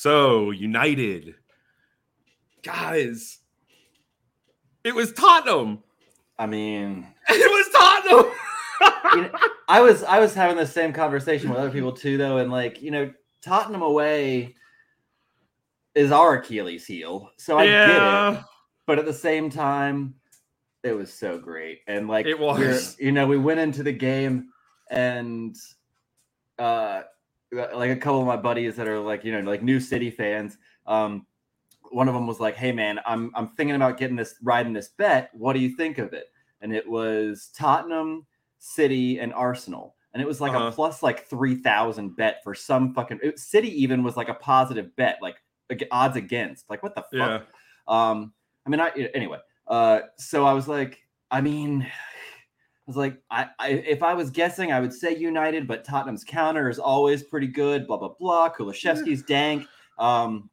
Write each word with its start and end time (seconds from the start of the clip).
So, 0.00 0.50
United. 0.50 1.34
Guys, 2.62 3.40
it 4.82 4.94
was 4.94 5.12
Tottenham. 5.12 5.82
I 6.38 6.46
mean, 6.46 7.06
It 7.28 7.50
was 7.50 7.68
Tottenham. 7.70 8.32
you 9.14 9.22
know, 9.30 9.38
I 9.68 9.82
was 9.82 10.02
I 10.04 10.18
was 10.18 10.32
having 10.32 10.56
the 10.56 10.66
same 10.66 10.94
conversation 10.94 11.50
with 11.50 11.58
other 11.58 11.68
people 11.68 11.92
too, 11.92 12.16
though, 12.16 12.38
and 12.38 12.50
like 12.50 12.80
you 12.80 12.90
know, 12.90 13.12
Tottenham 13.42 13.82
away 13.82 14.54
is 15.94 16.12
our 16.12 16.38
Achilles 16.38 16.86
heel, 16.86 17.30
so 17.36 17.58
I 17.58 17.66
get 17.66 17.90
it. 17.90 18.44
But 18.86 18.98
at 18.98 19.04
the 19.04 19.12
same 19.12 19.50
time, 19.50 20.14
it 20.82 20.92
was 20.92 21.12
so 21.12 21.38
great, 21.38 21.80
and 21.86 22.08
like 22.08 22.24
It 22.24 22.38
was. 22.38 22.96
You 22.98 23.12
know, 23.12 23.26
we 23.26 23.36
went 23.36 23.60
into 23.60 23.82
the 23.82 23.92
game, 23.92 24.48
and 24.90 25.54
uh, 26.58 27.02
like 27.52 27.90
a 27.90 27.96
couple 27.96 28.20
of 28.20 28.26
my 28.26 28.36
buddies 28.36 28.76
that 28.76 28.86
are 28.88 29.00
like 29.00 29.24
you 29.24 29.32
know 29.32 29.40
like 29.48 29.62
new 29.62 29.80
City 29.80 30.10
fans. 30.10 30.58
Um, 30.86 31.26
one 31.90 32.08
of 32.08 32.14
them 32.14 32.26
was 32.26 32.40
like, 32.40 32.54
"Hey 32.56 32.72
man, 32.72 33.00
I'm 33.06 33.32
I'm 33.34 33.48
thinking 33.48 33.76
about 33.76 33.98
getting 33.98 34.16
this 34.16 34.36
riding 34.42 34.72
this 34.72 34.88
bet. 34.88 35.30
What 35.32 35.54
do 35.54 35.60
you 35.60 35.76
think 35.76 35.98
of 35.98 36.12
it?" 36.12 36.26
And 36.60 36.72
it 36.74 36.88
was 36.88 37.50
Tottenham, 37.56 38.26
City, 38.58 39.18
and 39.18 39.32
Arsenal, 39.34 39.96
and 40.14 40.22
it 40.22 40.26
was 40.26 40.40
like 40.40 40.52
Uh-huh. 40.52 40.66
a 40.68 40.72
plus 40.72 41.02
like 41.02 41.26
three 41.26 41.56
thousand 41.56 42.16
bet 42.16 42.42
for 42.44 42.54
some 42.54 42.94
fucking 42.94 43.20
it, 43.22 43.38
City. 43.38 43.68
Even 43.82 44.02
was 44.02 44.16
like 44.16 44.28
a 44.28 44.34
positive 44.34 44.94
bet, 44.96 45.18
like 45.20 45.36
odds 45.90 46.16
against. 46.16 46.68
Like 46.70 46.82
what 46.82 46.94
the 46.94 47.02
fuck? 47.02 47.12
Yeah. 47.12 47.40
Um, 47.88 48.32
I 48.66 48.70
mean, 48.70 48.80
I 48.80 48.90
anyway. 49.14 49.38
Uh, 49.66 50.00
so 50.16 50.44
I 50.44 50.52
was 50.52 50.68
like, 50.68 50.98
I 51.30 51.40
mean, 51.40 51.86
was 52.90 52.96
like, 52.96 53.22
I, 53.30 53.48
I 53.58 53.68
if 53.68 54.02
I 54.02 54.14
was 54.14 54.30
guessing, 54.30 54.72
I 54.72 54.80
would 54.80 54.92
say 54.92 55.16
United, 55.16 55.68
but 55.68 55.84
Tottenham's 55.84 56.24
counter 56.24 56.68
is 56.68 56.78
always 56.78 57.22
pretty 57.22 57.46
good. 57.46 57.86
Blah 57.86 57.98
blah 57.98 58.14
blah. 58.18 58.50
Kulusevski's 58.50 59.22
dank. 59.22 59.66
Um, 59.98 60.50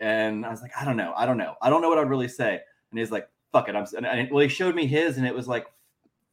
and 0.00 0.44
I 0.44 0.50
was 0.50 0.62
like, 0.62 0.72
I 0.80 0.84
don't 0.84 0.96
know, 0.96 1.12
I 1.16 1.26
don't 1.26 1.36
know, 1.38 1.54
I 1.62 1.70
don't 1.70 1.82
know 1.82 1.88
what 1.88 1.98
I'd 1.98 2.08
really 2.08 2.28
say. 2.28 2.58
And 2.90 2.98
he's 2.98 3.10
like, 3.10 3.28
fuck 3.52 3.68
it, 3.68 3.76
I'm. 3.76 3.86
And, 3.96 4.06
and 4.06 4.30
well, 4.30 4.42
he 4.42 4.48
showed 4.48 4.74
me 4.74 4.86
his, 4.86 5.16
and 5.18 5.26
it 5.26 5.34
was 5.34 5.46
like 5.46 5.66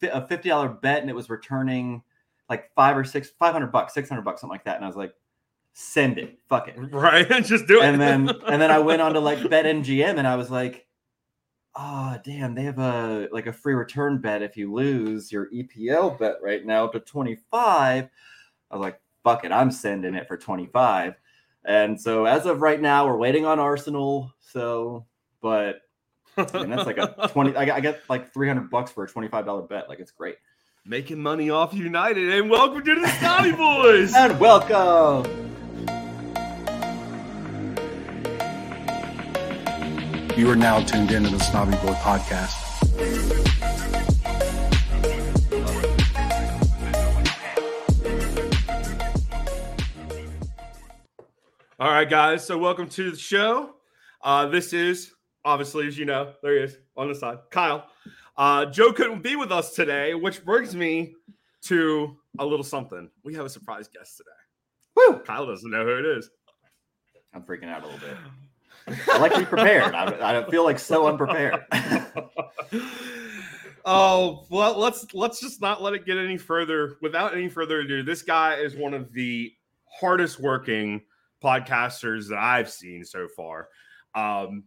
a 0.01 0.25
fifty 0.27 0.49
dollar 0.49 0.69
bet, 0.69 1.01
and 1.01 1.09
it 1.09 1.15
was 1.15 1.29
returning 1.29 2.01
like 2.49 2.71
five 2.73 2.97
or 2.97 3.03
six, 3.03 3.29
five 3.37 3.53
hundred 3.53 3.71
bucks, 3.71 3.93
six 3.93 4.09
hundred 4.09 4.23
bucks, 4.23 4.41
something 4.41 4.53
like 4.55 4.65
that. 4.65 4.77
And 4.77 4.85
I 4.85 4.87
was 4.87 4.97
like, 4.97 5.13
send 5.73 6.17
it, 6.17 6.39
fuck 6.49 6.67
it 6.67 6.75
Right. 6.91 7.27
Just 7.43 7.67
do 7.67 7.81
it. 7.81 7.85
and 7.85 8.01
then 8.01 8.29
and 8.47 8.59
then 8.59 8.71
I 8.71 8.79
went 8.79 9.01
on 9.01 9.13
to 9.13 9.19
like 9.19 9.47
bet 9.49 9.65
MGM 9.65 10.17
and 10.17 10.27
I 10.27 10.35
was 10.35 10.49
like, 10.49 10.86
oh 11.77 12.17
damn, 12.23 12.55
they 12.55 12.63
have 12.63 12.79
a 12.79 13.27
like 13.31 13.47
a 13.47 13.53
free 13.53 13.73
return 13.75 14.17
bet 14.19 14.41
if 14.41 14.57
you 14.57 14.73
lose 14.73 15.31
your 15.31 15.49
EPL 15.51 16.17
bet 16.17 16.37
right 16.41 16.65
now 16.65 16.87
to 16.87 16.99
25. 16.99 18.03
I 18.69 18.75
was 18.75 18.81
like, 18.81 18.99
fuck 19.23 19.45
it, 19.45 19.51
I'm 19.51 19.71
sending 19.71 20.15
it 20.15 20.27
for 20.27 20.37
25. 20.37 21.15
And 21.65 21.99
so 21.99 22.25
as 22.25 22.45
of 22.45 22.61
right 22.61 22.79
now, 22.81 23.05
we're 23.07 23.17
waiting 23.17 23.45
on 23.45 23.59
Arsenal. 23.59 24.33
So, 24.39 25.05
but 25.41 25.81
I 26.37 26.45
mean, 26.59 26.69
that's 26.69 26.85
like 26.85 26.97
a 26.97 27.29
20. 27.31 27.55
I, 27.55 27.65
got- 27.65 27.75
I 27.77 27.79
get 27.79 28.01
like 28.09 28.33
300 28.33 28.69
bucks 28.69 28.91
for 28.91 29.03
a 29.03 29.07
$25 29.07 29.67
bet. 29.69 29.89
Like 29.89 29.99
it's 29.99 30.11
great. 30.11 30.37
making 30.85 31.19
money 31.21 31.49
off 31.49 31.73
United. 31.73 32.31
And 32.33 32.49
welcome 32.49 32.83
to 32.85 32.95
the 32.95 33.07
Scotty 33.07 33.51
Boys. 33.53 34.13
And 34.15 34.39
welcome. 34.39 35.46
You 40.37 40.51
are 40.51 40.55
now 40.55 40.79
tuned 40.81 41.09
in 41.09 41.23
to 41.23 41.29
the 41.31 41.39
Snobby 41.39 41.71
Boy 41.77 41.93
podcast. 41.93 42.53
All 51.79 51.89
right, 51.89 52.07
guys. 52.07 52.45
So 52.45 52.55
welcome 52.55 52.87
to 52.89 53.09
the 53.09 53.17
show. 53.17 53.77
Uh, 54.21 54.45
this 54.45 54.73
is 54.73 55.11
obviously, 55.43 55.87
as 55.87 55.97
you 55.97 56.05
know, 56.05 56.33
there 56.43 56.53
he 56.53 56.65
is 56.65 56.77
on 56.95 57.07
the 57.07 57.15
side, 57.15 57.39
Kyle. 57.49 57.87
Uh, 58.37 58.67
Joe 58.67 58.93
couldn't 58.93 59.23
be 59.23 59.35
with 59.35 59.51
us 59.51 59.73
today, 59.73 60.13
which 60.13 60.45
brings 60.45 60.75
me 60.75 61.15
to 61.63 62.15
a 62.37 62.45
little 62.45 62.63
something. 62.63 63.09
We 63.23 63.33
have 63.33 63.47
a 63.47 63.49
surprise 63.49 63.87
guest 63.87 64.17
today. 64.17 64.29
Woo! 64.95 65.19
Kyle 65.25 65.47
doesn't 65.47 65.71
know 65.71 65.83
who 65.83 65.97
it 65.97 66.05
is. 66.05 66.29
I'm 67.33 67.41
freaking 67.41 67.69
out 67.69 67.81
a 67.81 67.87
little 67.87 67.99
bit. 68.01 68.17
I 68.87 69.17
like 69.17 69.33
to 69.33 69.39
be 69.39 69.45
prepared. 69.45 69.93
I, 69.93 70.39
I 70.39 70.49
feel 70.49 70.63
like 70.63 70.79
so 70.79 71.07
unprepared. 71.07 71.65
oh 73.85 74.45
well, 74.49 74.77
let's 74.77 75.13
let's 75.13 75.39
just 75.39 75.61
not 75.61 75.81
let 75.81 75.93
it 75.93 76.05
get 76.05 76.17
any 76.17 76.37
further. 76.37 76.97
Without 77.01 77.33
any 77.33 77.49
further 77.49 77.81
ado, 77.81 78.03
this 78.03 78.21
guy 78.21 78.55
is 78.55 78.75
one 78.75 78.93
of 78.93 79.11
the 79.13 79.53
hardest 79.99 80.39
working 80.39 81.01
podcasters 81.43 82.29
that 82.29 82.39
I've 82.39 82.69
seen 82.69 83.03
so 83.03 83.27
far. 83.27 83.69
Um, 84.15 84.63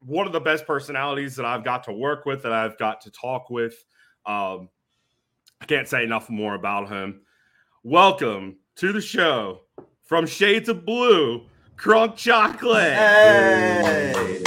one 0.00 0.26
of 0.26 0.32
the 0.32 0.40
best 0.40 0.66
personalities 0.66 1.36
that 1.36 1.46
I've 1.46 1.64
got 1.64 1.84
to 1.84 1.92
work 1.92 2.24
with, 2.26 2.42
that 2.42 2.52
I've 2.52 2.78
got 2.78 3.00
to 3.02 3.10
talk 3.10 3.50
with. 3.50 3.84
Um, 4.26 4.68
I 5.60 5.66
can't 5.66 5.88
say 5.88 6.04
enough 6.04 6.30
more 6.30 6.54
about 6.54 6.88
him. 6.88 7.22
Welcome 7.82 8.58
to 8.76 8.92
the 8.92 9.00
show 9.00 9.62
from 10.04 10.26
Shades 10.26 10.68
of 10.68 10.84
Blue, 10.84 11.47
Crunk 11.78 12.16
Chocolate. 12.16 12.92
hey, 12.92 14.42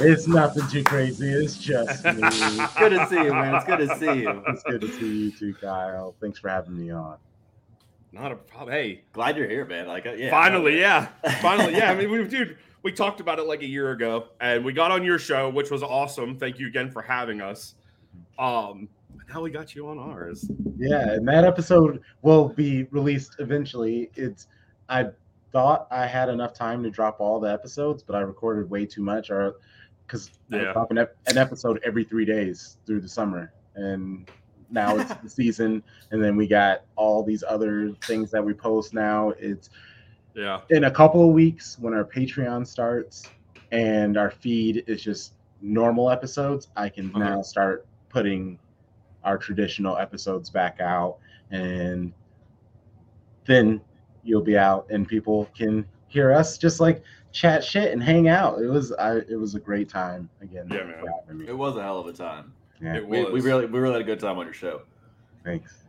It's 0.00 0.26
nothing 0.26 0.66
too 0.68 0.82
crazy. 0.82 1.28
It's 1.28 1.56
just 1.56 2.04
me. 2.04 2.12
good 2.78 2.90
to 2.90 3.06
see 3.08 3.22
you, 3.22 3.32
man. 3.32 3.54
It's 3.54 3.64
good 3.64 3.88
to 3.88 3.96
see 3.96 4.22
you. 4.22 4.42
It's 4.48 4.62
good 4.64 4.80
to 4.80 4.88
see 4.92 5.16
you 5.24 5.30
too, 5.30 5.54
Kyle. 5.54 6.16
Thanks 6.20 6.40
for 6.40 6.48
having 6.48 6.76
me 6.76 6.90
on. 6.90 7.16
Not 8.10 8.32
a 8.32 8.34
problem. 8.36 8.72
Hey, 8.74 9.02
Glad 9.12 9.36
you're 9.36 9.48
here, 9.48 9.64
man. 9.64 9.86
Like, 9.86 10.04
uh, 10.06 10.12
yeah. 10.14 10.30
Finally, 10.30 10.80
yeah. 10.80 11.06
Finally, 11.40 11.74
yeah. 11.76 11.92
I 11.92 11.94
mean, 11.94 12.10
we, 12.10 12.24
dude, 12.24 12.58
we 12.82 12.90
talked 12.90 13.20
about 13.20 13.38
it 13.38 13.44
like 13.44 13.62
a 13.62 13.66
year 13.68 13.92
ago, 13.92 14.26
and 14.40 14.64
we 14.64 14.72
got 14.72 14.90
on 14.90 15.04
your 15.04 15.18
show, 15.20 15.48
which 15.48 15.70
was 15.70 15.82
awesome. 15.84 16.36
Thank 16.36 16.58
you 16.58 16.66
again 16.66 16.90
for 16.90 17.00
having 17.02 17.40
us. 17.40 17.76
Um, 18.38 18.88
now 19.32 19.40
we 19.40 19.50
got 19.50 19.74
you 19.76 19.88
on 19.88 19.98
ours. 19.98 20.50
Yeah, 20.76 21.12
and 21.12 21.26
that 21.28 21.44
episode 21.44 22.02
will 22.22 22.48
be 22.48 22.82
released 22.90 23.36
eventually. 23.38 24.10
It's 24.16 24.48
I 24.88 25.06
thought 25.52 25.86
I 25.90 26.06
had 26.06 26.28
enough 26.28 26.54
time 26.54 26.82
to 26.82 26.90
drop 26.90 27.20
all 27.20 27.38
the 27.38 27.50
episodes, 27.52 28.02
but 28.02 28.16
I 28.16 28.20
recorded 28.20 28.68
way 28.70 28.86
too 28.86 29.02
much, 29.02 29.30
or 29.30 29.54
because 30.06 30.30
Yeah. 30.50 30.72
dropping 30.72 30.98
ep- 30.98 31.16
an 31.26 31.38
episode 31.38 31.80
every 31.84 32.04
three 32.04 32.24
days 32.24 32.78
through 32.86 33.00
the 33.00 33.08
summer, 33.08 33.52
and 33.74 34.26
now 34.70 34.96
it's 34.98 35.12
the 35.22 35.28
season, 35.30 35.82
and 36.10 36.22
then 36.22 36.36
we 36.36 36.46
got 36.46 36.84
all 36.96 37.22
these 37.22 37.44
other 37.46 37.92
things 38.06 38.30
that 38.30 38.44
we 38.44 38.54
post 38.54 38.94
now. 38.94 39.30
It's 39.38 39.70
Yeah, 40.34 40.60
in 40.70 40.84
a 40.84 40.90
couple 40.90 41.26
of 41.28 41.34
weeks 41.34 41.78
when 41.78 41.92
our 41.92 42.04
Patreon 42.04 42.66
starts 42.66 43.32
and 43.70 44.16
our 44.16 44.30
feed 44.30 44.84
is 44.86 45.02
just 45.02 45.34
normal 45.60 46.10
episodes, 46.10 46.68
I 46.76 46.88
can 46.88 47.10
Uh-huh. 47.14 47.18
now 47.18 47.42
start 47.42 47.86
putting 48.08 48.58
our 49.24 49.36
traditional 49.38 49.96
episodes 49.98 50.48
back 50.50 50.80
out 50.80 51.18
and 51.50 52.12
then 53.44 53.80
you'll 54.24 54.42
be 54.42 54.56
out 54.56 54.86
and 54.90 55.06
people 55.06 55.48
can 55.56 55.86
hear 56.08 56.32
us 56.32 56.58
just 56.58 56.80
like 56.80 57.02
chat 57.32 57.64
shit 57.64 57.92
and 57.92 58.02
hang 58.02 58.28
out. 58.28 58.60
It 58.60 58.66
was 58.68 58.92
I 58.92 59.16
it 59.28 59.38
was 59.38 59.54
a 59.54 59.60
great 59.60 59.88
time 59.88 60.28
again. 60.40 60.68
Yeah, 60.70 60.84
man. 60.84 61.44
It 61.48 61.56
was 61.56 61.76
a 61.76 61.82
hell 61.82 61.98
of 61.98 62.06
a 62.06 62.12
time. 62.12 62.52
Yeah, 62.80 62.96
it 62.96 63.06
We, 63.06 63.22
was. 63.24 63.32
we 63.32 63.40
really, 63.40 63.66
we 63.66 63.78
really 63.78 63.94
had 63.94 64.02
a 64.02 64.04
good 64.04 64.20
time 64.20 64.38
on 64.38 64.44
your 64.44 64.54
show. 64.54 64.82
thanks. 65.44 65.84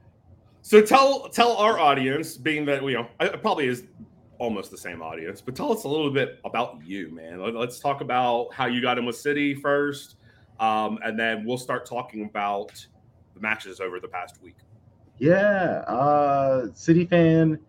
So 0.62 0.82
tell 0.82 1.28
tell 1.30 1.58
our 1.58 1.78
audience, 1.80 2.38
being 2.38 2.66
that 2.68 2.82
you 2.84 2.94
know, 2.94 3.08
it 3.20 3.42
probably 3.42 3.68
is 3.68 3.84
almost 4.40 4.72
the 4.72 4.78
same 4.78 5.02
audience, 5.02 5.42
but 5.42 5.56
tell 5.56 5.72
us 5.72 5.84
a 5.84 5.88
little 5.88 6.10
bit 6.12 6.40
about 6.46 6.80
you, 6.84 7.10
man. 7.14 7.42
Let- 7.42 7.54
Let's 7.56 7.80
talk 7.80 8.02
about 8.02 8.54
how 8.54 8.66
you 8.66 8.82
got 8.82 8.98
in 8.98 9.06
with 9.06 9.16
City 9.18 9.54
first, 9.56 10.16
um, 10.60 11.00
and 11.04 11.20
then 11.20 11.46
we'll 11.46 11.58
start 11.58 11.86
talking 11.86 12.26
about 12.26 12.74
the 13.34 13.40
matches 13.42 13.80
over 13.80 14.00
the 14.00 14.08
past 14.08 14.42
week. 14.42 14.56
Yeah, 15.20 15.84
uh, 15.88 16.68
City 16.74 17.06
fan 17.06 17.60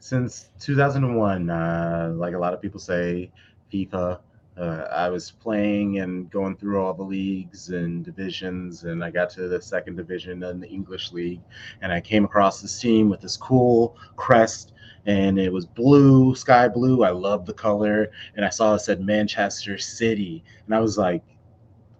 since 0.00 0.50
2001. 0.58 1.48
Uh, 1.48 2.12
like 2.16 2.34
a 2.34 2.38
lot 2.38 2.52
of 2.52 2.60
people 2.60 2.80
say, 2.80 3.30
FIFA. 3.72 4.18
Uh, 4.58 4.86
I 4.92 5.08
was 5.08 5.30
playing 5.30 6.00
and 6.00 6.28
going 6.30 6.56
through 6.56 6.82
all 6.82 6.92
the 6.92 7.04
leagues 7.04 7.70
and 7.70 8.04
divisions, 8.04 8.84
and 8.84 9.02
I 9.02 9.10
got 9.10 9.30
to 9.30 9.48
the 9.48 9.62
second 9.62 9.96
division 9.96 10.42
in 10.42 10.60
the 10.60 10.68
English 10.68 11.12
league, 11.12 11.40
and 11.80 11.92
I 11.92 12.00
came 12.00 12.24
across 12.24 12.60
this 12.60 12.78
team 12.78 13.08
with 13.08 13.20
this 13.20 13.36
cool 13.36 13.96
crest, 14.16 14.72
and 15.06 15.38
it 15.38 15.50
was 15.50 15.64
blue, 15.64 16.34
sky 16.34 16.68
blue. 16.68 17.04
I 17.04 17.10
loved 17.10 17.46
the 17.46 17.54
color, 17.54 18.10
and 18.36 18.44
I 18.44 18.50
saw 18.50 18.74
it 18.74 18.80
said 18.80 19.00
Manchester 19.00 19.78
City, 19.78 20.44
and 20.66 20.74
I 20.74 20.80
was 20.80 20.98
like, 20.98 21.22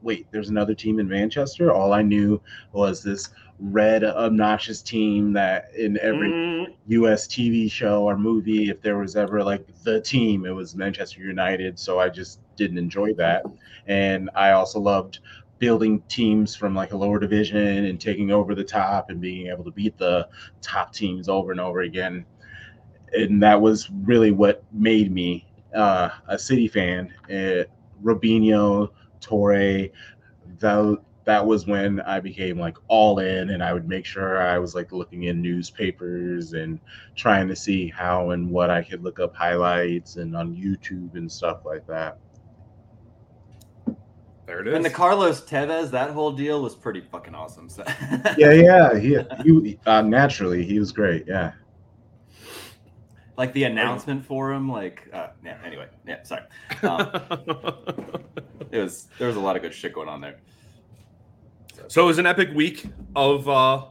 "Wait, 0.03 0.27
there's 0.31 0.51
another 0.51 0.75
team 0.75 0.99
in 0.99 1.09
Manchester." 1.09 1.73
All 1.73 1.95
I 1.95 2.03
knew 2.03 2.43
was 2.73 3.03
this 3.03 3.31
red 3.61 4.05
obnoxious 4.05 4.83
team 4.83 5.33
that 5.35 5.67
in 5.77 5.99
every 6.01 6.35
Mm, 6.35 6.75
US 6.89 7.27
TV 7.29 7.69
show 7.69 8.05
or 8.05 8.17
movie, 8.19 8.71
if 8.71 8.83
there 8.83 8.99
was 8.99 9.17
ever 9.17 9.43
like 9.45 9.67
the 9.85 10.01
team, 10.01 10.47
it 10.47 10.51
was 10.51 10.75
Manchester 10.77 11.21
United. 11.23 11.79
So 11.79 12.01
I 12.01 12.09
just 12.09 12.41
didn't 12.57 12.79
enjoy 12.79 13.15
that. 13.15 13.45
And 13.87 14.31
I 14.35 14.53
also 14.53 14.81
loved 14.81 15.21
building 15.59 16.03
teams 16.09 16.57
from 16.57 16.75
like 16.75 16.93
a 16.93 16.97
lower 16.97 17.19
division 17.19 17.85
and 17.87 18.01
taking 18.01 18.31
over 18.33 18.55
the 18.55 18.65
top 18.65 19.11
and 19.11 19.21
being 19.21 19.49
able 19.49 19.65
to 19.65 19.71
beat 19.71 19.99
the 19.99 20.29
top 20.63 20.93
teams 20.93 21.29
over 21.29 21.53
and 21.53 21.61
over 21.61 21.81
again. 21.83 22.27
And 23.13 23.43
that 23.43 23.61
was 23.61 23.91
really 23.91 24.33
what 24.33 24.65
made 24.73 25.13
me 25.13 25.47
uh, 25.75 26.11
a 26.29 26.39
City 26.39 26.69
fan, 26.69 27.13
uh, 27.31 27.65
Robinho, 28.03 28.89
Touré, 29.21 29.91
that 30.61 30.99
that 31.31 31.47
was 31.47 31.65
when 31.65 32.01
I 32.01 32.19
became 32.19 32.59
like 32.59 32.77
all 32.89 33.21
in, 33.21 33.51
and 33.51 33.63
I 33.63 33.73
would 33.73 33.89
make 33.89 34.05
sure 34.05 34.43
I 34.43 34.59
was 34.59 34.75
like 34.75 34.91
looking 34.91 35.25
in 35.25 35.41
newspapers 35.41 36.55
and 36.55 36.81
trying 37.15 37.47
to 37.47 37.55
see 37.55 37.87
how 37.87 38.31
and 38.31 38.51
what 38.51 38.69
I 38.69 38.83
could 38.83 39.05
look 39.05 39.21
up 39.21 39.33
highlights 39.37 40.17
and 40.17 40.37
on 40.37 40.57
YouTube 40.57 41.15
and 41.15 41.31
stuff 41.31 41.65
like 41.65 41.87
that. 41.87 42.19
There 44.47 44.61
it 44.61 44.67
is. 44.67 44.75
And 44.75 44.85
the 44.85 44.91
Carlos 44.91 45.43
Tevez, 45.43 45.93
that 45.93 46.11
whole 46.11 46.33
deal 46.33 46.63
was 46.63 46.75
pretty 46.75 47.01
fucking 47.01 47.37
awesome. 47.37 47.69
So. 47.69 47.85
Yeah, 48.37 48.51
yeah, 48.51 48.99
he, 48.99 49.17
he 49.45 49.79
uh, 49.87 50.03
naturally 50.03 50.65
he 50.65 50.81
was 50.81 50.91
great. 50.91 51.27
Yeah. 51.29 51.53
like 53.37 53.53
the 53.53 53.63
announcement 53.63 54.27
for 54.27 54.53
him, 54.53 54.69
like 54.69 55.09
uh, 55.13 55.29
yeah. 55.45 55.59
Anyway, 55.65 55.87
yeah. 56.05 56.25
Sorry, 56.25 56.43
um, 56.83 57.09
it 58.73 58.79
was 58.79 59.07
there 59.17 59.29
was 59.29 59.37
a 59.37 59.41
lot 59.41 59.55
of 59.55 59.63
good 59.63 59.73
shit 59.73 59.95
going 59.95 60.09
on 60.09 60.21
there. 60.21 60.41
So 61.89 62.03
it 62.03 62.07
was 62.07 62.19
an 62.19 62.27
epic 62.27 62.51
week 62.55 62.85
of 63.17 63.49
uh 63.49 63.85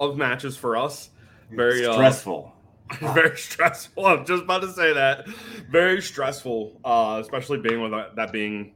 of 0.00 0.16
matches 0.16 0.56
for 0.56 0.76
us. 0.76 1.10
Very 1.50 1.86
uh, 1.86 1.92
stressful. 1.92 2.52
very 3.00 3.36
stressful. 3.36 4.06
I'm 4.06 4.24
just 4.24 4.44
about 4.44 4.62
to 4.62 4.72
say 4.72 4.92
that. 4.92 5.26
Very 5.70 6.00
stressful, 6.00 6.80
uh, 6.84 7.18
especially 7.22 7.58
being 7.58 7.80
with 7.80 7.92
that, 8.14 8.32
being 8.32 8.74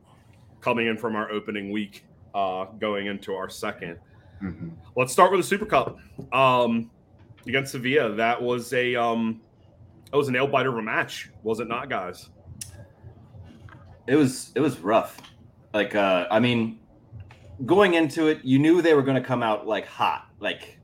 coming 0.60 0.88
in 0.88 0.96
from 0.96 1.14
our 1.14 1.30
opening 1.30 1.70
week, 1.70 2.04
uh, 2.34 2.64
going 2.78 3.06
into 3.06 3.34
our 3.34 3.48
second. 3.48 3.98
Mhm. 4.42 4.72
Let's 4.96 5.12
start 5.12 5.30
with 5.30 5.40
the 5.40 5.46
Super 5.46 5.66
Cup 5.66 5.98
um, 6.32 6.90
against 7.46 7.72
Sevilla. 7.72 8.14
That 8.14 8.40
was 8.40 8.72
a 8.72 8.96
um, 8.96 9.40
that 10.10 10.16
was 10.16 10.28
a 10.28 10.32
nail 10.32 10.46
biter 10.46 10.70
of 10.70 10.78
a 10.78 10.82
match, 10.82 11.30
was 11.42 11.60
it 11.60 11.68
not, 11.68 11.88
guys? 11.88 12.30
It 14.08 14.16
was 14.16 14.50
it 14.56 14.60
was 14.60 14.78
rough. 14.80 15.18
Like 15.72 15.94
uh, 15.94 16.26
I 16.30 16.40
mean, 16.40 16.79
going 17.66 17.94
into 17.94 18.28
it, 18.28 18.44
you 18.44 18.58
knew 18.58 18.82
they 18.82 18.94
were 18.94 19.02
going 19.02 19.20
to 19.20 19.26
come 19.26 19.42
out 19.42 19.66
like 19.66 19.86
hot. 19.86 20.28
Like 20.40 20.78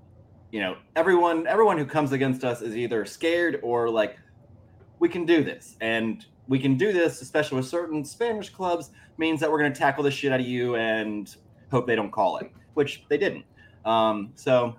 you 0.53 0.61
know, 0.61 0.77
everyone 0.95 1.47
everyone 1.47 1.79
who 1.79 1.87
comes 1.87 2.13
against 2.13 2.45
us 2.45 2.63
is 2.63 2.77
either 2.77 3.05
scared 3.05 3.61
or 3.63 3.91
like 3.91 4.17
we 4.99 5.09
can 5.09 5.27
do 5.27 5.45
this, 5.45 5.77
and 5.81 6.25
we 6.49 6.59
can 6.59 6.77
do 6.77 6.93
this, 6.93 7.21
especially 7.21 7.57
with 7.57 7.67
certain 7.67 8.05
Spanish 8.05 8.51
clubs, 8.51 8.91
means 9.19 9.41
that 9.41 9.51
we're 9.51 9.59
going 9.59 9.73
to 9.73 9.79
tackle 9.79 10.05
the 10.05 10.11
shit 10.11 10.33
out 10.33 10.41
of 10.41 10.47
you 10.47 10.77
and 10.77 11.37
hope 11.71 11.87
they 11.87 11.97
don't 11.97 12.11
call 12.11 12.39
it, 12.39 12.51
which 12.75 13.05
they 13.09 13.19
didn't. 13.19 13.45
Um, 13.85 14.33
so 14.37 14.77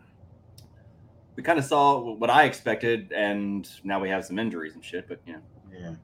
we 1.35 1.43
kind 1.43 1.59
of 1.59 1.65
saw 1.65 2.15
what 2.15 2.29
I 2.29 2.45
expected, 2.45 3.11
and 3.11 3.69
now 3.83 4.00
we 4.00 4.09
have 4.09 4.25
some 4.25 4.39
injuries 4.39 4.73
and 4.73 4.83
shit. 4.83 5.07
But 5.07 5.19
you 5.25 5.33
know, 5.33 5.41
Yeah. 5.71 5.95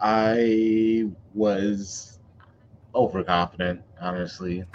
I 0.00 1.08
was 1.34 2.11
overconfident, 2.94 3.82
honestly. 4.00 4.64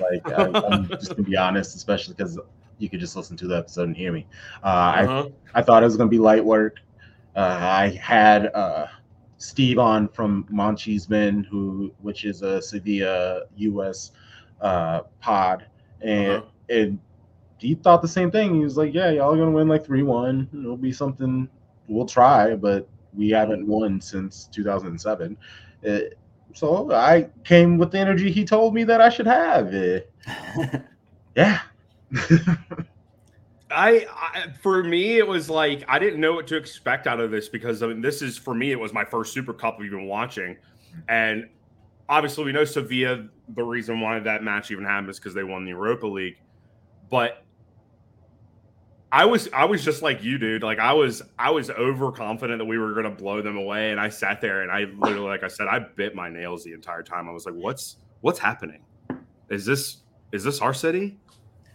Like 0.00 0.30
I, 0.30 0.48
I'm 0.66 0.92
just 0.98 1.14
gonna 1.14 1.26
be 1.28 1.36
honest, 1.36 1.76
especially 1.76 2.14
because 2.14 2.38
you 2.78 2.88
could 2.88 3.00
just 3.00 3.16
listen 3.16 3.36
to 3.38 3.46
the 3.46 3.56
episode 3.56 3.84
and 3.88 3.96
hear 3.96 4.12
me. 4.12 4.26
Uh, 4.62 4.66
I 4.66 5.08
Uh-huh. 5.08 5.28
I 5.54 5.62
thought 5.62 5.82
it 5.82 5.86
was 5.86 5.96
gonna 5.96 6.10
be 6.10 6.18
light 6.18 6.44
work. 6.44 6.76
Uh, 7.34 7.58
I 7.60 7.98
had 8.02 8.46
uh, 8.54 8.86
Steve 9.38 9.78
on 9.78 10.08
from 10.08 10.44
Monchisman, 10.52 11.46
who 11.46 11.92
which 12.00 12.24
is 12.24 12.42
a 12.42 12.60
Sevilla 12.60 13.42
U.S. 13.56 14.12
Uh, 14.60 15.02
pod, 15.20 15.66
and 16.00 16.42
Uh-huh. 16.42 16.50
and 16.68 16.98
he 17.58 17.74
thought 17.74 18.02
the 18.02 18.08
same 18.08 18.30
thing. 18.30 18.54
He 18.54 18.62
was 18.64 18.76
like, 18.76 18.94
"Yeah, 18.94 19.10
y'all 19.10 19.32
are 19.34 19.36
gonna 19.38 19.50
win 19.50 19.68
like 19.68 19.84
three 19.84 20.02
one. 20.02 20.48
It'll 20.52 20.76
be 20.76 20.92
something. 20.92 21.48
We'll 21.88 22.06
try, 22.06 22.54
but 22.54 22.88
we 23.14 23.30
haven't 23.30 23.66
won 23.66 24.00
since 24.00 24.46
2007." 24.52 25.36
Uh, 25.86 25.98
so 26.54 26.92
I 26.92 27.28
came 27.44 27.78
with 27.78 27.92
the 27.92 27.98
energy 27.98 28.30
he 28.30 28.44
told 28.44 28.74
me 28.74 28.84
that 28.84 29.00
I 29.00 29.08
should 29.08 29.26
have. 29.26 29.72
Yeah. 31.36 31.60
I, 33.70 34.04
I 34.10 34.46
for 34.60 34.82
me 34.82 35.18
it 35.18 35.26
was 35.26 35.48
like 35.48 35.84
I 35.86 36.00
didn't 36.00 36.20
know 36.20 36.32
what 36.32 36.48
to 36.48 36.56
expect 36.56 37.06
out 37.06 37.20
of 37.20 37.30
this 37.30 37.48
because 37.48 37.84
I 37.84 37.86
mean 37.86 38.00
this 38.00 38.20
is 38.20 38.36
for 38.36 38.52
me 38.52 38.72
it 38.72 38.80
was 38.80 38.92
my 38.92 39.04
first 39.04 39.32
Super 39.32 39.52
Cup 39.52 39.78
we've 39.78 39.92
been 39.92 40.06
watching, 40.06 40.56
and 41.08 41.48
obviously 42.08 42.44
we 42.44 42.52
know 42.52 42.64
Sevilla 42.64 43.28
the 43.54 43.62
reason 43.62 44.00
why 44.00 44.18
that 44.18 44.42
match 44.42 44.72
even 44.72 44.84
happened 44.84 45.10
is 45.10 45.18
because 45.18 45.34
they 45.34 45.44
won 45.44 45.64
the 45.64 45.70
Europa 45.70 46.06
League, 46.06 46.38
but 47.10 47.44
I 49.12 49.24
was 49.24 49.48
I 49.52 49.64
was 49.64 49.84
just 49.84 50.02
like 50.02 50.22
you, 50.22 50.38
dude. 50.38 50.62
Like 50.62 50.78
I 50.78 50.92
was 50.92 51.22
I 51.38 51.50
was 51.50 51.68
overconfident 51.70 52.58
that 52.58 52.64
we 52.64 52.78
were 52.78 52.94
gonna 52.94 53.10
blow 53.10 53.42
them 53.42 53.56
away, 53.56 53.90
and 53.90 54.00
I 54.00 54.08
sat 54.08 54.40
there 54.40 54.62
and 54.62 54.70
I 54.70 54.84
literally 54.84 55.28
like 55.28 55.42
I 55.42 55.48
said 55.48 55.66
I 55.66 55.80
bit 55.80 56.14
my 56.14 56.28
nails 56.28 56.64
the 56.64 56.72
entire 56.72 57.02
time. 57.02 57.28
I 57.28 57.32
was 57.32 57.44
like, 57.44 57.54
what's 57.54 57.96
what's 58.20 58.38
happening? 58.38 58.82
Is 59.48 59.66
this 59.66 59.98
is 60.32 60.44
this 60.44 60.60
our 60.60 60.72
city? 60.72 61.18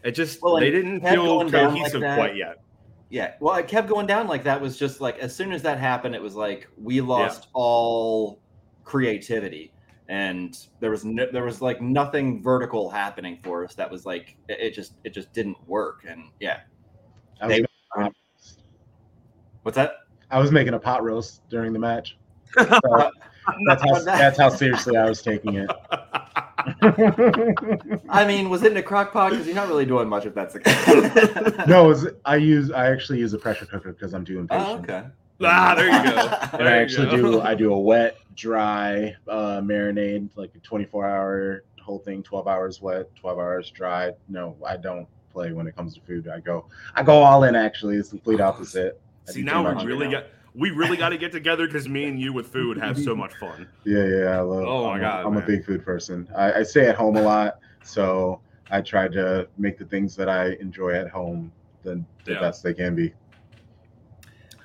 It 0.03 0.11
just 0.11 0.41
Well, 0.41 0.59
they 0.59 0.71
didn't 0.71 1.01
feel 1.01 1.39
down 1.49 1.73
like 1.73 1.73
cohesive 1.73 2.01
quite 2.01 2.35
yet. 2.35 2.61
Yeah, 3.09 3.33
well, 3.39 3.55
it 3.55 3.67
kept 3.67 3.87
going 3.87 4.07
down 4.07 4.27
like 4.27 4.43
that. 4.45 4.59
Was 4.59 4.77
just 4.77 5.01
like 5.01 5.19
as 5.19 5.35
soon 5.35 5.51
as 5.51 5.61
that 5.63 5.77
happened, 5.77 6.15
it 6.15 6.21
was 6.21 6.35
like 6.35 6.67
we 6.77 7.01
lost 7.01 7.47
all 7.53 8.39
creativity, 8.83 9.73
and 10.07 10.57
there 10.79 10.91
was 10.91 11.05
no, 11.05 11.27
there 11.31 11.43
was 11.43 11.61
like 11.61 11.81
nothing 11.81 12.41
vertical 12.41 12.89
happening 12.89 13.39
for 13.43 13.65
us. 13.65 13.75
That 13.75 13.91
was 13.91 14.05
like 14.05 14.37
it 14.47 14.71
just 14.71 14.93
it 15.03 15.13
just 15.13 15.33
didn't 15.33 15.57
work. 15.67 16.05
And 16.07 16.29
yeah, 16.39 16.61
I 17.41 17.47
was, 17.47 17.55
They- 17.55 17.65
making, 17.97 18.13
what's 19.63 19.75
that? 19.75 19.93
I 20.31 20.39
was 20.39 20.51
making 20.51 20.73
a 20.73 20.79
pot 20.79 21.03
roast 21.03 21.47
during 21.49 21.73
the 21.73 21.79
match. 21.79 22.17
So 22.57 23.11
that's 23.67 23.83
how 23.83 23.99
that's 23.99 24.39
how 24.39 24.49
seriously 24.49 24.97
I 24.97 25.07
was 25.07 25.21
taking 25.21 25.53
it. 25.55 25.69
I 28.09 28.25
mean, 28.25 28.49
was 28.49 28.63
it 28.63 28.71
in 28.71 28.77
a 28.77 28.83
crock 28.83 29.13
pot? 29.13 29.31
Because 29.31 29.45
you're 29.45 29.55
not 29.55 29.67
really 29.67 29.85
doing 29.85 30.09
much 30.09 30.25
if 30.25 30.33
that's 30.33 30.53
the 30.53 30.61
case. 30.61 31.53
no, 31.67 31.83
was, 31.83 32.07
I 32.25 32.37
use 32.37 32.71
I 32.71 32.91
actually 32.91 33.19
use 33.19 33.33
a 33.33 33.37
pressure 33.37 33.65
cooker 33.65 33.93
because 33.93 34.13
I'm 34.13 34.25
too 34.25 34.39
impatient. 34.39 34.67
Oh, 34.67 34.77
okay. 34.79 35.03
ah, 35.43 35.75
there 35.75 35.85
you 35.85 36.11
go. 36.11 36.57
There 36.57 36.67
I 36.67 36.81
actually 36.81 37.07
go. 37.07 37.17
do 37.17 37.41
I 37.41 37.53
do 37.53 37.73
a 37.73 37.79
wet, 37.79 38.17
dry 38.35 39.15
uh, 39.27 39.61
marinade, 39.61 40.29
like 40.35 40.51
a 40.55 40.59
24 40.59 41.07
hour 41.07 41.63
whole 41.81 41.99
thing, 41.99 42.23
12 42.23 42.47
hours 42.47 42.81
wet, 42.81 43.13
12 43.15 43.37
hours 43.37 43.69
dry. 43.69 44.11
No, 44.27 44.57
I 44.65 44.77
don't 44.77 45.07
play 45.35 45.51
when 45.51 45.67
it 45.67 45.75
comes 45.75 45.93
to 45.93 46.01
food. 46.01 46.27
I 46.29 46.39
go 46.39 46.65
I 46.95 47.03
go 47.03 47.21
all 47.21 47.43
in. 47.43 47.55
Actually, 47.55 47.97
it's 47.97 48.09
the 48.09 48.17
complete 48.17 48.39
opposite. 48.41 48.99
I 49.27 49.31
See 49.31 49.41
now 49.43 49.75
we 49.75 49.83
really 49.85 50.09
got 50.09 50.25
we 50.55 50.71
really 50.71 50.95
got 50.95 51.09
to 51.09 51.17
get 51.17 51.33
together 51.33 51.67
because 51.67 51.89
me 51.89 52.05
and 52.05 52.17
you 52.19 52.31
with 52.31 52.47
food 52.47 52.77
have 52.77 52.97
so 52.97 53.13
much 53.13 53.33
fun. 53.33 53.67
Yeah, 53.85 54.05
yeah, 54.05 54.37
I 54.37 54.39
love. 54.39 54.63
Oh 54.65 54.85
my 54.85 54.93
I'm, 54.93 54.97
a- 54.97 55.01
God, 55.01 55.25
I'm 55.25 55.33
man. 55.33 55.43
a 55.43 55.45
big 55.45 55.65
food 55.65 55.83
person. 55.83 56.27
I, 56.35 56.53
I 56.53 56.63
stay 56.63 56.87
at 56.87 56.95
home 56.95 57.17
a 57.17 57.21
lot, 57.21 57.59
so 57.83 58.39
I 58.71 58.81
try 58.81 59.07
to 59.09 59.47
make 59.57 59.77
the 59.77 59.85
things 59.85 60.15
that 60.15 60.29
I 60.29 60.53
enjoy 60.61 60.91
at 60.93 61.09
home 61.09 61.51
the, 61.83 62.01
the 62.23 62.31
Yeah. 62.33 62.39
best 62.39 62.63
they 62.63 62.73
can 62.73 62.95
be. 62.95 63.13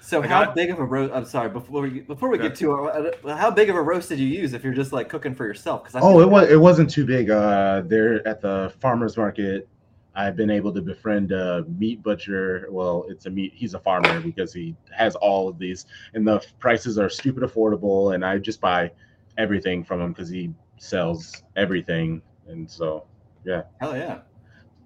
So 0.01 0.23
I 0.23 0.27
how 0.29 0.53
big 0.53 0.71
of 0.71 0.79
a 0.79 0.85
roast? 0.85 1.13
I'm 1.13 1.25
sorry. 1.25 1.51
Before 1.51 1.83
we 1.83 2.01
before 2.01 2.29
we 2.31 2.39
Okay. 2.39 2.49
get 2.49 2.57
to 2.59 2.73
uh, 2.89 3.37
how 3.37 3.51
big 3.51 3.69
of 3.69 3.77
a 3.77 3.83
roast 3.83 4.09
did 4.09 4.19
you 4.19 4.27
use 4.29 4.55
if 4.55 4.63
you're 4.65 4.73
just 4.73 4.93
like 4.93 5.09
cooking 5.09 5.35
for 5.35 5.45
yourself? 5.45 5.83
Because 5.85 6.03
Oh, 6.03 6.21
it 6.21 6.29
was 6.31 6.49
it 6.51 6.57
wasn't 6.61 6.89
too 6.89 7.05
big. 7.05 7.29
Uh, 7.31 7.83
there 7.85 8.27
at 8.27 8.41
the 8.41 8.73
farmers 8.81 9.17
market, 9.17 9.69
I've 10.15 10.37
been 10.37 10.51
able 10.51 10.73
to 10.75 10.83
befriend 10.83 11.33
a 11.33 11.65
meat 11.79 12.03
butcher. 12.03 12.67
Well, 12.71 13.05
it's 13.09 13.27
a 13.27 13.31
meat. 13.31 13.53
He's 13.55 13.75
a 13.75 13.79
farmer 13.79 14.21
because 14.21 14.53
he 14.53 14.75
has 14.97 15.15
all 15.17 15.49
of 15.49 15.59
these, 15.59 15.87
and 16.15 16.27
the 16.27 16.45
prices 16.59 16.99
are 16.99 17.09
stupid 17.09 17.43
affordable. 17.43 18.15
And 18.15 18.25
I 18.25 18.39
just 18.39 18.61
buy 18.61 18.91
everything 19.39 19.85
from 19.85 20.01
him 20.01 20.13
because 20.13 20.29
he 20.29 20.51
sells 20.79 21.43
everything, 21.57 22.23
and 22.49 22.71
so 22.71 23.05
yeah. 23.45 23.63
hell 23.81 23.97
yeah. 23.97 24.21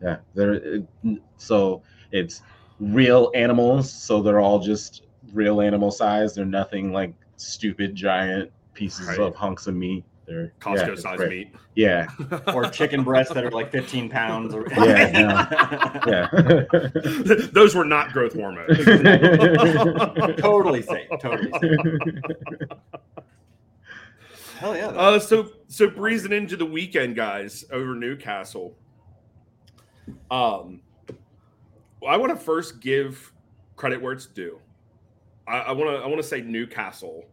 yeah, 0.03 0.19
they're 0.35 0.83
so 1.37 1.83
it's 2.13 2.43
real 2.81 3.31
animals, 3.35 3.91
so 3.91 4.23
they're 4.23 4.41
all 4.41 4.59
just 4.59 5.07
real 5.33 5.61
animal 5.61 5.91
size. 5.91 6.35
They're 6.35 6.45
nothing 6.45 6.93
like 6.93 7.15
stupid 7.37 7.95
giant 7.95 8.51
pieces 8.75 9.09
Right. 9.09 9.21
of 9.21 9.35
hunks 9.35 9.67
of 9.67 9.75
meat. 9.75 10.05
They're 10.27 10.53
Costco 10.59 10.89
it's 10.89 11.03
size 11.03 11.19
great. 11.19 11.31
meat. 11.31 11.55
Yeah, 11.75 12.09
or 12.55 12.69
chicken 12.71 13.05
breasts 13.05 13.33
that 13.35 13.45
are 13.45 13.51
like 13.51 13.71
15 13.71 14.09
pounds. 14.09 14.55
Or... 14.55 14.67
Yeah, 14.71 15.99
yeah. 16.07 16.65
Those 17.53 17.75
were 17.75 17.85
not 17.85 18.13
growth 18.13 18.33
hormones. 18.33 18.79
totally 20.39 20.83
safe. 20.83 21.09
Totally 21.21 21.51
safe. 21.61 21.99
Hell 24.59 24.77
yeah. 24.77 24.87
Uh, 24.89 25.19
so 25.19 25.51
so 25.69 25.91
breezing 25.91 26.33
into 26.33 26.57
the 26.57 26.65
weekend, 26.67 27.17
guys, 27.17 27.65
over 27.71 27.95
Newcastle. 27.95 28.77
Um, 30.31 30.81
I 32.07 32.17
want 32.17 32.33
to 32.33 32.37
first 32.43 32.81
give 32.81 33.33
credit 33.77 34.01
where 34.01 34.13
it's 34.13 34.27
due. 34.27 34.59
I 35.47 35.73
want 35.73 35.91
to 35.91 36.03
I 36.03 36.07
want 36.07 36.17
to 36.17 36.27
say 36.27 36.41
Newcastle, 36.41 37.25
A- 37.25 37.27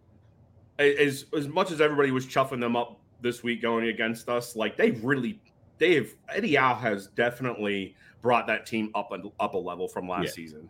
as 0.89 1.25
as 1.35 1.47
much 1.47 1.71
as 1.71 1.81
everybody 1.81 2.11
was 2.11 2.25
chuffing 2.25 2.59
them 2.59 2.75
up 2.75 2.99
this 3.21 3.43
week 3.43 3.61
going 3.61 3.87
against 3.87 4.29
us, 4.29 4.55
like 4.55 4.77
they 4.77 4.91
really 4.91 5.39
they 5.77 5.95
have 5.95 6.07
Eddie 6.29 6.55
Howe 6.55 6.75
has 6.75 7.07
definitely 7.07 7.95
brought 8.21 8.47
that 8.47 8.65
team 8.65 8.91
up 8.93 9.11
a, 9.11 9.21
up 9.39 9.53
a 9.53 9.57
level 9.57 9.87
from 9.87 10.07
last 10.07 10.25
Yeah. 10.25 10.31
season. 10.31 10.69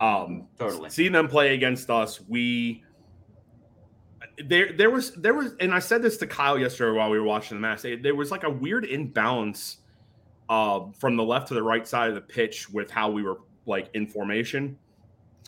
Um, 0.00 0.46
Totally. 0.58 0.88
seeing 0.90 1.12
them 1.12 1.28
play 1.28 1.54
against 1.54 1.90
us, 1.90 2.20
we 2.28 2.82
there 4.44 4.72
there 4.72 4.90
was 4.90 5.12
there 5.14 5.34
was 5.34 5.54
and 5.60 5.72
I 5.74 5.78
said 5.78 6.02
this 6.02 6.16
to 6.18 6.26
Kyle 6.26 6.58
yesterday 6.58 6.96
while 6.96 7.10
we 7.10 7.18
were 7.18 7.26
watching 7.26 7.56
the 7.56 7.60
match. 7.60 7.82
There 7.82 8.14
was 8.14 8.30
like 8.30 8.44
a 8.44 8.50
weird 8.50 8.84
imbalance 8.84 9.78
uh, 10.48 10.80
from 10.98 11.16
the 11.16 11.22
left 11.22 11.48
to 11.48 11.54
the 11.54 11.62
right 11.62 11.86
side 11.86 12.08
of 12.08 12.14
the 12.14 12.20
pitch 12.20 12.68
with 12.70 12.90
how 12.90 13.10
we 13.10 13.22
were 13.22 13.38
like 13.66 13.90
in 13.94 14.06
formation. 14.06 14.78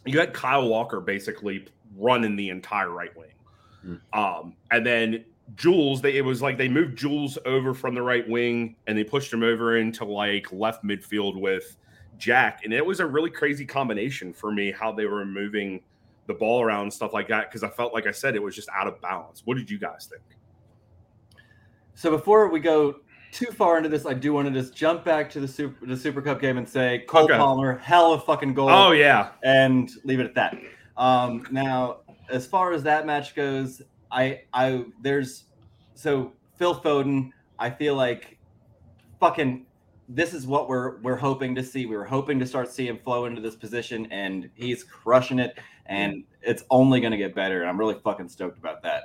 You 0.05 0.19
had 0.21 0.33
Kyle 0.33 0.69
Walker 0.69 1.01
basically 1.01 1.67
running 1.97 2.37
the 2.37 2.51
entire 2.51 2.91
right 2.91 3.15
wing. 3.17 3.31
Mm. 3.87 4.00
Um, 4.12 4.57
and 4.71 4.85
then 4.85 5.25
Jules, 5.55 6.02
they 6.02 6.16
it 6.16 6.25
was 6.25 6.43
like 6.43 6.59
they 6.59 6.69
moved 6.69 6.99
Jules 6.99 7.38
over 7.47 7.73
from 7.73 7.95
the 7.95 8.02
right 8.02 8.28
wing 8.28 8.76
and 8.87 8.99
they 8.99 9.05
pushed 9.05 9.33
him 9.33 9.43
over 9.43 9.76
into 9.76 10.05
like 10.05 10.50
left 10.52 10.85
midfield 10.85 11.40
with 11.40 11.76
Jack. 12.19 12.61
And 12.64 12.73
it 12.73 12.85
was 12.85 13.00
a 13.00 13.07
really 13.07 13.31
crazy 13.31 13.64
combination 13.64 14.33
for 14.33 14.50
me 14.50 14.73
how 14.73 14.93
they 14.93 15.07
were 15.07 15.25
moving 15.25 15.83
the 16.26 16.35
ball 16.35 16.61
around 16.62 16.83
and 16.83 16.93
stuff 16.93 17.12
like 17.12 17.28
that 17.28 17.49
because 17.49 17.62
I 17.62 17.69
felt 17.69 17.95
like 17.95 18.07
I 18.07 18.11
said 18.11 18.35
it 18.35 18.43
was 18.43 18.55
just 18.55 18.69
out 18.75 18.88
of 18.88 19.00
balance. 19.00 19.43
What 19.45 19.57
did 19.57 19.71
you 19.71 19.78
guys 19.78 20.09
think? 20.11 20.23
So 21.95 22.11
before 22.11 22.49
we 22.49 22.61
go 22.61 22.97
too 23.33 23.47
far 23.47 23.76
into 23.76 23.88
this, 23.88 24.05
I 24.05 24.14
do 24.14 24.33
want 24.33 24.52
to 24.52 24.61
just 24.61 24.75
jump 24.75 25.05
back 25.05 25.31
to 25.31 25.40
the 25.40 25.49
super 25.49 25.87
the 25.87 25.97
Super 25.97 26.21
Cup 26.21 26.40
game 26.40 26.59
and 26.59 26.69
say 26.69 27.05
Cole 27.07 27.25
okay. 27.25 27.37
Palmer, 27.37 27.78
hell 27.78 28.12
of 28.12 28.23
a 28.23 28.25
fucking 28.25 28.55
goal. 28.55 28.69
Oh 28.69 28.93
yeah, 28.93 29.31
and 29.45 29.90
leave 30.05 30.21
it 30.21 30.26
at 30.26 30.35
that. 30.35 30.57
Um, 30.99 31.47
now, 31.50 31.99
as 32.31 32.47
far 32.47 32.73
as 32.73 32.83
that 32.85 33.07
match 33.07 33.35
goes, 33.35 33.83
I 34.11 34.43
I 34.53 34.85
there's 35.03 35.45
so 35.95 36.33
Phil 36.57 36.81
Foden. 36.81 37.31
I 37.59 37.71
feel 37.71 37.95
like 37.95 38.38
fucking 39.21 39.67
this 40.09 40.35
is 40.35 40.47
what 40.47 40.69
we're 40.69 40.99
we're 41.00 41.17
hoping 41.17 41.55
to 41.55 41.62
see. 41.62 41.87
We 41.87 41.97
were 41.97 42.05
hoping 42.05 42.38
to 42.38 42.47
start 42.47 42.71
seeing 42.71 42.99
flow 42.99 43.26
into 43.26 43.41
this 43.41 43.57
position, 43.57 44.07
and 44.11 44.49
he's 44.55 44.85
crushing 44.85 45.38
it. 45.38 45.59
And 45.87 46.25
it's 46.43 46.65
only 46.71 47.00
going 47.00 47.12
to 47.12 47.17
get 47.17 47.35
better. 47.35 47.61
And 47.61 47.69
I'm 47.69 47.79
really 47.79 47.99
fucking 48.03 48.29
stoked 48.29 48.59
about 48.59 48.83
that. 48.83 49.05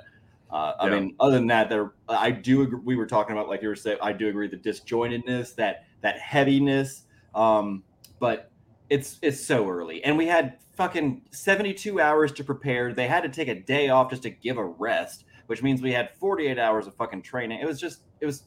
Uh, 0.50 0.74
I 0.80 0.88
yeah. 0.88 1.00
mean, 1.00 1.14
other 1.20 1.36
than 1.36 1.46
that, 1.46 1.68
there 1.68 1.92
I 2.08 2.30
do 2.30 2.62
agree, 2.62 2.80
we 2.84 2.96
were 2.96 3.06
talking 3.06 3.36
about 3.36 3.48
like 3.48 3.62
you 3.62 3.68
were 3.68 3.76
saying. 3.76 3.98
I 4.02 4.12
do 4.12 4.28
agree 4.28 4.48
the 4.48 4.56
disjointedness, 4.56 5.54
that 5.56 5.84
that 6.02 6.18
heaviness. 6.18 7.04
Um, 7.34 7.82
but 8.18 8.50
it's 8.90 9.18
it's 9.22 9.44
so 9.44 9.68
early, 9.68 10.04
and 10.04 10.18
we 10.18 10.26
had 10.26 10.58
fucking 10.82 11.22
72 11.30 12.00
hours 12.00 12.32
to 12.32 12.42
prepare. 12.42 12.92
They 12.92 13.06
had 13.06 13.22
to 13.22 13.28
take 13.28 13.46
a 13.46 13.54
day 13.54 13.88
off 13.88 14.10
just 14.10 14.22
to 14.24 14.30
give 14.30 14.58
a 14.58 14.64
rest, 14.64 15.24
which 15.46 15.62
means 15.62 15.80
we 15.80 15.92
had 15.92 16.10
48 16.18 16.58
hours 16.58 16.88
of 16.88 16.94
fucking 16.96 17.22
training. 17.22 17.60
It 17.60 17.66
was 17.66 17.80
just 17.80 18.00
it 18.20 18.26
was 18.26 18.44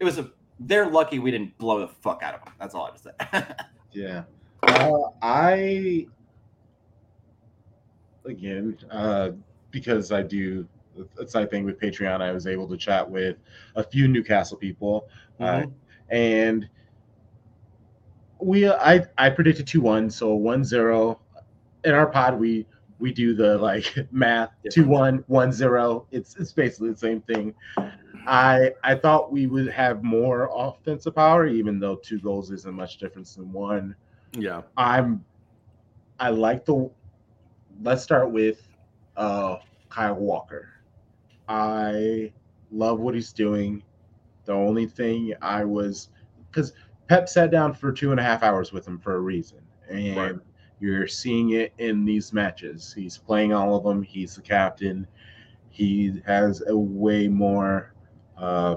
it 0.00 0.04
was 0.04 0.18
a 0.18 0.30
they're 0.58 0.90
lucky 0.90 1.20
we 1.20 1.30
didn't 1.30 1.56
blow 1.58 1.78
the 1.78 1.86
fuck 1.86 2.22
out 2.24 2.34
of 2.34 2.44
them. 2.44 2.54
That's 2.58 2.74
all 2.74 2.86
I 2.86 2.90
have 2.90 3.02
to 3.02 3.48
say. 3.48 3.54
yeah. 3.92 4.22
Uh, 4.64 5.10
I 5.22 6.06
again, 8.24 8.76
uh, 8.90 9.30
because 9.70 10.10
I 10.10 10.22
do 10.22 10.66
a 11.20 11.28
side 11.28 11.50
thing 11.50 11.64
with 11.64 11.78
Patreon, 11.78 12.20
I 12.20 12.32
was 12.32 12.48
able 12.48 12.68
to 12.68 12.76
chat 12.76 13.08
with 13.08 13.36
a 13.76 13.84
few 13.84 14.08
Newcastle 14.08 14.56
people, 14.56 15.08
uh, 15.38 15.44
mm-hmm. 15.44 15.68
uh, 15.68 16.14
and 16.14 16.68
we 18.40 18.68
I 18.68 19.04
I 19.16 19.30
predicted 19.30 19.68
two 19.68 19.80
one, 19.80 20.10
so 20.10 20.34
one 20.34 20.64
zero. 20.64 21.20
In 21.84 21.94
our 21.94 22.06
pod, 22.06 22.38
we 22.38 22.66
we 22.98 23.12
do 23.12 23.34
the 23.34 23.58
like 23.58 24.06
math 24.12 24.50
two 24.70 24.86
one 24.86 25.24
one 25.26 25.52
zero. 25.52 26.06
It's 26.10 26.36
it's 26.36 26.52
basically 26.52 26.90
the 26.90 26.98
same 26.98 27.20
thing. 27.22 27.54
I 28.26 28.70
I 28.84 28.94
thought 28.94 29.32
we 29.32 29.46
would 29.46 29.68
have 29.70 30.04
more 30.04 30.48
offensive 30.54 31.16
power, 31.16 31.46
even 31.46 31.80
though 31.80 31.96
two 31.96 32.20
goals 32.20 32.50
isn't 32.52 32.74
much 32.74 32.98
difference 32.98 33.34
than 33.34 33.52
one. 33.52 33.94
Yeah, 34.38 34.62
I'm. 34.76 35.24
I 36.20 36.30
like 36.30 36.64
the. 36.64 36.88
Let's 37.82 38.02
start 38.02 38.30
with 38.30 38.66
uh 39.16 39.56
Kyle 39.88 40.14
Walker. 40.14 40.68
I 41.48 42.32
love 42.70 43.00
what 43.00 43.14
he's 43.14 43.32
doing. 43.32 43.82
The 44.44 44.52
only 44.52 44.86
thing 44.86 45.34
I 45.42 45.64
was 45.64 46.08
because 46.50 46.72
Pep 47.08 47.28
sat 47.28 47.50
down 47.50 47.74
for 47.74 47.92
two 47.92 48.12
and 48.12 48.20
a 48.20 48.22
half 48.22 48.42
hours 48.42 48.72
with 48.72 48.86
him 48.86 48.98
for 48.98 49.16
a 49.16 49.20
reason, 49.20 49.58
and 49.88 50.16
right. 50.16 50.34
You're 50.82 51.06
seeing 51.06 51.50
it 51.50 51.72
in 51.78 52.04
these 52.04 52.32
matches. 52.32 52.92
He's 52.92 53.16
playing 53.16 53.52
all 53.52 53.76
of 53.76 53.84
them. 53.84 54.02
He's 54.02 54.34
the 54.34 54.42
captain. 54.42 55.06
He 55.70 56.20
has 56.26 56.62
a 56.66 56.76
way 56.76 57.28
more 57.28 57.94
uh, 58.36 58.76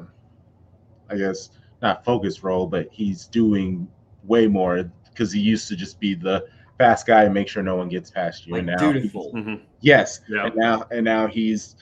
I 1.10 1.18
guess 1.18 1.50
not 1.82 2.06
focus 2.06 2.44
role, 2.44 2.68
but 2.68 2.88
he's 2.92 3.26
doing 3.26 3.88
way 4.24 4.48
more 4.48 4.92
because 5.10 5.32
he 5.32 5.40
used 5.40 5.68
to 5.70 5.76
just 5.76 6.00
be 6.00 6.14
the 6.14 6.46
fast 6.78 7.08
guy 7.08 7.24
and 7.24 7.34
make 7.34 7.48
sure 7.48 7.64
no 7.64 7.76
one 7.76 7.90
gets 7.90 8.12
past 8.12 8.46
you. 8.46 8.54
Like 8.54 8.60
and 8.60 8.68
now, 8.68 8.78
dutiful. 8.78 9.32
Mm-hmm. 9.34 9.64
yes, 9.82 10.22
yeah. 10.30 10.46
and 10.46 10.56
now 10.56 10.86
and 10.92 11.04
now 11.04 11.28
he's 11.28 11.76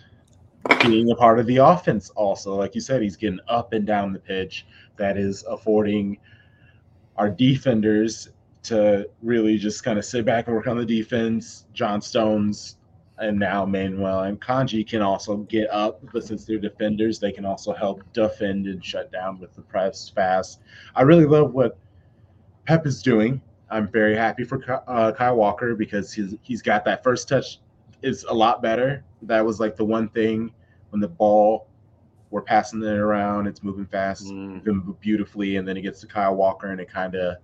being 0.81 1.11
a 1.11 1.15
part 1.15 1.39
of 1.39 1.45
the 1.47 1.57
offense 1.57 2.09
also. 2.11 2.55
Like 2.55 2.75
you 2.75 2.81
said, 2.81 3.01
he's 3.01 3.17
getting 3.17 3.39
up 3.49 3.73
and 3.73 3.85
down 3.85 4.13
the 4.13 4.19
pitch. 4.19 4.65
That 4.95 5.17
is 5.17 5.43
affording 5.43 6.17
our 7.17 7.29
defenders 7.29 8.29
to 8.63 9.09
really 9.21 9.57
just 9.57 9.83
kind 9.83 9.99
of 9.99 10.05
sit 10.05 10.25
back 10.25 10.47
and 10.47 10.55
work 10.55 10.67
on 10.67 10.77
the 10.77 10.85
defense. 10.85 11.65
John 11.73 12.01
Stones 12.01 12.77
and 13.17 13.37
now 13.37 13.65
Manuel 13.65 14.19
Akanji 14.19 14.87
can 14.87 15.01
also 15.01 15.37
get 15.37 15.69
up, 15.69 16.01
but 16.11 16.23
since 16.23 16.45
they're 16.45 16.57
defenders, 16.57 17.19
they 17.19 17.31
can 17.31 17.45
also 17.45 17.73
help 17.73 18.01
defend 18.13 18.65
and 18.67 18.83
shut 18.83 19.11
down 19.11 19.39
with 19.39 19.53
the 19.53 19.61
press 19.61 20.09
fast. 20.09 20.61
I 20.95 21.03
really 21.03 21.25
love 21.25 21.53
what 21.53 21.77
Pep 22.65 22.87
is 22.87 23.01
doing. 23.01 23.41
I'm 23.69 23.87
very 23.87 24.15
happy 24.15 24.43
for 24.43 24.61
uh, 24.87 25.11
Kyle 25.11 25.35
Walker 25.35 25.75
because 25.75 26.13
he's 26.13 26.35
he's 26.43 26.61
got 26.61 26.85
that 26.85 27.03
first 27.03 27.27
touch 27.27 27.59
is 28.01 28.23
a 28.25 28.33
lot 28.33 28.61
better. 28.61 29.03
That 29.23 29.45
was 29.45 29.59
like 29.59 29.75
the 29.75 29.85
one 29.85 30.09
thing 30.09 30.51
when 30.89 31.01
the 31.01 31.07
ball 31.07 31.67
we're 32.29 32.41
passing 32.41 32.81
it 32.81 32.87
around, 32.87 33.45
it's 33.45 33.61
moving 33.61 33.85
fast, 33.85 34.25
mm. 34.25 34.99
beautifully, 34.99 35.57
and 35.57 35.67
then 35.67 35.77
it 35.77 35.81
gets 35.81 36.01
to 36.01 36.07
Kyle 36.07 36.35
Walker 36.35 36.71
and 36.71 36.81
it 36.81 36.89
kind 36.89 37.13
of 37.13 37.37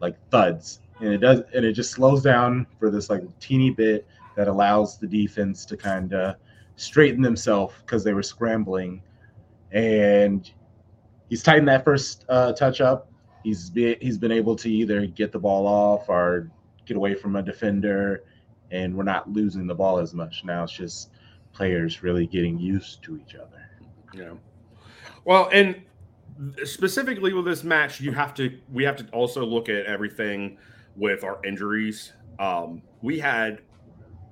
like 0.00 0.16
thuds, 0.30 0.80
and 1.00 1.12
it 1.12 1.18
does, 1.18 1.42
and 1.54 1.64
it 1.64 1.72
just 1.72 1.92
slows 1.92 2.22
down 2.22 2.66
for 2.78 2.90
this 2.90 3.10
like 3.10 3.22
teeny 3.40 3.70
bit 3.70 4.06
that 4.36 4.48
allows 4.48 4.98
the 4.98 5.06
defense 5.06 5.64
to 5.66 5.76
kind 5.76 6.12
of 6.14 6.36
straighten 6.76 7.22
themselves 7.22 7.74
because 7.80 8.04
they 8.04 8.14
were 8.14 8.22
scrambling. 8.22 9.02
And 9.72 10.50
he's 11.28 11.42
tightened 11.42 11.68
that 11.68 11.84
first 11.84 12.24
uh, 12.28 12.52
touch 12.52 12.80
up. 12.80 13.10
He's 13.42 13.70
be, 13.70 13.96
he's 14.00 14.18
been 14.18 14.32
able 14.32 14.56
to 14.56 14.70
either 14.70 15.06
get 15.06 15.32
the 15.32 15.38
ball 15.38 15.66
off 15.66 16.08
or 16.08 16.50
get 16.86 16.96
away 16.96 17.14
from 17.14 17.36
a 17.36 17.42
defender, 17.42 18.24
and 18.70 18.94
we're 18.94 19.04
not 19.04 19.30
losing 19.30 19.66
the 19.66 19.74
ball 19.74 19.98
as 19.98 20.14
much 20.14 20.42
now. 20.44 20.64
It's 20.64 20.72
just 20.72 21.10
players 21.52 22.02
really 22.02 22.26
getting 22.26 22.58
used 22.58 23.02
to 23.04 23.16
each 23.16 23.34
other. 23.34 23.68
Yeah. 24.14 24.32
Well, 25.24 25.48
and 25.52 25.82
specifically 26.64 27.32
with 27.32 27.44
this 27.44 27.64
match, 27.64 28.00
you 28.00 28.12
have 28.12 28.34
to 28.34 28.58
we 28.72 28.84
have 28.84 28.96
to 28.96 29.06
also 29.10 29.44
look 29.44 29.68
at 29.68 29.86
everything 29.86 30.58
with 30.96 31.24
our 31.24 31.44
injuries. 31.44 32.12
Um, 32.38 32.82
we 33.02 33.18
had 33.18 33.60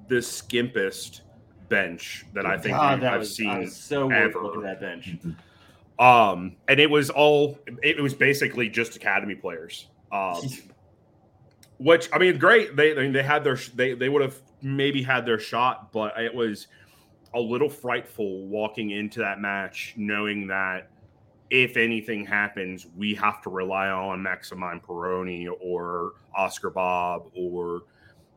the 0.09 0.17
skimpest 0.17 1.23
bench 1.69 2.27
that 2.33 2.47
I 2.47 2.57
think 2.59 2.77
God, 2.77 3.03
I've 3.03 3.21
was, 3.21 3.35
seen 3.35 3.69
so 3.69 4.11
ever. 4.11 4.61
that 4.63 4.81
bench. 4.81 5.17
Um, 5.99 6.57
and 6.69 6.79
it 6.79 6.91
was 6.91 7.11
all 7.11 7.59
it 7.83 8.01
was 8.01 8.15
basically 8.15 8.69
just 8.69 8.97
academy 8.97 9.35
players. 9.35 9.87
Um, 10.13 10.43
which 11.79 12.09
I 12.13 12.19
mean, 12.19 12.39
great. 12.39 12.77
They 12.77 12.93
they 13.09 13.23
had 13.23 13.45
their 13.45 13.59
they 13.75 13.95
they 13.95 14.09
would 14.09 14.23
have 14.23 14.41
maybe 14.63 15.03
had 15.03 15.27
their 15.27 15.39
shot, 15.39 15.93
but 15.93 16.17
it 16.19 16.35
was 16.35 16.69
a 17.35 17.41
little 17.41 17.69
frightful 17.69 18.47
walking 18.47 18.91
into 18.91 19.19
that 19.21 19.41
match, 19.41 19.95
knowing 19.97 20.47
that 20.47 20.91
if 21.51 21.77
anything 21.77 22.25
happens, 22.27 22.87
we 22.97 23.15
have 23.15 23.43
to 23.43 23.51
rely 23.51 23.89
on 23.89 24.23
Maximo 24.23 24.79
Perrone 24.81 25.49
or 25.61 26.13
Oscar 26.35 26.71
Bob 26.71 27.31
or 27.35 27.83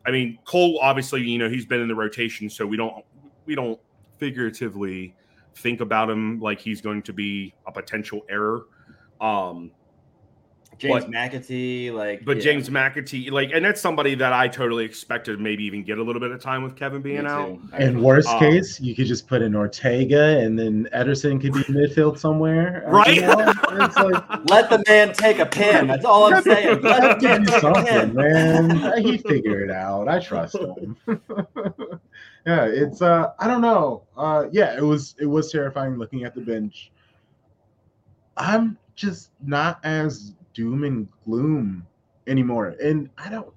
I 0.06 0.10
mean, 0.10 0.38
Cole 0.44 0.78
obviously, 0.80 1.22
you 1.22 1.38
know, 1.38 1.48
he's 1.48 1.66
been 1.66 1.80
in 1.80 1.88
the 1.88 1.94
rotation, 1.94 2.48
so 2.48 2.66
we 2.66 2.76
don't 2.76 3.04
we 3.44 3.54
don't 3.54 3.78
figuratively 4.18 5.14
think 5.56 5.80
about 5.80 6.08
him 6.08 6.40
like 6.40 6.60
he's 6.60 6.80
going 6.80 7.02
to 7.02 7.12
be 7.12 7.54
a 7.66 7.72
potential 7.72 8.24
error. 8.28 8.62
Um 9.20 9.72
James 10.80 11.04
but, 11.04 11.12
McAtee, 11.12 11.92
like, 11.92 12.24
but 12.24 12.38
yeah. 12.38 12.42
James 12.42 12.70
McAtee, 12.70 13.30
like, 13.30 13.50
and 13.52 13.62
that's 13.62 13.82
somebody 13.82 14.14
that 14.14 14.32
I 14.32 14.48
totally 14.48 14.86
expected 14.86 15.38
maybe 15.38 15.62
even 15.64 15.84
get 15.84 15.98
a 15.98 16.02
little 16.02 16.20
bit 16.20 16.30
of 16.30 16.40
time 16.40 16.62
with 16.62 16.74
Kevin 16.74 17.02
being 17.02 17.26
out. 17.26 17.58
In 17.78 18.00
worst 18.02 18.28
um, 18.28 18.38
case, 18.38 18.80
you 18.80 18.94
could 18.94 19.04
just 19.04 19.28
put 19.28 19.42
in 19.42 19.54
Ortega, 19.54 20.38
and 20.38 20.58
then 20.58 20.88
Ederson 20.94 21.38
could 21.38 21.52
be 21.52 21.60
midfield 21.64 22.18
somewhere, 22.18 22.82
right? 22.86 23.14
You 23.14 23.26
like, 23.26 23.56
Let 24.48 24.70
the 24.70 24.82
man 24.88 25.12
take 25.12 25.38
a 25.38 25.44
pin. 25.44 25.86
That's 25.86 26.06
all 26.06 26.32
I'm 26.32 26.42
saying. 26.42 26.80
Let 26.82 27.22
him 27.22 27.44
take 27.44 27.62
a 27.62 27.72
pin, 27.84 28.14
man. 28.14 29.02
He 29.02 29.18
figure 29.18 29.62
it 29.62 29.70
out. 29.70 30.08
I 30.08 30.18
trust 30.18 30.56
him. 30.56 30.96
yeah, 32.46 32.64
it's 32.64 33.02
uh, 33.02 33.32
I 33.38 33.46
don't 33.46 33.60
know. 33.60 34.04
Uh, 34.16 34.46
yeah, 34.50 34.78
it 34.78 34.82
was 34.82 35.14
it 35.18 35.26
was 35.26 35.52
terrifying 35.52 35.96
looking 35.96 36.24
at 36.24 36.34
the 36.34 36.40
bench. 36.40 36.90
I'm 38.38 38.78
just 38.94 39.30
not 39.44 39.80
as 39.84 40.32
doom 40.54 40.84
and 40.84 41.08
gloom 41.24 41.86
anymore. 42.26 42.74
And 42.82 43.08
I 43.18 43.28
don't. 43.30 43.52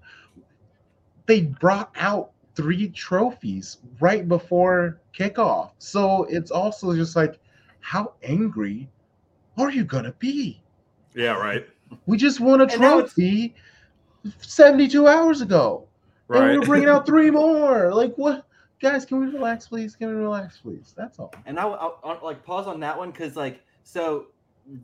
They 1.25 1.41
brought 1.41 1.91
out 1.95 2.31
three 2.55 2.89
trophies 2.89 3.77
right 3.99 4.27
before 4.27 4.99
kickoff. 5.17 5.71
So 5.79 6.25
it's 6.25 6.51
also 6.51 6.93
just 6.95 7.15
like, 7.15 7.39
how 7.79 8.13
angry 8.23 8.89
are 9.57 9.71
you 9.71 9.83
gonna 9.83 10.13
be? 10.19 10.61
Yeah, 11.15 11.33
right. 11.37 11.65
We 12.05 12.17
just 12.17 12.39
won 12.39 12.59
a 12.61 12.63
And 12.63 12.71
trophy 12.73 13.55
72 14.39 15.07
hours 15.07 15.41
ago. 15.41 15.87
right. 16.27 16.51
And 16.51 16.59
we're 16.59 16.65
bringing 16.65 16.89
out 16.89 17.05
three 17.05 17.29
more. 17.31 17.93
Like, 17.93 18.15
what? 18.15 18.45
Guys, 18.81 19.05
can 19.05 19.19
we 19.19 19.27
relax, 19.27 19.67
please? 19.67 19.95
Can 19.95 20.09
we 20.09 20.15
relax, 20.15 20.57
please? 20.57 20.93
That's 20.97 21.19
all. 21.19 21.33
And 21.45 21.57
I, 21.59 21.67
I, 21.67 21.91
I 22.03 22.21
like 22.21 22.43
pause 22.43 22.67
on 22.67 22.79
that 22.81 22.97
one 22.97 23.11
because 23.11 23.35
like 23.35 23.61
so 23.83 24.27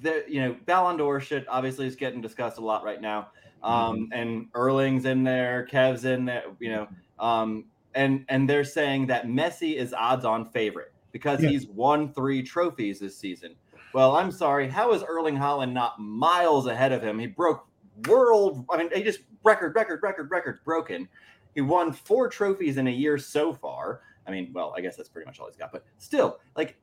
the 0.02 0.24
you 0.28 0.42
know 0.42 0.56
Ballon 0.66 0.98
d'Or 0.98 1.20
shit 1.20 1.46
obviously 1.48 1.88
is 1.88 1.96
getting 1.96 2.22
discussed 2.22 2.58
a 2.58 2.62
lot 2.62 2.84
right 2.84 3.02
now. 3.02 3.30
Um, 3.62 4.08
and 4.14 4.50
Erling's 4.54 5.04
in 5.04 5.24
there, 5.24 5.68
Kev's 5.70 6.06
in 6.06 6.24
there, 6.24 6.44
you 6.60 6.70
know, 6.70 6.88
um, 7.20 7.66
and 7.94 8.24
and 8.30 8.50
they're 8.50 8.64
saying 8.64 9.08
that 9.08 9.26
Messi 9.26 9.76
is 9.76 9.94
odds-on 9.94 10.46
favorite 10.46 10.94
because 11.12 11.44
Yeah. 11.44 11.50
he's 11.50 11.68
won 11.68 12.14
three 12.14 12.42
trophies 12.42 13.00
this 13.00 13.18
season. 13.18 13.56
Well, 13.94 14.16
I'm 14.16 14.32
sorry, 14.32 14.70
how 14.70 14.94
is 14.94 15.04
Erling 15.04 15.36
Haaland 15.36 15.74
not 15.74 16.00
miles 16.00 16.68
ahead 16.68 16.94
of 16.94 17.02
him? 17.02 17.20
He 17.20 17.28
broke 17.28 17.68
world. 18.08 18.64
I 18.70 18.78
mean, 18.78 18.90
he 18.94 19.04
just 19.04 19.22
record, 19.44 19.76
record, 19.76 20.02
record, 20.04 20.32
record 20.32 20.60
broken. 20.64 21.10
He 21.56 21.62
won 21.62 21.92
four 21.92 22.30
trophies 22.30 22.78
in 22.78 22.88
a 22.88 22.92
year 22.92 23.18
so 23.18 23.52
far. 23.52 24.02
I 24.28 24.32
mean, 24.32 24.52
well, 24.54 24.74
I 24.78 24.82
guess 24.82 24.96
that's 24.96 25.10
pretty 25.10 25.26
much 25.26 25.40
all 25.40 25.48
he's 25.48 25.56
got, 25.58 25.72
but 25.72 25.84
still, 25.98 26.40
like, 26.56 26.78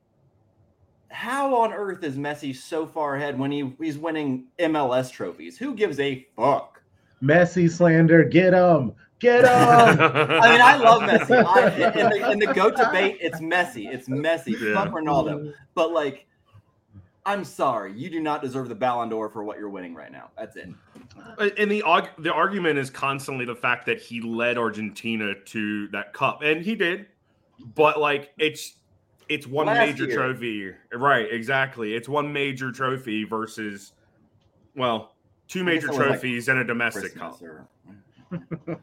how 1.09 1.55
on 1.55 1.73
earth 1.73 2.03
is 2.03 2.17
Messi 2.17 2.55
so 2.55 2.85
far 2.85 3.15
ahead 3.15 3.37
when 3.37 3.51
he, 3.51 3.73
he's 3.79 3.97
winning 3.97 4.45
MLS 4.59 5.11
trophies? 5.11 5.57
Who 5.57 5.73
gives 5.75 5.99
a 5.99 6.27
fuck? 6.35 6.81
Messi 7.21 7.69
slander, 7.69 8.23
get 8.23 8.53
him, 8.53 8.93
get 9.19 9.41
him. 9.41 9.47
I 9.99 10.51
mean, 10.51 10.61
I 10.61 10.77
love 10.77 11.01
Messi. 11.01 11.43
I, 11.43 11.69
in, 11.99 12.09
the, 12.09 12.31
in 12.31 12.39
the 12.39 12.53
goat 12.53 12.75
debate, 12.75 13.17
it's 13.19 13.39
Messi. 13.39 13.91
It's 13.91 14.07
Messi. 14.07 14.59
Yeah. 14.59 14.73
Fuck 14.75 14.93
Ronaldo. 14.93 15.53
But 15.73 15.91
like, 15.91 16.27
I'm 17.25 17.43
sorry, 17.43 17.93
you 17.93 18.09
do 18.09 18.21
not 18.21 18.41
deserve 18.41 18.69
the 18.69 18.75
Ballon 18.75 19.09
d'Or 19.09 19.29
for 19.29 19.43
what 19.43 19.57
you're 19.57 19.69
winning 19.69 19.93
right 19.93 20.11
now. 20.11 20.29
That's 20.37 20.55
it. 20.55 20.69
and 21.57 21.71
the 21.71 21.83
the 22.19 22.33
argument 22.33 22.79
is 22.79 22.89
constantly 22.89 23.45
the 23.45 23.55
fact 23.55 23.85
that 23.87 23.99
he 23.99 24.21
led 24.21 24.57
Argentina 24.57 25.33
to 25.45 25.87
that 25.89 26.13
cup, 26.13 26.41
and 26.41 26.61
he 26.61 26.75
did. 26.75 27.07
But 27.75 27.99
like, 27.99 28.31
it's 28.37 28.75
it's 29.29 29.47
one 29.47 29.67
Last 29.67 29.77
major 29.79 30.05
year. 30.05 30.15
trophy, 30.15 30.71
right? 30.93 31.27
Exactly. 31.31 31.93
It's 31.95 32.07
one 32.09 32.31
major 32.31 32.71
trophy 32.71 33.23
versus, 33.23 33.93
well, 34.75 35.15
two 35.47 35.63
major 35.63 35.87
it 35.87 35.89
was, 35.89 35.97
like, 35.97 36.07
trophies 36.09 36.47
and 36.47 36.59
a 36.59 36.63
domestic 36.63 37.13
Christmas 37.15 37.33
cup. 37.39 37.41
or- 37.41 37.67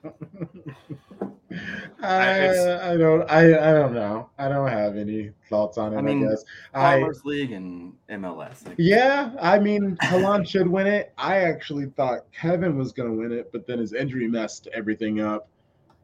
I, 2.03 2.93
I 2.93 2.97
don't 2.97 3.31
I, 3.31 3.71
I 3.71 3.73
don't 3.75 3.93
know. 3.95 4.31
I 4.39 4.49
don't 4.49 4.69
have 4.69 4.97
any 4.97 5.31
thoughts 5.49 5.79
on 5.79 5.93
it, 5.93 5.97
I 5.97 5.99
I, 5.99 6.03
mean, 6.03 6.27
guess. 6.29 6.45
I 6.75 7.05
League 7.25 7.53
and 7.53 7.93
MLS. 8.11 8.67
Like, 8.67 8.75
yeah, 8.79 9.33
I 9.41 9.59
mean 9.59 9.97
Haaland 10.03 10.49
should 10.49 10.67
win 10.67 10.87
it. 10.87 11.13
I 11.19 11.39
actually 11.41 11.87
thought 11.97 12.21
Kevin 12.33 12.77
was 12.77 12.93
gonna 12.93 13.13
win 13.13 13.33
it, 13.33 13.53
but 13.53 13.67
then 13.67 13.79
his 13.79 13.93
injury 13.93 14.27
messed 14.29 14.67
everything 14.73 15.21
up. 15.21 15.49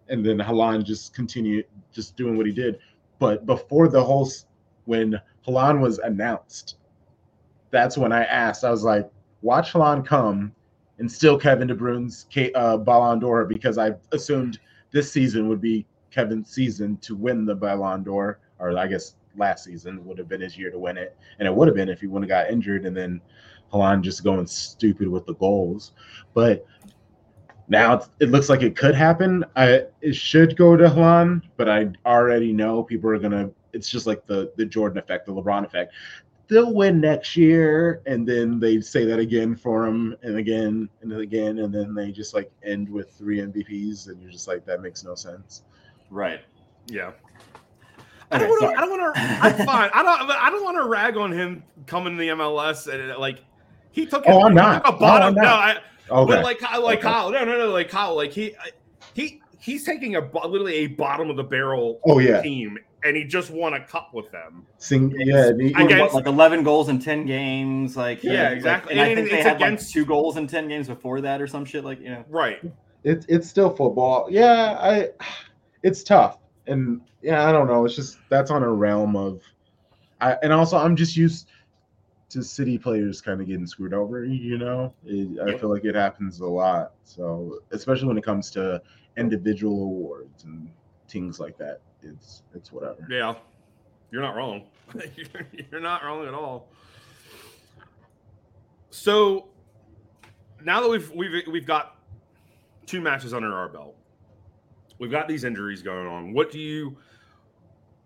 And 0.09 0.25
then 0.25 0.39
Haaland 0.39 0.85
just 0.85 1.15
continued 1.15 1.67
just 1.93 2.17
doing 2.17 2.37
what 2.37 2.47
he 2.47 2.53
did. 2.53 2.79
But 3.21 3.47
before 3.47 3.87
the 3.87 4.03
whole 4.03 4.29
when 4.87 5.21
Haaland 5.47 5.81
was 5.81 5.99
announced, 5.99 6.79
that's 7.71 7.97
when 7.97 8.11
I 8.11 8.25
asked. 8.25 8.65
I 8.65 8.71
was 8.71 8.83
like, 8.83 9.09
watch 9.43 9.73
Haaland 9.73 10.05
come 10.05 10.53
and 10.99 11.11
steal 11.11 11.39
Kevin 11.39 11.69
De 11.69 11.75
Bruyne's 11.75 12.27
uh, 12.57 12.79
Ballon 12.79 13.21
d'Or 13.21 13.45
because 13.45 13.79
I 13.79 13.93
assumed 14.11 14.59
this 14.91 15.13
season 15.13 15.49
would 15.49 15.61
be 15.61 15.87
Kevin's 16.11 16.51
season 16.51 16.97
to 17.03 17.15
win 17.15 17.45
the 17.45 17.55
Ballon 17.55 18.03
d'Or, 18.03 18.41
or 18.59 18.77
I 18.77 18.89
guess 18.89 19.15
last 19.37 19.65
season 19.65 20.05
would 20.07 20.19
have 20.19 20.29
been 20.29 20.41
his 20.41 20.59
year 20.59 20.71
to 20.71 20.79
win 20.79 20.97
it, 20.97 21.17
and 21.39 21.47
it 21.47 21.55
would 21.55 21.69
have 21.69 21.77
been 21.77 21.89
if 21.89 22.01
he 22.01 22.09
wouldn't 22.09 22.29
have 22.29 22.47
got 22.47 22.53
injured 22.53 22.85
and 22.85 22.97
then 22.97 23.21
Haaland 23.73 24.03
just 24.03 24.25
going 24.25 24.47
stupid 24.47 25.09
with 25.09 25.27
the 25.27 25.35
goals. 25.35 25.93
But 26.35 26.67
now 27.71 27.95
it's, 27.95 28.11
it 28.21 28.31
looks 28.31 28.49
like 28.51 28.63
it 28.63 28.77
could 28.77 28.95
happen. 28.95 29.45
I 29.57 29.85
it 30.03 30.15
should 30.15 30.57
go 30.57 30.77
to 30.77 30.85
Haaland, 30.89 31.43
but 31.57 31.69
I 31.69 31.91
already 32.05 32.53
know 32.53 32.83
people 32.83 33.09
are 33.11 33.19
gonna. 33.19 33.51
It's 33.73 33.89
just 33.89 34.07
like 34.07 34.27
the 34.27 34.53
the 34.57 34.67
Jordan 34.67 34.99
effect, 34.99 35.27
the 35.27 35.33
LeBron 35.33 35.65
effect. 35.65 35.95
They'll 36.49 36.75
win 36.75 37.01
next 37.01 37.37
year, 37.37 38.03
and 38.07 38.27
then 38.27 38.59
they 38.59 38.81
say 38.81 39.05
that 39.05 39.21
again 39.21 39.55
for 39.55 39.87
him, 39.87 40.17
and 40.23 40.37
again 40.37 40.89
and 41.01 41.13
again, 41.13 41.61
and 41.61 41.73
then 41.73 41.95
they 41.95 42.11
just 42.11 42.35
like 42.35 42.51
end 42.65 42.89
with 42.89 43.13
three 43.13 43.39
MVPs, 43.39 44.09
and 44.09 44.21
you're 44.21 44.33
just 44.33 44.49
like 44.49 44.67
that 44.67 44.83
makes 44.83 45.05
no 45.05 45.15
sense. 45.15 45.63
right. 46.11 46.41
Yeah. 46.89 47.13
I 48.33 48.37
Okay, 48.37 48.47
don't 48.47 48.51
want 48.51 48.61
to. 48.63 48.79
I 48.79 48.81
don't 48.81 48.91
want 49.01 49.15
to. 49.15 49.21
I'm 49.23 49.67
fine. 49.67 49.91
I 49.95 50.03
don't. 50.03 50.31
I 50.31 50.51
don't 50.51 50.65
want 50.65 50.77
to 50.77 50.89
rag 50.89 51.17
on 51.17 51.33
him 51.33 51.63
coming 51.87 52.15
to 52.17 52.21
the 52.21 52.29
MLS 52.29 52.93
and 52.93 53.17
like 53.19 53.45
he 53.93 54.07
took. 54.07 54.25
Oh, 54.27 54.43
I'm 54.43 54.55
not. 54.55 54.85
took 54.85 54.95
a 54.95 54.99
bottom. 54.99 55.37
I'm 55.39 55.43
no. 55.43 55.49
I, 55.49 55.79
Okay, 56.11 56.35
But 56.35 56.45
like, 56.45 56.59
Kyle- 56.59 56.83
like 56.83 56.99
Okay. 56.99 57.09
Kyle, 57.09 57.31
no, 57.31 57.45
no, 57.45 57.59
no, 57.59 57.71
like 57.71 57.89
Kyle, 57.89 58.15
like 58.17 58.33
he, 58.33 58.55
he, 59.15 59.41
he's 59.59 59.85
taking 59.85 60.17
a 60.17 60.21
literally 60.21 60.75
a 60.75 60.87
bottom 60.89 61.31
of 61.31 61.37
the 61.37 61.45
barrel 61.45 62.01
oh 62.07 62.19
yeah, 62.19 62.41
team, 62.43 62.79
and 63.05 63.17
he 63.17 63.25
just 63.25 63.51
won 63.51 63.75
a 63.75 63.81
cup 63.85 64.13
with 64.13 64.31
them. 64.31 64.67
Sing, 64.79 65.11
yeah, 65.19 65.51
the- 65.53 65.73
I 65.77 65.85
What, 66.01 66.15
like 66.15 66.27
11 66.27 66.63
goals 66.65 66.89
in 66.89 66.99
10 66.99 67.27
games. 67.27 67.97
Like, 67.97 68.23
Yeah, 68.25 68.45
like- 68.45 68.53
exactly. 68.57 68.93
and 68.93 69.01
I 69.01 69.07
And 69.09 69.17
think 69.17 69.31
they 69.31 69.37
it's 69.39 69.47
had 69.47 69.57
against- 69.57 69.87
like 69.87 69.93
two 69.93 70.05
goals 70.07 70.37
in 70.37 70.47
10 70.47 70.69
games 70.69 70.89
before 70.89 71.21
that 71.23 71.41
or 71.41 71.47
some 71.47 71.65
shit. 71.65 71.85
Like, 71.85 72.01
you 72.01 72.11
know, 72.11 72.25
Right. 72.29 72.59
it's 73.05 73.25
it's 73.29 73.49
still 73.49 73.71
football. 73.71 74.27
Yeah, 74.31 74.77
I 74.81 75.09
it's 75.83 76.03
tough. 76.03 76.39
And 76.67 77.01
yeah, 77.23 77.49
I 77.49 77.53
don't 77.53 77.67
know. 77.67 77.85
It's 77.85 77.97
just 77.97 78.19
that's 78.29 78.51
on 78.51 78.63
a 78.63 78.71
realm 78.71 79.17
of 79.17 79.41
I 80.21 80.33
and 80.43 80.53
also 80.53 80.77
I'm 80.77 80.95
just 80.97 81.17
used 81.17 81.49
to 82.31 82.43
city 82.43 82.79
players 82.79 83.21
kind 83.21 83.41
of 83.41 83.47
getting 83.47 83.67
screwed 83.67 83.93
over, 83.93 84.25
you 84.25 84.59
know. 84.59 84.95
It, 85.05 85.39
I 85.41 85.59
feel 85.59 85.69
like 85.69 85.85
it 85.85 85.95
happens 85.95 86.41
a 86.41 86.47
lot. 86.47 86.93
So, 87.05 87.61
especially 87.73 88.09
when 88.09 88.19
it 88.19 88.25
comes 88.25 88.51
to 88.53 88.81
individual 89.17 89.83
awards 89.83 90.45
and 90.45 90.71
things 91.09 91.41
like 91.41 91.59
that. 91.59 91.81
It's 92.03 92.43
it's 92.55 92.73
whatever. 92.73 93.07
Yeah. 93.11 93.35
You're 94.11 94.23
not 94.23 94.35
wrong. 94.35 94.65
you're, 94.95 95.47
you're 95.71 95.81
not 95.81 96.03
wrong 96.03 96.27
at 96.27 96.35
all. 96.35 96.69
So 98.91 99.49
now 100.65 100.81
that 100.81 100.89
we've 100.89 101.11
we've 101.13 101.47
we've 101.47 101.67
got 101.67 101.97
two 102.87 103.01
matches 103.01 103.35
under 103.35 103.55
our 103.55 103.69
belt, 103.69 103.97
we've 104.99 105.11
got 105.11 105.29
these 105.29 105.45
injuries 105.45 105.83
going 105.83 106.07
on. 106.07 106.33
What 106.33 106.51
do 106.51 106.59
you 106.59 106.97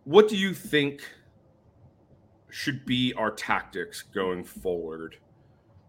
what 0.05 0.29
do 0.29 0.37
you 0.37 0.53
think 0.53 1.03
should 2.55 2.87
be 2.87 3.13
our 3.15 3.33
tactics 3.33 4.03
going 4.03 4.45
forward? 4.45 5.17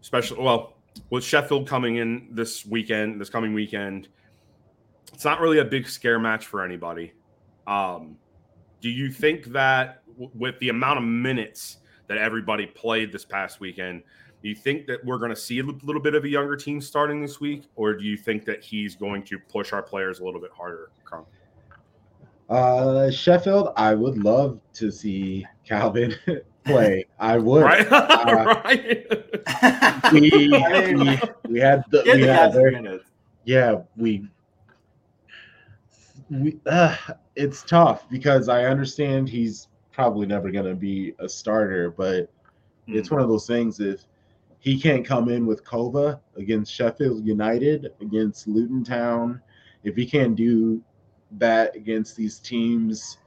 Especially 0.02 0.42
well, 0.42 0.74
with 1.12 1.24
Sheffield 1.24 1.68
coming 1.68 1.98
in 1.98 2.28
this 2.32 2.66
weekend, 2.66 3.22
this 3.22 3.30
coming 3.30 3.54
weekend, 3.54 4.08
it's 5.14 5.24
not 5.24 5.40
really 5.40 5.60
a 5.60 5.66
big 5.66 5.88
scare 5.88 6.18
match 6.18 6.48
for 6.48 6.66
anybody. 6.66 7.14
Um, 7.68 8.18
do 8.82 8.90
you 8.90 9.12
think 9.12 9.46
that 9.48 10.02
w- 10.14 10.32
with 10.34 10.58
the 10.58 10.70
amount 10.70 10.98
of 10.98 11.04
minutes 11.04 11.78
that 12.08 12.18
everybody 12.18 12.66
played 12.66 13.12
this 13.12 13.26
past 13.26 13.60
weekend, 13.60 14.02
do 14.42 14.50
you 14.50 14.56
think 14.56 14.88
that 14.88 15.06
we're 15.06 15.20
going 15.20 15.30
to 15.30 15.36
see 15.36 15.60
a 15.60 15.64
little 15.64 16.02
bit 16.02 16.16
of 16.16 16.24
a 16.24 16.30
younger 16.30 16.56
team 16.56 16.82
starting 16.82 17.22
this 17.22 17.40
week, 17.40 17.66
or 17.76 17.94
do 17.94 18.04
you 18.04 18.18
think 18.18 18.44
that 18.46 18.64
he's 18.64 18.96
going 18.96 19.24
to 19.26 19.38
push 19.38 19.72
our 19.72 19.84
players 19.84 20.20
a 20.20 20.26
little 20.26 20.42
bit 20.42 20.52
harder? 20.52 20.90
Uh 22.50 23.12
Sheffield, 23.12 23.74
I 23.76 23.94
would 23.94 24.18
love 24.18 24.60
to 24.74 24.92
see 24.92 25.46
Calvin 25.64 26.16
play. 26.66 27.06
I 27.20 27.38
would. 27.38 27.64
Right, 27.64 27.88
Uh, 27.92 28.56
right. 28.66 30.12
We, 30.12 30.22
we, 30.32 30.50
we 31.50 31.60
had 31.60 31.84
the 31.92 32.02
we 32.06 32.22
had 32.22 32.26
guys 32.26 32.54
some 32.54 32.62
very, 32.62 32.72
minutes. 32.72 33.06
yeah 33.46 33.82
we 33.98 34.28
we 36.30 36.58
uh, 36.66 36.96
it's 37.36 37.64
tough 37.64 38.10
because 38.10 38.50
i 38.50 38.66
understand 38.66 39.30
he's 39.30 39.68
probably 39.92 40.26
never 40.26 40.52
going 40.52 40.66
to 40.66 40.76
be 40.76 41.14
a 41.20 41.30
starter 41.30 41.92
but 41.92 42.30
it's 42.88 43.10
one 43.12 43.22
of 43.22 43.30
those 43.30 43.48
things 43.48 43.80
if 43.80 44.02
he 44.60 44.80
can't 44.80 45.06
come 45.06 45.30
in 45.30 45.46
with 45.46 45.64
kova 45.64 46.20
against 46.38 46.72
sheffield 46.74 47.26
united 47.26 47.92
against 48.02 48.48
luton 48.48 48.84
town 48.84 49.40
if 49.84 49.96
he 49.96 50.06
can't 50.06 50.36
do 50.36 50.82
that 51.32 51.76
against 51.76 52.16
these 52.16 52.40
teams 52.40 53.18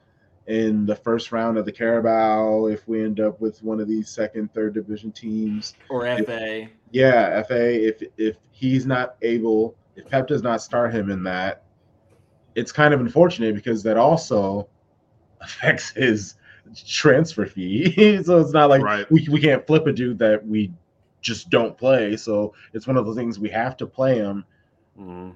in 0.48 0.86
the 0.86 0.96
first 0.96 1.30
round 1.30 1.58
of 1.58 1.64
the 1.66 1.72
carabao 1.72 2.66
if 2.66 2.88
we 2.88 3.04
end 3.04 3.20
up 3.20 3.38
with 3.40 3.62
one 3.62 3.80
of 3.80 3.86
these 3.86 4.08
second 4.08 4.52
third 4.54 4.72
division 4.74 5.12
teams 5.12 5.74
Or 5.90 6.04
FA. 6.24 6.66
yeah, 6.90 7.42
FA. 7.42 7.86
If 7.88 8.02
if 8.16 8.36
he's 8.50 8.86
not 8.86 9.16
able, 9.22 9.76
if 9.94 10.08
Pep 10.08 10.26
does 10.26 10.42
not 10.42 10.62
start 10.62 10.92
him 10.94 11.10
in 11.10 11.22
that, 11.24 11.64
it's 12.54 12.72
kind 12.72 12.94
of 12.94 13.00
unfortunate 13.00 13.54
because 13.54 13.82
that 13.82 13.96
also 13.98 14.68
affects 15.42 15.90
his 15.90 16.34
transfer 16.86 17.46
fee. 17.46 18.22
so 18.24 18.40
it's 18.40 18.52
not 18.52 18.70
like 18.70 18.82
Right. 18.82 19.10
we 19.10 19.28
we 19.30 19.40
can't 19.40 19.66
flip 19.66 19.86
a 19.86 19.92
dude 19.92 20.18
that 20.18 20.44
we 20.46 20.72
just 21.20 21.50
don't 21.50 21.76
play. 21.76 22.16
So 22.16 22.54
it's 22.72 22.86
one 22.86 22.96
of 22.96 23.04
those 23.04 23.16
things 23.16 23.38
we 23.38 23.50
have 23.50 23.76
to 23.76 23.86
play 23.86 24.16
him. 24.16 24.44
Mhm. 24.98 25.34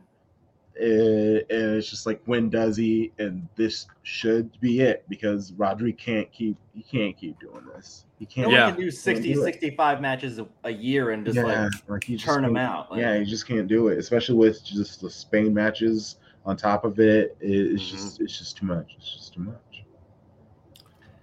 It, 0.75 1.47
and 1.51 1.77
it's 1.77 1.89
just 1.91 2.07
like 2.07 2.23
when 2.25 2.49
does 2.49 2.77
he? 2.77 3.13
And 3.19 3.47
this 3.57 3.87
should 4.05 4.59
be 4.61 4.81
it 4.81 5.05
because 5.09 5.53
Rodri 5.53 5.97
can't 5.97 6.31
keep 6.33 6.57
he 6.75 6.83
can't 6.83 7.17
keep 7.17 7.39
doing 7.41 7.65
this. 7.75 8.07
He 8.19 8.25
can't. 8.27 8.47
one 8.49 8.55
Yeah. 8.57 8.71
can 8.71 8.81
do 8.81 8.91
60, 8.91 9.35
do 9.35 9.41
it. 9.41 9.45
65 9.45 10.01
matches 10.01 10.39
a, 10.39 10.47
a 10.65 10.71
year 10.71 11.11
and 11.11 11.27
just 11.27 11.37
yeah, 11.37 11.43
like 11.65 11.73
like 11.89 12.05
he 12.05 12.15
just 12.15 12.25
turn 12.25 12.43
them 12.43 12.57
out. 12.57 12.91
Like, 12.91 13.01
yeah, 13.01 13.19
he 13.19 13.25
just 13.27 13.47
can't 13.47 13.69
do 13.69 13.89
it, 13.89 13.99
especially 13.99 14.37
with 14.37 14.65
just 14.65 15.01
the 15.03 15.11
Spain 15.11 15.53
matches 15.53 16.17
on 16.47 16.57
top 16.57 16.85
of 16.85 16.99
it. 16.99 17.37
it 17.41 17.51
it's 17.51 17.83
Mhm. 17.83 17.91
just 17.91 18.21
it's 18.21 18.39
just 18.39 18.57
too 18.57 18.67
much. 18.67 18.95
It's 18.97 19.13
just 19.15 19.35
too 19.35 19.41
much. 19.43 19.85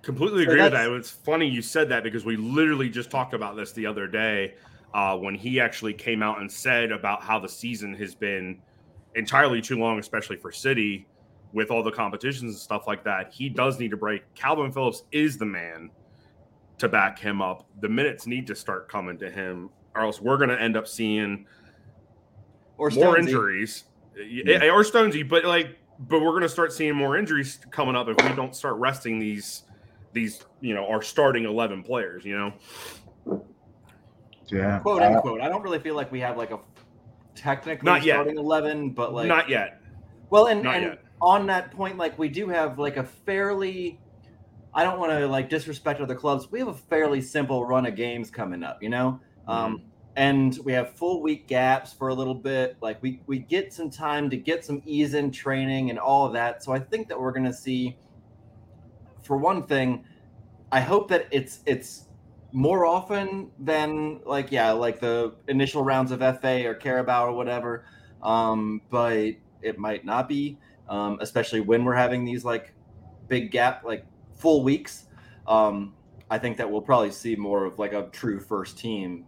Completely 0.01 0.45
So 0.45 0.51
agree 0.51 0.62
with 0.63 0.71
that's- 0.71 0.88
that. 0.88 0.95
It's 0.95 1.09
funny 1.12 1.47
you 1.47 1.62
said 1.62 1.89
that 1.89 2.03
because 2.03 2.23
we 2.23 2.35
literally 2.38 2.89
just 2.89 3.09
talked 3.12 3.33
about 3.33 3.55
this 3.55 3.71
the 3.73 3.85
other 3.85 4.07
day 4.07 4.53
uh, 4.93 5.17
when 5.17 5.35
he 5.35 5.59
actually 5.59 5.93
came 5.93 6.23
out 6.23 6.39
and 6.39 6.51
said 6.51 6.91
about 6.91 7.21
how 7.21 7.39
the 7.39 7.49
season 7.49 7.93
has 7.95 8.15
been 8.15 8.59
entirely 9.15 9.62
too 9.62 9.78
long, 9.78 10.00
especially 10.00 10.38
for 10.38 10.52
City 10.52 11.08
with 11.52 11.72
all 11.72 11.84
the 11.84 11.91
competitions 11.91 12.54
and 12.54 12.60
stuff 12.60 12.84
like 12.88 13.04
that. 13.04 13.34
He 13.34 13.50
does 13.50 13.80
need 13.80 13.93
a 13.93 13.98
break. 13.98 14.22
Calvin 14.36 14.72
Phillips 14.72 15.04
is 15.12 15.38
the 15.38 15.45
man 15.45 15.89
to 16.78 16.88
back 16.88 17.19
him 17.19 17.41
up. 17.41 17.67
The 17.80 17.89
minutes 17.89 18.28
need 18.28 18.48
to 18.48 18.56
start 18.56 18.89
coming 18.89 19.17
to 19.19 19.30
him, 19.30 19.69
or 19.95 20.04
else 20.04 20.22
we're 20.22 20.38
going 20.38 20.50
to 20.50 20.62
end 20.62 20.78
up 20.78 20.88
seeing 20.88 21.45
or 22.78 22.89
more 22.89 23.15
Stonesy. 23.15 23.19
injuries 23.19 23.84
Yeah, 24.15 24.69
or 24.69 24.84
Stonesy, 24.84 25.28
but 25.28 25.43
like, 25.43 25.78
but 26.00 26.22
we're 26.22 26.32
going 26.32 26.43
to 26.43 26.50
start 26.50 26.72
seeing 26.72 26.95
more 26.95 27.17
injuries 27.17 27.60
coming 27.72 27.95
up 27.95 28.08
if 28.08 28.15
we 28.17 28.36
don't 28.36 28.56
start 28.56 28.78
resting 28.78 29.19
these 29.19 29.63
these 30.13 30.41
you 30.60 30.74
know 30.74 30.88
our 30.88 31.04
starting 31.04 31.45
11 31.45 31.84
players 31.84 32.26
you 32.26 32.36
know 32.36 32.54
Yeah, 34.50 34.80
quote 34.80 35.04
uh, 35.04 35.08
unquote. 35.08 35.41
I 35.41 35.50
don't 35.50 35.62
really 35.62 35.80
feel 35.80 35.95
like 35.95 36.12
we 36.12 36.19
have 36.22 36.38
like 36.38 36.52
a 36.52 36.60
technically 37.39 37.86
Not 37.86 38.04
yet. 38.04 38.15
starting 38.15 38.38
eleven, 38.38 38.91
but 38.91 39.13
like 39.13 39.28
not 39.28 39.49
yet 39.49 39.80
well, 40.30 40.47
and, 40.47 40.63
not 40.63 40.75
and 40.75 40.86
yet. 40.86 41.04
on 41.21 41.47
that 41.47 41.71
point, 41.71 41.97
like 41.97 42.17
we 42.19 42.30
do 42.30 42.47
have 42.49 42.80
like 42.80 42.97
a 42.97 43.04
fairly. 43.04 43.99
I 44.73 44.84
don't 44.84 44.99
want 44.99 45.12
to 45.12 45.28
like 45.28 45.49
disrespect 45.49 45.99
other 45.99 46.15
clubs. 46.15 46.52
We 46.52 46.60
have 46.60 46.67
a 46.67 46.73
fairly 46.73 47.21
simple 47.21 47.65
run 47.65 47.88
of 47.88 47.95
games 47.95 48.30
coming 48.30 48.63
up, 48.63 48.84
you 48.84 48.89
know, 48.89 49.19
um, 49.47 49.82
and 50.15 50.58
we 50.63 50.73
have 50.73 50.93
full 50.95 51.23
week 51.23 51.47
gaps 51.47 51.91
for 51.91 52.10
a 52.10 52.13
little 52.13 52.36
bit. 52.36 52.78
Like 52.80 53.02
we 53.02 53.21
we 53.25 53.39
get 53.39 53.73
some 53.73 53.89
time 53.89 54.30
to 54.30 54.38
get 54.38 54.63
some 54.63 54.84
ease 54.86 55.15
in 55.15 55.32
training 55.32 55.89
and 55.89 55.97
all 55.97 56.28
of 56.28 56.34
that. 56.34 56.63
So 56.63 56.71
I 56.71 56.80
think 56.80 57.08
that 57.10 57.19
we're 57.19 57.32
gonna 57.32 57.54
see. 57.54 57.97
For 59.23 59.38
one 59.38 59.65
thing, 59.67 60.06
I 60.71 60.82
hope 60.82 61.08
that 61.10 61.28
it's 61.32 61.60
it's 61.65 62.06
more 62.51 62.85
often 62.85 63.51
than 63.59 64.21
like 64.25 64.51
yeah 64.51 64.71
like 64.71 64.99
the 64.99 65.35
initial 65.47 65.83
rounds 65.83 66.12
of 66.12 66.19
FA 66.19 66.65
or 66.67 66.73
Carabao 66.73 67.27
or 67.27 67.33
whatever. 67.33 67.85
Um, 68.21 68.81
but 68.89 69.35
it 69.62 69.77
might 69.77 70.05
not 70.05 70.27
be, 70.27 70.57
um, 70.89 71.17
especially 71.21 71.62
when 71.62 71.85
we're 71.85 71.95
having 71.95 72.25
these 72.25 72.43
like 72.43 72.73
big 73.27 73.51
gap 73.51 73.83
like 73.83 74.05
full 74.35 74.63
weeks. 74.63 75.07
Um, 75.47 75.93
I 76.29 76.38
think 76.38 76.57
that 76.57 76.69
we'll 76.69 76.81
probably 76.81 77.12
see 77.12 77.35
more 77.35 77.65
of 77.65 77.79
like 77.79 77.93
a 77.93 78.09
true 78.12 78.39
first 78.39 78.77
team. 78.77 79.25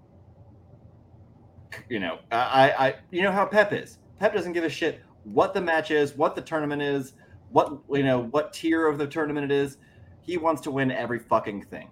You 1.90 2.00
know, 2.00 2.20
I, 2.32 2.72
I 2.72 2.96
you 3.12 3.22
know 3.22 3.32
how 3.32 3.46
Pep 3.46 3.72
is. 3.72 4.00
Pep 4.20 4.34
doesn't 4.34 4.54
give 4.54 4.64
a 4.64 4.70
shit 4.70 5.02
what 5.24 5.54
the 5.54 5.62
match 5.62 5.92
is, 5.92 6.16
what 6.16 6.36
the 6.36 6.42
tournament 6.42 6.82
is, 6.82 7.14
what 7.50 7.80
you 7.90 8.04
know, 8.04 8.24
what 8.24 8.54
tier 8.54 8.88
of 8.88 8.98
the 8.98 9.08
tournament 9.08 9.52
it 9.52 9.56
is. 9.56 9.78
He 10.22 10.38
wants 10.38 10.62
to 10.62 10.72
win 10.72 10.92
every 10.92 11.20
fucking 11.20 11.64
thing, 11.66 11.90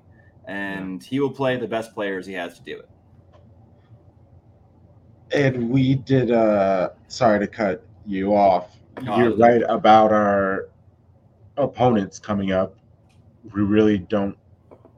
and 0.49 1.03
he 1.03 1.19
will 1.19 1.29
play 1.31 1.57
the 1.57 1.67
best 1.67 1.93
players 1.93 2.25
he 2.25 2.33
has 2.33 2.57
to 2.57 2.63
do 2.63 2.77
it. 2.79 2.89
and 5.31 5.69
we 5.69 5.95
did. 5.95 6.31
uh 6.31 6.89
Sorry 7.07 7.39
to 7.39 7.47
cut 7.47 7.85
you 8.05 8.35
off. 8.35 8.75
No, 9.03 9.17
You're 9.17 9.33
I- 9.33 9.47
right 9.51 9.63
about 9.69 10.12
our 10.12 10.69
opponents 11.57 12.19
coming 12.19 12.51
up. 12.51 12.75
We 13.53 13.62
really 13.62 13.97
don't 13.99 14.38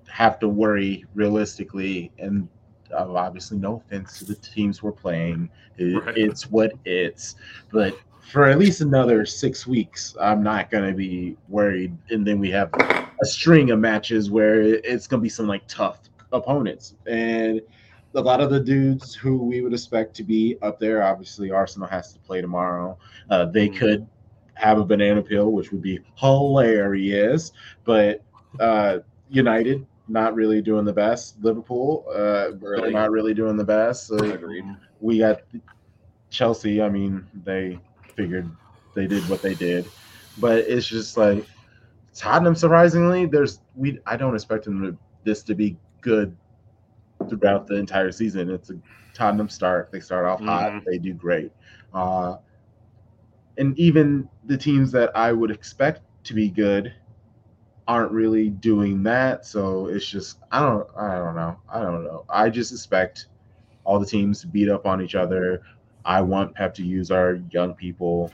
have 0.09 0.39
to 0.39 0.47
worry 0.47 1.05
realistically, 1.15 2.11
and 2.19 2.47
uh, 2.93 3.13
obviously, 3.13 3.57
no 3.57 3.77
offense 3.85 4.19
to 4.19 4.25
the 4.25 4.35
teams 4.35 4.81
we're 4.83 4.91
playing. 4.91 5.49
It- 5.77 6.03
Right. 6.05 6.17
It's 6.17 6.49
what 6.49 6.73
it's. 6.85 7.35
But 7.71 7.95
for 8.31 8.45
at 8.45 8.57
least 8.59 8.81
another 8.81 9.25
six 9.25 9.65
weeks, 9.67 10.15
I'm 10.19 10.43
not 10.43 10.69
going 10.71 10.87
to 10.89 10.95
be 10.95 11.35
worried. 11.49 11.97
And 12.09 12.25
then 12.25 12.39
we 12.39 12.49
have 12.51 12.71
a 13.21 13.25
string 13.25 13.71
of 13.71 13.79
matches 13.79 14.31
where 14.31 14.61
it's 14.61 15.07
going 15.07 15.19
to 15.19 15.23
be 15.23 15.29
some 15.29 15.47
like 15.47 15.65
tough 15.67 15.99
opponents, 16.31 16.95
and 17.05 17.61
a 18.15 18.21
lot 18.21 18.41
of 18.41 18.49
the 18.49 18.59
dudes 18.59 19.13
who 19.13 19.37
we 19.37 19.61
would 19.61 19.73
expect 19.73 20.15
to 20.15 20.23
be 20.23 20.57
up 20.61 20.79
there. 20.79 21.03
Obviously, 21.03 21.51
Arsenal 21.51 21.87
has 21.87 22.11
to 22.13 22.19
play 22.19 22.41
tomorrow. 22.41 22.97
Uh, 23.29 23.45
they 23.45 23.69
Mhm. 23.69 23.77
could 23.77 24.07
have 24.55 24.79
a 24.79 24.85
banana 24.85 25.21
peel, 25.21 25.51
which 25.51 25.71
would 25.71 25.81
be 25.81 25.99
hilarious. 26.15 27.51
But 27.85 28.21
uh, 28.59 28.99
United 29.29 29.85
not 30.09 30.35
really 30.35 30.61
doing 30.61 30.83
the 30.83 30.91
best. 30.91 31.41
Liverpool, 31.41 32.05
uh, 32.13 32.51
Really? 32.59 32.91
not 32.91 33.11
really 33.11 33.33
doing 33.33 33.55
the 33.55 33.63
best. 33.63 34.07
So 34.07 34.17
Agreed. 34.17 34.65
we 34.99 35.19
got 35.19 35.41
Chelsea. 36.29 36.81
I 36.81 36.89
mean, 36.89 37.25
they 37.45 37.79
figured 38.15 38.49
they 38.93 39.07
did 39.07 39.27
what 39.29 39.41
they 39.41 39.55
did, 39.55 39.85
but 40.39 40.59
it's 40.59 40.85
just 40.85 41.15
like 41.15 41.45
Tottenham. 42.13 42.55
Surprisingly, 42.55 43.25
there's 43.25 43.61
we. 43.75 43.99
I 44.05 44.17
don't 44.17 44.35
expect 44.35 44.65
them 44.65 44.81
to 44.83 44.97
this 45.23 45.43
to 45.43 45.55
be 45.55 45.77
good 46.01 46.35
throughout 47.29 47.67
the 47.67 47.75
entire 47.75 48.11
season. 48.11 48.49
It's 48.49 48.69
a 48.69 48.75
Tottenham 49.13 49.49
start. 49.49 49.91
They 49.91 49.99
start 49.99 50.25
off 50.25 50.41
hot. 50.41 50.71
Mhm. 50.71 50.85
They 50.85 50.97
do 50.97 51.13
great. 51.13 51.51
Uh, 51.93 52.37
and 53.57 53.77
even 53.77 54.27
the 54.45 54.57
teams 54.57 54.91
that 54.91 55.15
I 55.15 55.31
would 55.31 55.51
expect 55.51 56.01
to 56.25 56.33
be 56.33 56.49
good 56.49 56.93
aren't 57.87 58.11
really 58.11 58.49
doing 58.49 59.03
that. 59.03 59.45
So 59.45 59.87
it's 59.87 60.07
just 60.07 60.39
I 60.51 60.61
don't 60.61 60.87
I 60.97 61.15
don't 61.17 61.35
know. 61.35 61.57
I 61.69 61.81
don't 61.81 62.03
know. 62.03 62.25
I 62.29 62.49
just 62.49 62.71
expect 62.71 63.27
all 63.83 63.99
the 63.99 64.05
teams 64.05 64.41
to 64.41 64.47
beat 64.47 64.69
up 64.69 64.85
on 64.85 65.01
each 65.01 65.15
other. 65.15 65.61
I 66.05 66.21
want 66.21 66.55
Pep 66.55 66.73
to 66.75 66.85
use 66.85 67.11
our 67.11 67.41
young 67.51 67.73
people. 67.73 68.31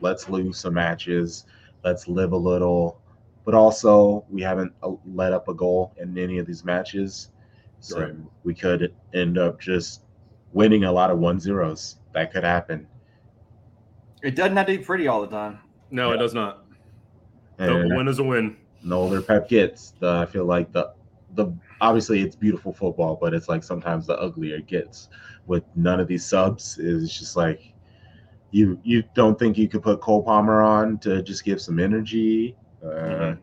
Let's 0.00 0.28
lose 0.28 0.58
some 0.58 0.74
matches. 0.74 1.46
Let's 1.84 2.08
live 2.08 2.32
a 2.32 2.36
little. 2.36 3.00
But 3.48 3.54
also, 3.54 4.26
we 4.28 4.42
haven't 4.42 4.74
uh, 4.82 4.90
let 5.06 5.32
up 5.32 5.48
a 5.48 5.54
goal 5.54 5.94
in 5.96 6.18
any 6.18 6.36
of 6.36 6.44
these 6.46 6.66
matches. 6.66 7.30
So 7.80 7.98
Right. 7.98 8.14
we 8.44 8.52
could 8.52 8.94
end 9.14 9.38
up 9.38 9.58
just 9.58 10.02
winning 10.52 10.84
a 10.84 10.92
lot 10.92 11.10
of 11.10 11.18
one 11.18 11.40
zeros. 11.40 11.96
That 12.12 12.30
could 12.30 12.44
happen. 12.44 12.86
It 14.22 14.36
doesn't 14.36 14.54
have 14.54 14.66
to 14.66 14.76
be 14.76 14.84
pretty 14.84 15.08
all 15.08 15.22
the 15.22 15.28
time. 15.28 15.60
no 15.90 16.12
it 16.12 16.18
does 16.18 16.34
not 16.34 16.66
nope, 17.58 17.84
And 17.84 17.90
a 17.90 17.96
win 17.96 18.06
is 18.06 18.18
a 18.18 18.22
win 18.22 18.58
the 18.84 18.94
older 18.94 19.22
Pep 19.22 19.48
gets, 19.48 19.94
the 19.98 20.10
I 20.10 20.26
feel 20.26 20.44
like 20.44 20.70
the 20.72 20.92
the 21.34 21.50
obviously 21.80 22.20
it's 22.20 22.36
beautiful 22.36 22.74
football, 22.74 23.16
but 23.18 23.32
it's 23.32 23.48
like 23.48 23.64
sometimes 23.64 24.06
the 24.06 24.18
uglier 24.20 24.56
it 24.56 24.66
gets. 24.66 25.08
With 25.46 25.64
none 25.74 26.00
of 26.00 26.06
these 26.06 26.26
subs, 26.26 26.76
is 26.76 27.18
just 27.18 27.34
like 27.34 27.72
you 28.50 28.78
you 28.82 29.04
don't 29.14 29.38
think 29.38 29.56
you 29.56 29.70
could 29.70 29.82
put 29.82 30.02
Cole 30.02 30.22
Palmer 30.22 30.60
on 30.60 30.98
to 30.98 31.22
just 31.22 31.44
give 31.44 31.62
some 31.62 31.78
energy. 31.78 32.54
Uh, 32.82 32.86
Mhm. 32.88 33.38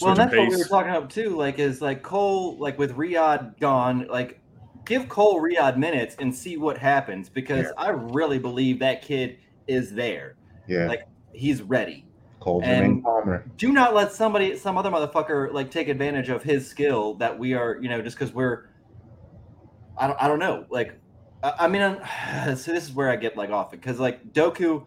Well, 0.00 0.14
that's 0.16 0.32
of 0.32 0.38
what 0.38 0.48
we 0.50 0.56
were 0.56 0.64
talking 0.64 0.90
about 0.90 1.10
too. 1.10 1.30
Like, 1.36 1.58
is 1.60 1.80
like 1.80 2.02
Cole, 2.02 2.56
like 2.58 2.78
with 2.78 2.96
Riyad 2.96 3.58
gone, 3.60 4.06
like 4.08 4.40
give 4.84 5.08
Cole 5.08 5.40
Riyad 5.40 5.76
minutes 5.76 6.16
and 6.18 6.34
see 6.34 6.56
what 6.56 6.76
happens 6.76 7.28
because 7.28 7.68
I 7.78 7.90
really 7.90 8.38
believe 8.38 8.80
that 8.80 9.02
kid 9.02 9.38
is 9.66 9.92
there. 9.94 10.34
Yeah, 10.66 10.86
Like, 10.88 11.04
He's 11.32 11.62
ready. 11.62 12.06
Cole 12.40 12.60
and- 12.64 13.02
Palmer. 13.02 13.44
Do 13.56 13.72
not 13.72 13.94
let 13.94 14.12
somebody, 14.12 14.56
some 14.56 14.76
other 14.76 14.90
motherfucker, 14.90 15.52
like 15.52 15.70
take 15.70 15.88
advantage 15.88 16.28
of 16.28 16.42
his 16.42 16.68
skill 16.68 17.14
that 17.14 17.38
we 17.38 17.54
are, 17.54 17.78
you 17.80 17.88
know, 17.88 18.02
just 18.02 18.18
because 18.18 18.34
we're. 18.34 18.64
I 19.96 20.06
don't, 20.08 20.20
I 20.22 20.28
don't 20.28 20.38
know. 20.40 20.66
Like, 20.70 20.98
I, 21.42 21.54
I 21.60 21.68
mean, 21.68 21.82
I'm, 21.82 22.56
so 22.56 22.72
this 22.72 22.84
is 22.84 22.92
where 22.92 23.10
I 23.10 23.16
get 23.16 23.36
like 23.36 23.50
off 23.50 23.72
it 23.72 23.80
because 23.80 23.98
like 24.00 24.32
Doku, 24.32 24.84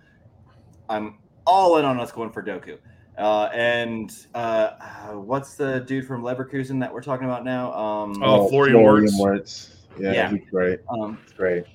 I'm 0.90 1.18
all 1.46 1.78
in 1.78 1.86
on 1.86 2.00
us 2.00 2.12
going 2.12 2.32
for 2.32 2.44
Doku. 2.44 2.78
Uh, 3.17 3.49
and 3.53 4.15
uh, 4.36 4.38
uh, 4.38 5.13
what's 5.13 5.56
the 5.56 5.80
dude 5.82 6.06
from 6.06 6.21
Leverkusen 6.21 6.80
that 6.80 6.93
we're 6.93 7.01
talking 7.01 7.25
about 7.25 7.43
now? 7.43 7.73
Um, 7.73 8.21
Oh, 8.21 8.47
Florian 8.47 8.82
Wirtz. 8.84 9.17
Wirtz. 9.19 9.77
Yeah, 9.99 10.12
Yeah. 10.12 10.30
he's 10.32 10.49
great. 10.51 10.80
um, 10.89 11.17
He's 11.23 11.34
great. 11.34 11.65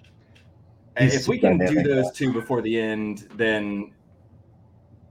He's 0.99 1.15
if 1.17 1.27
we 1.29 1.39
can 1.39 1.59
do 1.59 1.65
dynamic. 1.67 1.87
those 1.87 2.13
two 2.13 2.33
before 2.33 2.61
the 2.63 2.79
end, 2.81 3.27
then 3.35 3.93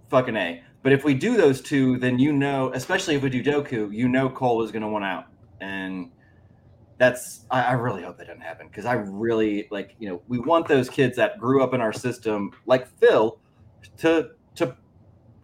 fucking 0.09 0.35
a. 0.37 0.63
But 0.83 0.93
if 0.93 1.03
we 1.03 1.13
do 1.13 1.35
those 1.35 1.59
two, 1.61 1.97
then 1.97 2.17
you 2.19 2.31
know, 2.33 2.71
especially 2.73 3.15
if 3.15 3.23
we 3.23 3.29
do 3.29 3.43
Doku, 3.43 3.93
you 3.93 4.07
know 4.07 4.29
Cole 4.29 4.63
is 4.63 4.71
going 4.71 4.83
to 4.83 4.87
want 4.87 5.03
out, 5.05 5.25
and 5.59 6.11
that's 6.97 7.45
I, 7.51 7.63
I 7.63 7.71
really 7.73 8.03
hope 8.03 8.17
that 8.19 8.27
doesn't 8.27 8.41
happen 8.41 8.67
because 8.67 8.85
I 8.85 8.93
really 8.93 9.67
like 9.71 9.95
you 9.99 10.07
know 10.09 10.21
we 10.27 10.37
want 10.39 10.67
those 10.67 10.87
kids 10.89 11.15
that 11.17 11.39
grew 11.39 11.63
up 11.63 11.73
in 11.73 11.81
our 11.81 11.93
system 11.93 12.51
like 12.67 12.87
Phil 12.99 13.39
to 13.97 14.29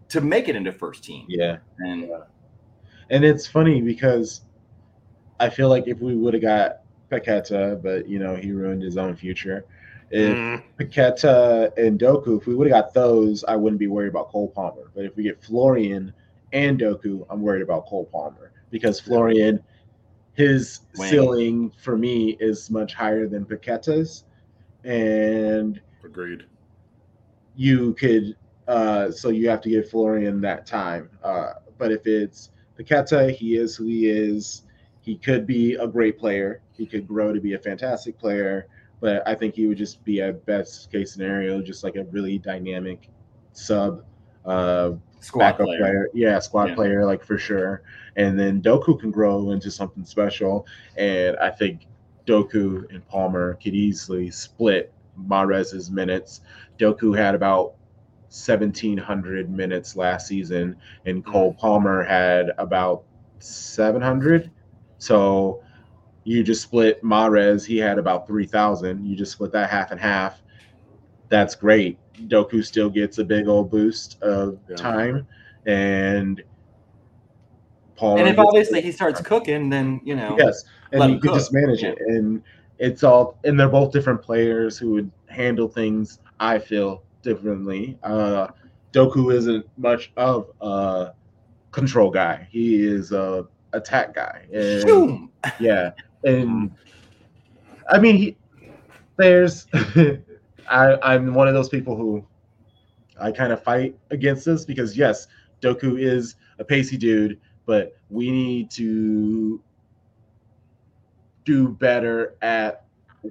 to 0.10 0.20
to 0.20 0.26
make 0.26 0.48
it 0.48 0.56
into 0.56 0.72
first 0.72 1.04
team. 1.04 1.26
Yeah. 1.28 1.58
And 1.80 2.10
And 3.10 3.24
it's 3.24 3.48
funny 3.48 3.82
because 3.82 4.42
I 5.40 5.50
feel 5.50 5.70
like 5.70 5.88
if 5.88 6.00
we 6.00 6.16
would 6.16 6.34
have 6.34 6.44
got 6.44 6.78
Paqueta, 7.12 7.82
but 7.82 8.08
you 8.08 8.20
know 8.20 8.36
he 8.36 8.52
ruined 8.52 8.82
his 8.82 8.98
own 8.98 9.16
future. 9.16 9.66
If 10.10 10.38
Mm, 10.38 10.64
Paqueta 10.80 11.72
and 11.78 12.00
Doku, 12.00 12.40
if 12.40 12.48
we 12.48 12.56
would 12.56 12.68
have 12.70 12.84
got 12.86 12.94
those, 12.94 13.44
I 13.44 13.56
wouldn't 13.56 13.80
be 13.80 13.88
worried 13.88 14.10
about 14.10 14.30
Cole 14.30 14.50
Palmer. 14.50 14.92
But 14.96 15.06
if 15.06 15.16
we 15.16 15.24
get 15.24 15.44
Florian 15.44 16.14
and 16.54 16.80
Doku, 16.80 17.26
I'm 17.30 17.42
worried 17.42 17.62
about 17.62 17.86
Cole 17.88 18.06
Palmer 18.06 18.52
because 18.72 19.00
Florian, 19.00 19.62
his 20.34 20.82
Wing. 20.98 21.10
ceiling 21.10 21.72
for 21.78 21.98
me 21.98 22.38
is 22.40 22.70
much 22.70 22.94
higher 22.94 23.28
than 23.28 23.46
Paqueta's, 23.46 24.24
and 24.84 25.82
agreed. 26.04 26.46
you 27.56 27.94
could 27.96 28.36
uh 28.68 29.10
so 29.12 29.30
you 29.30 29.50
have 29.50 29.62
to 29.62 29.70
give 29.70 29.90
Florian 29.90 30.42
that 30.42 30.66
time. 30.66 31.10
Uh 31.24 31.54
but 31.78 31.92
if 31.92 32.06
it's 32.08 32.52
Paqueta, 32.78 33.32
he 33.32 33.56
is 33.56 33.76
who 33.76 33.86
he 33.86 34.08
is. 34.10 34.64
He 35.02 35.16
could 35.18 35.48
be 35.48 35.76
a 35.76 35.88
great 35.88 36.20
player. 36.20 36.62
He 36.74 36.86
could 36.86 37.08
grow 37.08 37.34
to 37.34 37.40
be 37.40 37.54
a 37.54 37.60
fantastic 37.60 38.20
player, 38.20 38.68
but 39.00 39.28
I 39.28 39.36
think 39.36 39.56
he 39.56 39.68
would 39.68 39.78
just 39.78 40.04
be 40.04 40.20
a 40.20 40.34
best 40.34 40.92
case 40.92 41.14
scenario, 41.14 41.62
just 41.62 41.84
like 41.84 41.96
a 41.96 42.04
really 42.06 42.38
dynamic 42.38 43.10
sub 43.54 44.04
uh 44.46 44.92
Squad 45.20 45.40
backup 45.54 45.66
player. 45.68 45.80
player. 45.80 46.10
Yeah, 46.14 46.40
squad 46.40 46.70
Yeah. 46.70 46.76
player, 46.76 47.06
like 47.06 47.24
for 47.24 47.38
sure. 47.40 47.82
And 48.18 48.40
then 48.40 48.62
Doku 48.62 49.00
can 49.00 49.10
grow 49.12 49.52
into 49.52 49.72
something 49.72 50.06
special. 50.06 50.68
And 50.96 51.36
I 51.38 51.50
think 51.50 51.88
Doku 52.28 52.88
and 52.94 53.06
Palmer 53.08 53.56
could 53.56 53.74
easily 53.74 54.30
split 54.30 54.94
Mahrez's 55.16 55.90
minutes. 55.90 56.42
Doku 56.78 57.18
had 57.18 57.34
about 57.34 57.74
1,700 58.30 59.50
minutes 59.50 59.96
last 59.96 60.28
season, 60.28 60.76
and 61.06 61.24
mm. 61.24 61.32
Cole 61.32 61.54
Palmer 61.54 62.04
had 62.04 62.52
about 62.58 63.04
700. 63.40 64.52
So 64.98 65.64
you 66.24 66.44
just 66.44 66.62
split 66.62 67.02
Mahrez, 67.04 67.66
he 67.66 67.78
had 67.78 67.98
about 67.98 68.28
3,000. 68.28 69.06
You 69.06 69.16
just 69.16 69.32
split 69.32 69.52
that 69.54 69.70
half 69.70 69.92
and 69.92 70.00
half. 70.00 70.42
That's 71.30 71.56
great. 71.56 71.98
Doku 72.28 72.66
still 72.66 72.90
gets 72.90 73.18
a 73.18 73.24
big 73.24 73.48
old 73.48 73.70
boost 73.70 74.22
of 74.22 74.60
Yeah. 74.68 74.76
time, 74.76 75.28
and 75.66 76.42
Palmer. 77.96 78.20
And 78.20 78.30
if 78.30 78.40
obviously 78.40 78.82
he 78.82 78.92
starts 78.92 79.22
cooking, 79.22 79.70
then 79.70 80.02
you 80.04 80.16
know. 80.16 80.36
yes, 80.38 80.64
and 80.92 81.14
you 81.14 81.20
cook. 81.20 81.34
just 81.34 81.54
manage 81.54 81.84
it, 81.84 81.98
and 82.00 82.42
it's 82.78 83.04
all. 83.04 83.38
And 83.44 83.60
they're 83.60 83.70
both 83.70 83.92
different 83.92 84.22
players 84.22 84.78
who 84.78 84.92
would 84.92 85.12
handle 85.28 85.68
things. 85.68 86.20
I 86.40 86.60
feel 86.60 87.04
differently. 87.22 87.98
Uh, 88.04 88.48
Doku 88.94 89.34
isn't 89.34 89.66
much 89.78 90.12
of 90.18 90.50
a 90.62 91.12
control 91.72 92.10
guy. 92.10 92.48
He 92.52 92.84
is 92.84 93.12
a 93.12 93.46
attack 93.74 94.16
guy. 94.16 94.46
And, 94.54 95.30
yeah, 95.60 95.92
and 96.24 96.72
I 97.90 98.00
mean, 98.00 98.18
he 98.18 98.38
there's 99.18 99.68
I 99.74 100.98
I'm 101.02 101.34
one 101.34 101.48
of 101.48 101.54
those 101.54 101.70
people 101.70 101.96
who 101.96 102.26
I 103.20 103.32
kind 103.32 103.52
of 103.52 103.64
fight 103.64 103.98
against 104.12 104.46
this 104.46 104.66
because 104.66 104.98
yes, 104.98 105.28
Doku 105.62 106.00
is 106.00 106.36
a 106.60 106.64
pacey 106.64 106.98
dude, 106.98 107.40
but 107.66 107.98
we 108.10 108.32
need 108.32 108.72
to 108.72 109.62
do 111.46 111.70
better 111.70 112.36
at 112.42 112.87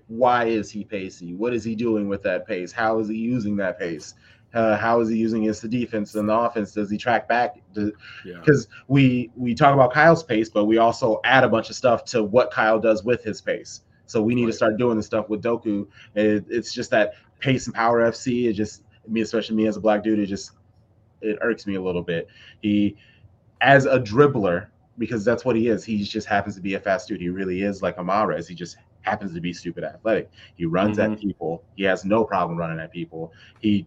why 0.08 0.44
is 0.46 0.70
he 0.70 0.84
pacey? 0.84 1.34
What 1.34 1.52
is 1.54 1.64
he 1.64 1.74
doing 1.74 2.08
with 2.08 2.22
that 2.22 2.46
pace? 2.46 2.72
How 2.72 2.98
is 2.98 3.08
he 3.08 3.16
using 3.16 3.56
that 3.56 3.78
pace? 3.78 4.14
Uh, 4.54 4.76
how 4.76 5.00
is 5.00 5.08
he 5.08 5.16
using 5.16 5.44
the 5.44 5.68
defense 5.68 6.14
and 6.14 6.28
the 6.28 6.34
offense? 6.34 6.72
Does 6.72 6.90
he 6.90 6.96
track 6.96 7.28
back? 7.28 7.56
Does, 7.74 7.92
Yeah. 8.24 8.38
because 8.38 8.68
we 8.88 9.30
we 9.36 9.54
talk 9.54 9.74
about 9.74 9.92
Kyle's 9.92 10.22
pace, 10.22 10.48
but 10.48 10.64
we 10.64 10.78
also 10.78 11.20
add 11.24 11.44
a 11.44 11.48
bunch 11.48 11.68
of 11.68 11.76
stuff 11.76 12.04
to 12.06 12.22
what 12.22 12.50
Kyle 12.50 12.78
does 12.78 13.04
with 13.04 13.22
his 13.22 13.40
pace. 13.40 13.82
So 14.06 14.22
we 14.22 14.34
need 14.34 14.46
to 14.46 14.52
start 14.52 14.78
doing 14.78 14.96
the 14.96 15.02
stuff 15.02 15.28
with 15.28 15.42
Doku. 15.42 15.86
It, 16.14 16.44
it's 16.48 16.72
just 16.72 16.90
that 16.92 17.14
pace 17.40 17.66
and 17.66 17.74
power 17.74 18.00
FC. 18.08 18.48
It 18.48 18.54
just 18.54 18.84
me, 19.06 19.20
especially 19.20 19.56
me 19.56 19.66
as 19.66 19.76
a 19.76 19.80
black 19.80 20.02
dude, 20.02 20.18
it 20.20 20.26
just 20.26 20.52
it 21.20 21.38
irks 21.42 21.66
me 21.66 21.74
a 21.74 21.82
little 21.82 22.02
bit. 22.02 22.28
He, 22.62 22.96
as 23.60 23.84
a 23.86 23.98
dribbler, 23.98 24.68
because 24.98 25.24
that's 25.24 25.44
what 25.44 25.56
he 25.56 25.68
is. 25.68 25.84
He 25.84 26.02
just 26.02 26.26
happens 26.26 26.54
to 26.54 26.60
be 26.62 26.74
a 26.74 26.80
fast 26.80 27.08
dude. 27.08 27.20
He 27.20 27.28
really 27.28 27.62
is 27.62 27.82
like 27.82 27.98
a 27.98 28.02
Mahrez. 28.02 28.46
He 28.48 28.54
just 28.54 28.76
happens 29.06 29.32
to 29.34 29.40
be 29.40 29.52
stupid 29.52 29.84
athletic. 29.84 30.30
He 30.56 30.66
runs 30.66 30.98
at 30.98 31.10
mm-hmm. 31.10 31.20
people. 31.20 31.64
He 31.76 31.84
has 31.84 32.04
no 32.04 32.24
problem 32.24 32.58
running 32.58 32.80
at 32.80 32.92
people. 32.92 33.32
He 33.60 33.86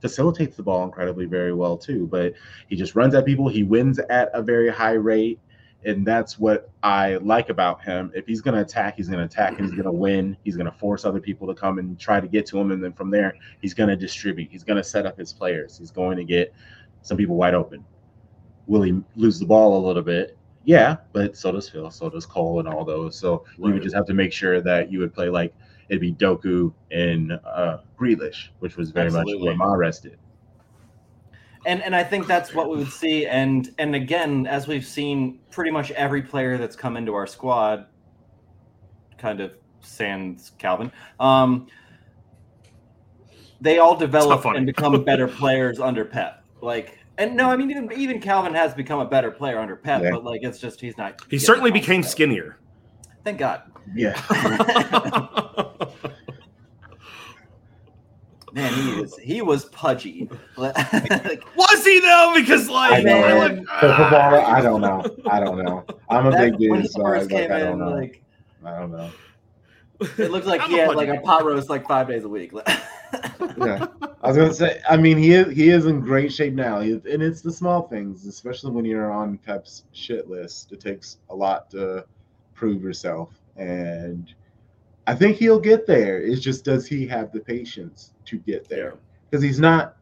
facilitates 0.00 0.56
the 0.56 0.62
ball 0.62 0.84
incredibly 0.84 1.26
very 1.26 1.52
well 1.52 1.76
too. 1.76 2.06
But 2.06 2.34
he 2.68 2.76
just 2.76 2.94
runs 2.94 3.14
at 3.14 3.26
people. 3.26 3.48
He 3.48 3.62
wins 3.62 3.98
at 3.98 4.30
a 4.34 4.42
very 4.42 4.68
high 4.68 4.92
rate. 4.92 5.40
And 5.84 6.04
that's 6.04 6.38
what 6.38 6.70
I 6.82 7.16
like 7.16 7.48
about 7.48 7.84
him. 7.84 8.10
If 8.14 8.26
he's 8.26 8.40
going 8.40 8.54
to 8.56 8.60
attack, 8.60 8.96
he's 8.96 9.08
going 9.08 9.20
to 9.20 9.24
attack 9.24 9.58
and 9.58 9.60
he's 9.60 9.70
going 9.70 9.84
to 9.84 9.92
win. 10.06 10.36
He's 10.42 10.56
going 10.56 10.70
to 10.70 10.76
force 10.78 11.04
other 11.04 11.20
people 11.20 11.46
to 11.46 11.54
come 11.54 11.78
and 11.78 11.98
try 11.98 12.18
to 12.18 12.26
get 12.26 12.46
to 12.46 12.58
him. 12.58 12.72
And 12.72 12.82
then 12.82 12.92
from 12.92 13.10
there, 13.10 13.36
he's 13.60 13.74
going 13.74 13.88
to 13.88 13.96
distribute. 13.96 14.50
He's 14.50 14.64
going 14.64 14.78
to 14.78 14.84
set 14.84 15.06
up 15.06 15.18
his 15.18 15.32
players. 15.32 15.78
He's 15.78 15.90
going 15.90 16.16
to 16.16 16.24
get 16.24 16.52
some 17.02 17.16
people 17.16 17.36
wide 17.36 17.54
open. 17.54 17.84
Will 18.66 18.82
he 18.82 19.00
lose 19.14 19.38
the 19.38 19.46
ball 19.46 19.78
a 19.78 19.82
little 19.86 20.02
bit? 20.02 20.36
Yeah, 20.66 20.96
but 21.12 21.36
so 21.36 21.52
does 21.52 21.68
Phil, 21.68 21.90
so 21.92 22.10
does 22.10 22.26
Cole, 22.26 22.58
and 22.58 22.68
all 22.68 22.84
those. 22.84 23.16
So 23.16 23.44
you 23.56 23.72
would 23.72 23.82
just 23.82 23.94
have 23.94 24.04
to 24.06 24.14
make 24.14 24.32
sure 24.32 24.60
that 24.60 24.90
you 24.90 24.98
would 24.98 25.14
play 25.14 25.28
like 25.28 25.54
it'd 25.88 26.00
be 26.00 26.12
Doku 26.12 26.74
and 26.90 27.32
uh, 27.32 27.78
Grealish, 27.96 28.48
which 28.58 28.76
was 28.76 28.90
very 28.90 29.06
Absolutely. 29.06 29.50
much 29.50 29.58
what 29.58 29.68
Mahrez 29.68 30.02
did. 30.02 30.18
and 31.66 31.82
and 31.84 31.94
I 31.94 32.02
think 32.02 32.26
that's 32.26 32.52
what 32.52 32.68
we 32.68 32.78
would 32.78 32.90
see. 32.90 33.26
And 33.26 33.72
and 33.78 33.94
again, 33.94 34.48
as 34.48 34.66
we've 34.66 34.84
seen, 34.84 35.38
pretty 35.52 35.70
much 35.70 35.92
every 35.92 36.22
player 36.22 36.58
that's 36.58 36.74
come 36.74 36.96
into 36.96 37.14
our 37.14 37.28
squad, 37.28 37.86
kind 39.18 39.40
of 39.40 39.52
sans 39.82 40.50
Calvin, 40.58 40.90
um, 41.20 41.68
they 43.60 43.78
all 43.78 43.96
develop 43.96 44.44
and 44.44 44.66
become 44.66 45.04
better 45.04 45.28
players 45.28 45.78
under 45.78 46.04
Pep. 46.04 46.42
Like, 46.60 46.98
and 47.18 47.36
no, 47.36 47.50
I 47.50 47.56
mean 47.56 47.70
even 47.70 47.90
even 47.92 48.20
Calvin 48.20 48.54
has 48.54 48.74
become 48.74 49.00
a 49.00 49.06
better 49.06 49.30
player 49.30 49.58
under 49.58 49.76
Pep, 49.76 50.02
Yeah. 50.02 50.10
but 50.10 50.24
like 50.24 50.42
it's 50.42 50.58
just 50.58 50.80
he's 50.80 50.96
not. 50.98 51.20
He 51.30 51.38
certainly 51.38 51.70
became 51.70 52.02
Pep. 52.02 52.10
skinnier. 52.10 52.58
Thank 53.24 53.38
God. 53.38 53.62
Yeah, 53.94 54.20
Man, 58.52 58.72
he 58.72 59.00
is 59.02 59.16
he 59.18 59.42
was 59.42 59.66
pudgy. 59.66 60.28
Like, 60.56 60.74
Was 61.56 61.84
he 61.84 62.00
though? 62.00 62.32
Because 62.34 62.68
like, 62.70 62.92
I 62.92 63.02
know. 63.02 63.20
we're 63.20 63.38
like, 63.38 63.56
For 63.66 63.88
footballer, 63.94 64.40
ah. 64.42 64.54
I 64.54 64.60
don't 64.62 64.80
know. 64.80 65.04
I 65.26 65.40
don't 65.40 65.62
know. 65.62 65.84
I'm 66.08 66.26
a 66.26 66.30
back 66.30 66.52
big 66.58 66.70
when 66.70 66.80
dude, 66.80 66.82
he 66.82 66.88
so 66.88 67.04
I, 67.04 67.10
first 67.18 67.30
like, 67.30 67.42
came 67.42 67.52
I 67.52 67.58
don't 67.58 67.72
in, 67.74 67.78
know. 67.80 67.90
like 67.90 68.22
I 68.64 68.78
don't 68.78 68.92
know. 68.92 69.10
It 70.00 70.30
looked 70.30 70.46
like 70.46 70.62
he 70.62 70.78
a 70.78 70.82
had 70.86 70.94
pudgy 70.94 71.06
like 71.10 71.18
a 71.18 71.22
pot 71.22 71.44
roast 71.44 71.68
like 71.70 71.86
five 71.86 72.08
days 72.08 72.24
a 72.24 72.28
week. 72.28 72.52
Yeah. 73.58 73.86
I 74.22 74.28
was 74.28 74.36
gonna 74.36 74.52
say. 74.52 74.80
I 74.88 74.96
mean, 74.96 75.16
he 75.16 75.32
is 75.32 75.54
he 75.54 75.70
is 75.70 75.86
in 75.86 76.00
great 76.00 76.32
shape 76.32 76.52
now, 76.52 76.80
He- 76.80 76.92
and 77.10 77.22
it's 77.22 77.40
the 77.40 77.52
small 77.52 77.86
things, 77.88 78.26
especially 78.26 78.72
when 78.72 78.84
you're 78.84 79.10
on 79.10 79.38
Pep's 79.38 79.84
shit 79.92 80.28
list. 80.28 80.72
It 80.72 80.80
takes 80.80 81.18
a 81.30 81.34
lot 81.34 81.70
to 81.70 82.04
prove 82.54 82.82
yourself, 82.82 83.30
and 83.56 84.34
I 85.06 85.14
think 85.14 85.36
he'll 85.36 85.60
get 85.60 85.86
there. 85.86 86.20
It's 86.20 86.40
just 86.40 86.64
does 86.64 86.86
he 86.86 87.06
have 87.06 87.32
the 87.32 87.40
patience 87.40 88.12
to 88.26 88.36
get 88.38 88.68
there? 88.68 88.94
Because 89.30 89.42
he's 89.42 89.60
not 89.60 89.96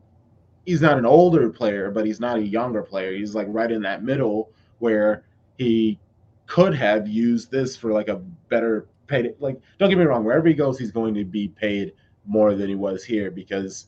he's 0.64 0.80
not 0.80 0.98
an 0.98 1.06
older 1.06 1.50
player, 1.50 1.90
but 1.90 2.06
he's 2.06 2.20
not 2.20 2.38
a 2.38 2.42
younger 2.42 2.82
player. 2.82 3.12
He's 3.12 3.34
like 3.34 3.46
right 3.50 3.70
in 3.70 3.82
that 3.82 4.02
middle 4.02 4.50
where 4.78 5.24
he 5.58 5.98
could 6.46 6.74
have 6.74 7.06
used 7.06 7.50
this 7.50 7.76
for 7.76 7.92
like 7.92 8.08
a 8.08 8.16
better 8.48 8.86
paid. 9.06 9.34
Like, 9.38 9.60
don't 9.78 9.88
get 9.88 9.98
me 9.98 10.04
wrong, 10.04 10.24
wherever 10.24 10.46
he 10.48 10.54
goes, 10.54 10.78
he's 10.78 10.90
going 10.90 11.14
to 11.14 11.24
be 11.24 11.48
paid 11.48 11.92
more 12.26 12.54
than 12.54 12.68
he 12.68 12.74
was 12.74 13.04
here 13.04 13.30
because 13.30 13.86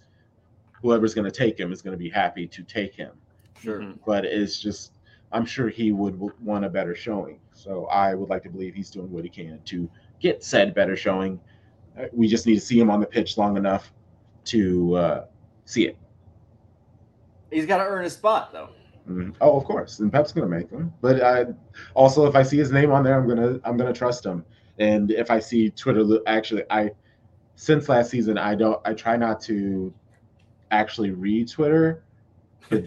whoever's 0.82 1.14
going 1.14 1.24
to 1.24 1.30
take 1.30 1.58
him 1.58 1.72
is 1.72 1.82
going 1.82 1.92
to 1.92 1.98
be 1.98 2.10
happy 2.10 2.46
to 2.46 2.62
take 2.62 2.94
him. 2.94 3.12
sure. 3.60 3.80
Mhm. 3.80 3.98
But 4.06 4.24
it's 4.26 4.60
just, 4.60 4.92
I'm 5.32 5.46
sure 5.46 5.68
he 5.68 5.92
would 5.92 6.18
want 6.42 6.64
a 6.64 6.68
better 6.68 6.94
showing. 6.94 7.40
So 7.54 7.86
I 7.86 8.14
would 8.14 8.28
like 8.28 8.42
to 8.44 8.50
believe 8.50 8.74
he's 8.74 8.90
doing 8.90 9.10
what 9.10 9.24
he 9.24 9.30
can 9.30 9.60
to 9.64 9.88
get 10.20 10.44
said 10.44 10.74
better 10.74 10.94
showing. 10.96 11.40
Uh, 11.98 12.04
We 12.12 12.28
just 12.28 12.46
need 12.46 12.54
to 12.56 12.60
see 12.60 12.78
him 12.78 12.90
on 12.90 13.00
the 13.00 13.06
pitch 13.06 13.38
long 13.38 13.56
enough 13.56 13.92
to 14.46 14.94
uh, 14.96 15.24
see 15.64 15.86
it. 15.86 15.96
He's 17.50 17.66
got 17.66 17.78
to 17.78 17.84
earn 17.84 18.04
his 18.04 18.12
spot 18.12 18.52
though. 18.52 18.68
Mhm. 19.08 19.34
Oh, 19.40 19.56
of 19.56 19.64
course, 19.64 20.00
and 20.00 20.12
Pep's 20.12 20.32
gonna 20.32 20.48
make 20.48 20.68
him. 20.68 20.92
But 21.00 21.22
I 21.22 21.46
also, 21.94 22.26
if 22.26 22.34
I 22.34 22.42
see 22.42 22.56
his 22.58 22.72
name 22.72 22.90
on 22.90 23.04
there, 23.04 23.16
I'm 23.18 23.28
gonna 23.28 23.60
I'm 23.64 23.76
gonna 23.76 23.92
trust 23.92 24.26
him. 24.26 24.44
And 24.78 25.10
if 25.10 25.30
I 25.30 25.38
see 25.40 25.70
Twitter, 25.70 26.04
actually, 26.26 26.64
I 26.70 26.90
since 27.54 27.88
last 27.88 28.10
season, 28.10 28.36
I 28.38 28.54
don't 28.54 28.80
I 28.84 28.92
try 28.94 29.16
not 29.16 29.40
to 29.42 29.92
actually 30.70 31.10
read 31.10 31.48
Twitter. 31.48 32.02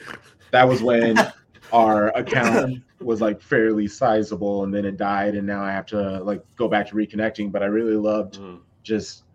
That 0.51 0.67
was 0.67 0.81
when 0.81 1.15
our 1.71 2.07
account 2.17 2.81
was 2.99 3.21
like 3.21 3.39
fairly 3.39 3.87
sizable, 3.87 4.63
and 4.63 4.73
then 4.73 4.83
it 4.83 4.97
died, 4.97 5.35
and 5.35 5.45
now 5.45 5.61
I 5.63 5.71
have 5.71 5.85
to 5.87 6.23
like 6.23 6.43
go 6.55 6.67
back 6.67 6.87
to 6.87 6.95
reconnecting. 6.95 7.51
But 7.51 7.61
I 7.61 7.67
really 7.67 7.95
loved 7.95 8.39
Mhm. 8.39 8.61
just 8.81 9.25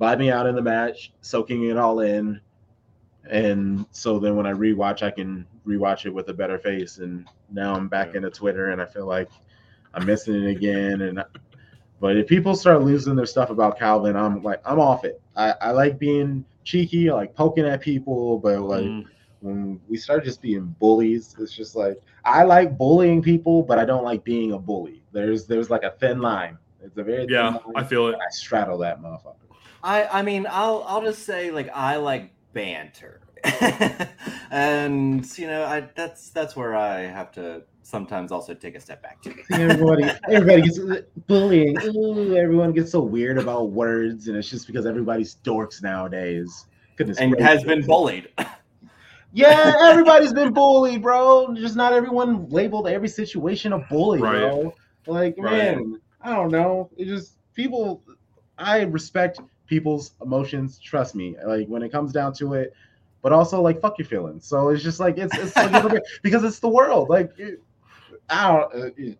vibing 0.00 0.32
out 0.32 0.48
in 0.48 0.56
the 0.56 0.62
match, 0.62 1.12
soaking 1.20 1.70
it 1.70 1.76
all 1.76 2.00
in. 2.00 2.40
And 3.30 3.86
so 3.92 4.18
then 4.18 4.34
when 4.34 4.46
I 4.46 4.52
rewatch, 4.52 5.04
I 5.04 5.12
can 5.12 5.46
rewatch 5.64 6.06
it 6.06 6.10
with 6.10 6.28
a 6.28 6.34
better 6.34 6.58
face. 6.58 6.98
And 6.98 7.28
now 7.52 7.74
I'm 7.74 7.86
back 7.86 8.08
Yeah. 8.10 8.16
into 8.16 8.30
Twitter 8.30 8.70
and 8.70 8.82
I 8.82 8.86
feel 8.86 9.06
like 9.06 9.30
I'm 9.94 10.04
missing 10.04 10.34
it 10.42 10.50
again. 10.50 11.02
And 11.02 11.22
But 12.00 12.16
if 12.16 12.26
people 12.26 12.54
start 12.54 12.82
losing 12.82 13.16
their 13.16 13.26
stuff 13.26 13.50
about 13.50 13.78
Calvin, 13.78 14.16
I'm 14.16 14.42
like, 14.42 14.60
I'm 14.64 14.80
off 14.80 15.04
it. 15.04 15.20
I, 15.36 15.54
I 15.60 15.70
like 15.70 15.98
being 15.98 16.44
cheeky, 16.64 17.10
I 17.10 17.14
like 17.14 17.34
poking 17.34 17.66
at 17.66 17.80
people, 17.80 18.38
but 18.38 18.60
like 18.60 18.94
Mm. 18.94 19.04
when 19.40 19.80
we 19.88 19.96
start 19.96 20.24
just 20.24 20.40
being 20.42 20.74
bullies, 20.80 21.36
it's 21.38 21.52
just 21.54 21.76
like 21.76 22.02
I 22.24 22.44
like 22.44 22.78
bullying 22.78 23.22
people, 23.22 23.62
but 23.62 23.78
I 23.78 23.84
don't 23.84 24.04
like 24.04 24.24
being 24.24 24.52
a 24.52 24.58
bully. 24.58 25.04
There's 25.12 25.46
there's 25.46 25.70
like 25.70 25.82
a 25.82 25.90
thin 25.92 26.20
line. 26.20 26.58
It's 26.80 26.96
a 26.98 27.02
very 27.04 27.26
thin 27.28 27.48
Yeah, 27.48 27.52
line, 27.52 27.60
I 27.74 27.84
feel 27.84 28.08
it. 28.08 28.16
I 28.16 28.30
straddle 28.30 28.78
that 28.78 29.00
motherfucker. 29.00 29.48
I 29.82 30.04
I 30.06 30.22
mean 30.22 30.46
I'll 30.48 30.84
I'll 30.86 31.02
just 31.02 31.24
say 31.24 31.50
like 31.50 31.68
I 31.74 31.96
like 31.96 32.34
banter. 32.52 33.20
and 34.50 35.26
you 35.38 35.46
know, 35.46 35.64
I 35.64 35.88
that's 35.94 36.30
that's 36.30 36.56
where 36.56 36.74
I 36.74 37.00
have 37.02 37.32
to 37.32 37.64
sometimes 37.84 38.32
also 38.32 38.54
take 38.54 38.74
a 38.74 38.80
step 38.80 39.02
back 39.02 39.22
too. 39.22 39.34
Everybody, 39.52 40.10
everybody 40.28 40.62
gets 40.62 40.78
bullying. 41.26 41.80
Ooh, 41.84 42.36
everyone 42.36 42.72
gets 42.72 42.90
so 42.90 43.00
weird 43.00 43.38
about 43.38 43.70
words, 43.70 44.28
and 44.28 44.36
it's 44.36 44.48
just 44.48 44.66
because 44.66 44.86
everybody's 44.86 45.36
dorks 45.44 45.82
nowadays. 45.82 46.66
Goodness 46.96 47.18
and 47.18 47.32
gracious. 47.32 47.46
has 47.48 47.64
been 47.64 47.86
bullied. 47.86 48.28
Yeah, 49.36 49.74
everybody's 49.80 50.32
been 50.32 50.52
bullied, 50.52 51.02
bro. 51.02 51.52
Just 51.56 51.74
not 51.74 51.92
everyone 51.92 52.48
labeled 52.50 52.86
every 52.86 53.08
situation 53.08 53.72
a 53.72 53.80
bully, 53.80 54.20
Right. 54.20 54.38
bro. 54.38 54.72
Like, 55.08 55.34
Right. 55.36 55.76
man, 55.76 56.00
I 56.20 56.36
don't 56.36 56.52
know. 56.52 56.88
It 56.96 57.06
just 57.06 57.36
people. 57.54 58.00
I 58.58 58.82
respect 58.82 59.40
people's 59.66 60.12
emotions. 60.22 60.78
Trust 60.78 61.16
me. 61.16 61.34
Like 61.44 61.66
when 61.66 61.82
it 61.82 61.90
comes 61.90 62.12
down 62.12 62.32
to 62.34 62.54
it, 62.54 62.74
but 63.22 63.32
also 63.32 63.60
like 63.60 63.80
fuck 63.80 63.98
your 63.98 64.06
feelings. 64.06 64.46
So 64.46 64.68
it's 64.68 64.84
just 64.84 65.00
like 65.00 65.18
it's 65.18 65.36
it's 65.36 65.56
like, 65.56 65.74
okay, 65.84 65.98
because 66.22 66.44
it's 66.44 66.60
the 66.60 66.68
world. 66.68 67.08
Like 67.08 67.32
it, 67.36 67.60
I 68.30 68.48
don't. 68.52 68.74
Uh, 68.74 68.90
it- 68.96 69.18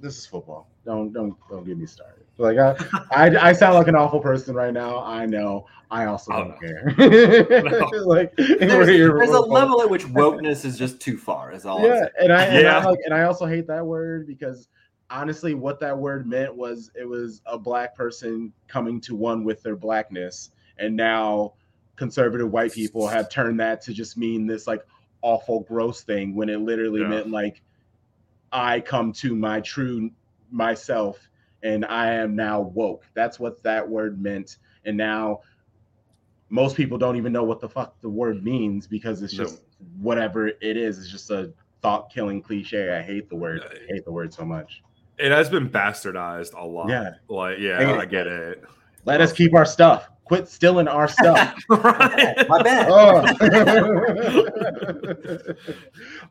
this 0.00 0.16
is 0.16 0.26
football. 0.26 0.68
Don't 0.84 1.12
don't 1.12 1.34
don't 1.50 1.64
get 1.64 1.76
me 1.76 1.84
started. 1.84 2.24
Like 2.36 2.56
I, 2.56 2.76
I 3.10 3.48
I 3.48 3.52
sound 3.52 3.74
like 3.74 3.88
an 3.88 3.96
awful 3.96 4.20
person 4.20 4.54
right 4.54 4.72
now. 4.72 5.02
I 5.02 5.26
know. 5.26 5.66
I 5.90 6.04
also 6.04 6.32
Oh, 6.32 6.38
don't 6.44 6.50
no. 6.50 6.56
care. 6.60 7.62
No. 7.64 7.88
like 8.06 8.32
There's, 8.36 8.88
here 8.88 9.18
there's 9.18 9.30
a 9.30 9.40
level 9.40 9.82
at 9.82 9.90
which 9.90 10.04
wokeness 10.06 10.64
is 10.64 10.78
just 10.78 11.00
too 11.00 11.18
far. 11.18 11.50
Is 11.50 11.66
all. 11.66 11.78
I'm 11.78 11.86
Yeah, 11.92 12.06
and 12.20 12.32
I, 12.32 12.44
and 12.44 12.68
I 12.68 12.78
Yeah. 12.78 12.84
like 12.84 12.98
and 13.06 13.12
I 13.12 13.24
also 13.24 13.44
hate 13.44 13.66
that 13.66 13.84
word 13.84 14.26
because 14.28 14.68
honestly, 15.10 15.54
what 15.54 15.80
that 15.80 15.98
word 15.98 16.28
meant 16.28 16.54
was 16.54 16.92
it 16.94 17.08
was 17.08 17.42
a 17.46 17.58
black 17.58 17.96
person 17.96 18.52
coming 18.68 19.00
to 19.00 19.16
one 19.16 19.42
with 19.42 19.62
their 19.64 19.74
blackness, 19.76 20.52
and 20.78 20.94
now 20.94 21.54
conservative 21.96 22.52
white 22.52 22.72
people 22.72 23.08
have 23.08 23.28
turned 23.28 23.58
that 23.58 23.80
to 23.82 23.92
just 23.92 24.16
mean 24.16 24.46
this 24.46 24.68
like 24.68 24.82
awful, 25.22 25.60
gross 25.62 26.02
thing 26.02 26.36
when 26.36 26.48
it 26.48 26.60
literally 26.60 27.00
Yeah. 27.00 27.08
meant 27.08 27.30
like 27.30 27.62
I 28.52 28.80
come 28.80 29.12
to 29.14 29.34
my 29.34 29.60
true 29.60 30.10
myself 30.50 31.18
and 31.62 31.84
I 31.84 32.12
am 32.12 32.36
now 32.36 32.60
woke. 32.60 33.04
That's 33.14 33.38
what 33.40 33.62
that 33.64 33.86
word 33.88 34.22
meant, 34.22 34.58
and 34.84 34.96
now 34.96 35.40
most 36.50 36.76
people 36.76 36.96
don't 36.96 37.16
even 37.16 37.32
know 37.32 37.44
what 37.44 37.60
the 37.60 37.68
fuck 37.68 38.00
the 38.00 38.08
word 38.08 38.42
means 38.44 38.86
because 38.86 39.22
it's 39.22 39.36
No. 39.36 39.44
just 39.44 39.62
whatever 40.00 40.48
it 40.48 40.76
is. 40.76 40.98
It's 40.98 41.10
just 41.10 41.30
a 41.30 41.52
thought 41.82 42.10
killing 42.10 42.40
cliche. 42.40 42.96
I 42.96 43.02
hate 43.02 43.28
the 43.28 43.36
word. 43.36 43.62
I 43.70 43.92
hate 43.92 44.04
the 44.04 44.12
word 44.12 44.32
so 44.32 44.44
much. 44.44 44.82
It 45.18 45.32
has 45.32 45.50
been 45.50 45.68
bastardized 45.68 46.54
a 46.54 46.64
lot. 46.64 46.88
Yeah. 46.88 47.10
Like, 47.28 47.58
yeah, 47.58 47.98
I 47.98 48.04
get 48.06 48.26
it. 48.26 48.64
Let 49.04 49.20
us 49.20 49.32
keep 49.32 49.54
our 49.54 49.64
stuff. 49.64 50.08
Quit 50.28 50.46
stealing 50.46 50.86
our 50.88 51.08
stuff. 51.08 51.56
right? 51.70 52.46
My 52.50 52.62
bad. 52.62 52.88
oh. 52.90 53.20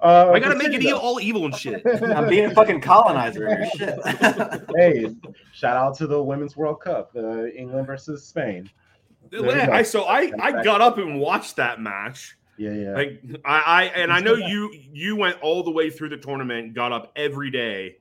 uh, 0.02 0.32
I 0.32 0.40
gotta 0.40 0.56
make 0.56 0.68
it 0.68 0.74
seriously, 0.74 0.90
e- 0.90 0.94
all 0.94 1.20
evil 1.20 1.46
and 1.46 1.56
shit. 1.56 1.82
I'm 1.84 2.30
being 2.30 2.46
a 2.46 2.54
fucking 2.54 2.82
colonizer 2.82 3.48
of 3.48 3.68
shit. 3.70 3.98
Hey, 4.76 5.16
shout 5.52 5.76
out 5.76 5.98
to 5.98 6.06
the 6.06 6.22
Women's 6.22 6.56
World 6.56 6.80
Cup, 6.80 7.12
uh, 7.16 7.48
England 7.48 7.88
versus 7.88 8.24
Spain. 8.24 8.70
There. 9.32 9.74
I 9.74 9.82
so 9.82 10.04
I 10.04 10.32
I 10.40 10.64
got 10.64 10.80
up 10.80 11.00
and 11.00 11.20
watched 11.20 11.56
that 11.56 11.82
match. 11.82 12.38
Yeah, 12.60 12.74
yeah. 12.74 12.92
Like 12.92 13.24
I, 13.46 13.62
I 13.62 13.84
and 13.86 14.14
I 14.14 14.20
know 14.20 14.36
you 14.36 14.72
you 14.94 15.16
went 15.16 15.42
all 15.42 15.64
the 15.64 15.72
way 15.72 15.90
through 15.90 16.10
the 16.10 16.18
tournament, 16.18 16.76
got 16.76 16.92
up 16.92 17.12
every 17.16 17.50
day 17.50 17.98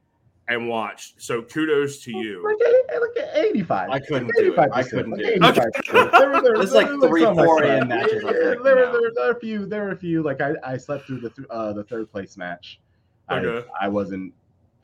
and 0.49 0.69
watched. 0.69 1.21
So 1.21 1.43
kudos 1.43 1.99
to 2.05 2.17
you. 2.17 2.43
Like, 2.45 3.01
like 3.17 3.27
eh, 3.35 3.43
85. 3.51 3.91
I 3.91 3.99
couldn't 4.01 4.31
do 4.37 4.53
it. 4.55 4.59
I 4.73 4.83
couldn't 4.83 5.11
like 5.11 5.21
do 5.21 5.27
it. 5.27 5.41
85%. 5.43 6.13
There 6.13 6.31
were- 6.31 6.41
there 6.41 6.53
were- 6.55 6.63
It's 6.63 6.73
like 6.73 6.87
there 6.87 6.99
were 6.99 7.09
three, 7.09 7.25
four 7.25 7.59
slept. 7.59 7.65
AM 7.83 7.89
matches 7.89 8.23
Yeah, 8.25 8.31
think 8.31 8.33
There, 8.33 8.57
were- 8.57 8.63
there, 8.63 8.77
were- 8.93 9.13
there 9.15 9.25
were 9.27 9.31
a 9.33 9.41
few. 9.41 9.67
There 9.67 9.85
were 9.85 9.91
a 9.91 9.97
few. 9.97 10.23
Like 10.23 10.41
I, 10.41 10.53
I 10.63 10.77
slept 10.77 11.07
through 11.07 11.21
the 11.21 11.31
th- 11.31 11.49
uh, 11.51 11.73
the 11.73 11.85
third 11.85 12.11
place 12.13 12.37
match. 12.37 12.79
Okay. 13.31 13.67
I, 13.81 13.87
I 13.87 13.89
wasn't 13.89 14.33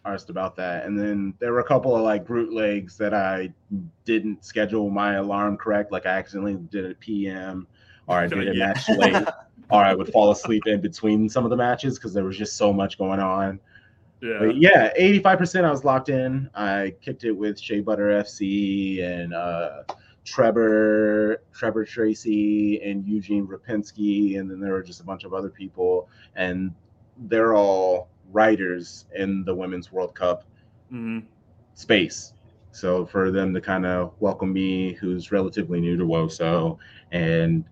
arsed 0.05 0.31
about 0.31 0.57
that. 0.57 0.85
And 0.85 0.99
then 0.99 1.33
there 1.39 1.53
were 1.53 1.61
a 1.61 1.65
couple 1.65 1.95
of 1.95 2.03
like 2.03 2.27
brute 2.27 2.53
legs 2.53 2.97
that 2.99 3.15
I 3.15 3.53
didn't 4.05 4.45
schedule 4.45 4.91
my 4.91 5.15
alarm 5.15 5.57
correct. 5.57 5.93
Like 5.93 6.07
I 6.07 6.11
accidentally 6.11 6.55
did 6.73 6.85
it 6.85 6.99
PM, 6.99 7.69
or 8.09 8.17
I 8.17 8.27
did 8.27 8.49
a 8.49 8.53
Yeah. 8.57 8.67
match 8.67 8.89
late, 8.89 9.29
or 9.71 9.85
I 9.85 9.95
would 9.95 10.09
fall 10.09 10.33
asleep 10.33 10.67
in 10.67 10.81
between 10.81 11.29
some 11.29 11.45
of 11.45 11.51
the 11.51 11.57
matches 11.57 11.99
because 12.01 12.13
there 12.13 12.25
was 12.25 12.37
just 12.37 12.57
so 12.57 12.73
much 12.73 12.99
going 12.99 13.21
on. 13.21 13.61
Yeah. 14.23 14.39
But 14.39 14.57
yeah, 14.57 14.93
85% 14.99 15.65
I 15.65 15.71
was 15.71 15.85
locked 15.85 16.09
in. 16.09 16.49
I 16.55 16.95
kicked 17.01 17.25
it 17.25 17.33
with 17.33 17.59
Shea 17.61 17.81
Butter 17.81 18.09
FC 18.23 19.03
and 19.03 19.35
uh 19.35 19.83
Trevor, 20.25 21.43
Trevor 21.53 21.85
Tracy 21.85 22.81
and 22.83 23.05
Eugene 23.05 23.45
Rapinski, 23.45 24.39
and 24.39 24.49
then 24.49 24.61
there 24.61 24.73
were 24.73 24.83
just 24.83 25.01
a 25.01 25.05
bunch 25.05 25.25
of 25.25 25.35
other 25.35 25.51
people, 25.51 26.09
and 26.37 26.73
they're 27.27 27.55
all 27.55 28.09
writers 28.31 29.07
in 29.17 29.45
the 29.45 29.53
Women's 29.53 29.91
World 29.91 30.15
Cup 30.15 30.45
Mhm. 30.93 31.25
space. 31.75 32.35
So 32.71 33.05
for 33.05 33.33
them 33.33 33.53
to 33.53 33.61
kind 33.61 33.85
of 33.85 34.15
welcome 34.21 34.53
me, 34.53 34.93
who's 34.93 35.33
relatively 35.33 35.81
new 35.81 35.97
to 35.97 36.07
WOSO, 36.07 36.79
and 37.11 37.65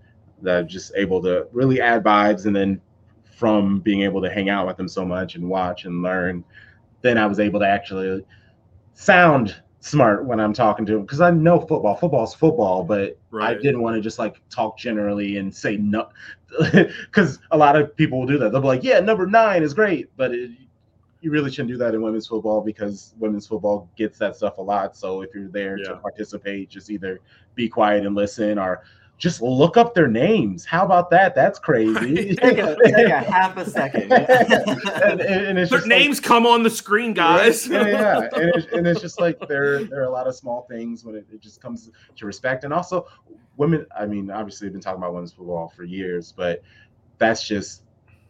that 0.42 0.66
just 0.66 0.90
able 0.96 1.22
to 1.22 1.46
really 1.52 1.80
add 1.80 2.02
vibes, 2.02 2.46
and 2.46 2.56
then 2.56 2.80
from 3.40 3.80
being 3.80 4.02
able 4.02 4.20
to 4.20 4.30
hang 4.30 4.50
out 4.50 4.66
with 4.66 4.76
them 4.76 4.86
so 4.86 5.02
much 5.02 5.34
and 5.34 5.48
watch 5.48 5.86
and 5.86 6.02
learn, 6.02 6.44
then 7.00 7.16
I 7.16 7.24
was 7.24 7.40
able 7.40 7.58
to 7.60 7.66
actually 7.66 8.22
sound 8.92 9.56
smart 9.80 10.26
when 10.26 10.38
I'm 10.38 10.52
talking 10.52 10.84
to 10.84 10.92
them 10.92 11.02
because 11.02 11.22
I 11.22 11.30
know 11.30 11.58
football. 11.58 11.96
Football's 11.96 12.34
football, 12.34 12.84
but 12.84 13.18
I 13.40 13.54
didn't 13.54 13.80
want 13.80 13.96
to 13.96 14.02
just 14.02 14.18
like 14.18 14.42
talk 14.50 14.76
generally 14.76 15.38
and 15.38 15.52
say 15.52 15.78
no, 15.78 16.10
because 16.72 17.38
a 17.50 17.56
lot 17.56 17.76
of 17.76 17.96
people 17.96 18.20
will 18.20 18.26
do 18.26 18.36
that. 18.36 18.52
They'll 18.52 18.60
be 18.60 18.66
like, 18.66 18.84
"Yeah, 18.84 19.00
number 19.00 19.26
nine 19.26 19.62
is 19.62 19.72
great," 19.72 20.14
but 20.18 20.34
it, 20.34 20.50
you 21.22 21.30
really 21.30 21.50
shouldn't 21.50 21.70
do 21.70 21.78
that 21.78 21.94
in 21.94 22.02
women's 22.02 22.26
football 22.26 22.60
because 22.60 23.14
women's 23.18 23.46
football 23.46 23.88
gets 23.96 24.18
that 24.18 24.36
stuff 24.36 24.58
a 24.58 24.62
lot. 24.62 24.94
So 24.98 25.22
if 25.22 25.30
you're 25.34 25.48
there 25.48 25.78
Yeah. 25.78 25.92
to 25.92 25.96
participate, 25.96 26.68
just 26.68 26.90
either 26.90 27.20
be 27.54 27.70
quiet 27.70 28.04
and 28.04 28.14
listen 28.14 28.58
or 28.58 28.82
just 29.20 29.42
look 29.42 29.76
up 29.76 29.94
their 29.94 30.08
names. 30.08 30.64
How 30.64 30.82
about 30.82 31.10
that? 31.10 31.34
That's 31.34 31.58
crazy. 31.58 32.34
take, 32.42 32.56
a, 32.56 32.74
take 32.82 32.94
a 33.06 33.20
half 33.20 33.54
a 33.58 33.68
second. 33.68 34.10
and, 34.12 35.20
and- 35.20 35.20
and 35.20 35.58
it's 35.58 35.70
Their 35.70 35.78
just 35.80 35.88
like- 35.90 35.98
names 35.98 36.18
come 36.18 36.46
on 36.46 36.62
the 36.62 36.70
screen, 36.70 37.12
guys. 37.12 37.68
yeah, 37.68 37.86
yeah, 37.86 38.18
and, 38.34 38.50
it's, 38.54 38.72
and 38.72 38.86
it's 38.86 39.00
just 39.02 39.20
like 39.20 39.38
there 39.46 39.84
there 39.84 40.00
are 40.00 40.06
a 40.06 40.10
lot 40.10 40.26
of 40.26 40.34
small 40.34 40.62
things 40.70 41.04
when 41.04 41.14
it, 41.14 41.26
it 41.30 41.40
just 41.42 41.60
comes 41.60 41.90
to 42.16 42.26
respect, 42.26 42.64
and 42.64 42.72
also 42.72 43.06
women. 43.58 43.84
I 43.96 44.06
mean, 44.06 44.30
obviously, 44.30 44.66
we've 44.66 44.72
been 44.72 44.80
talking 44.80 44.98
about 45.02 45.12
women's 45.12 45.32
football 45.34 45.68
for 45.76 45.84
years, 45.84 46.32
but 46.34 46.62
that's 47.18 47.46
just 47.46 47.82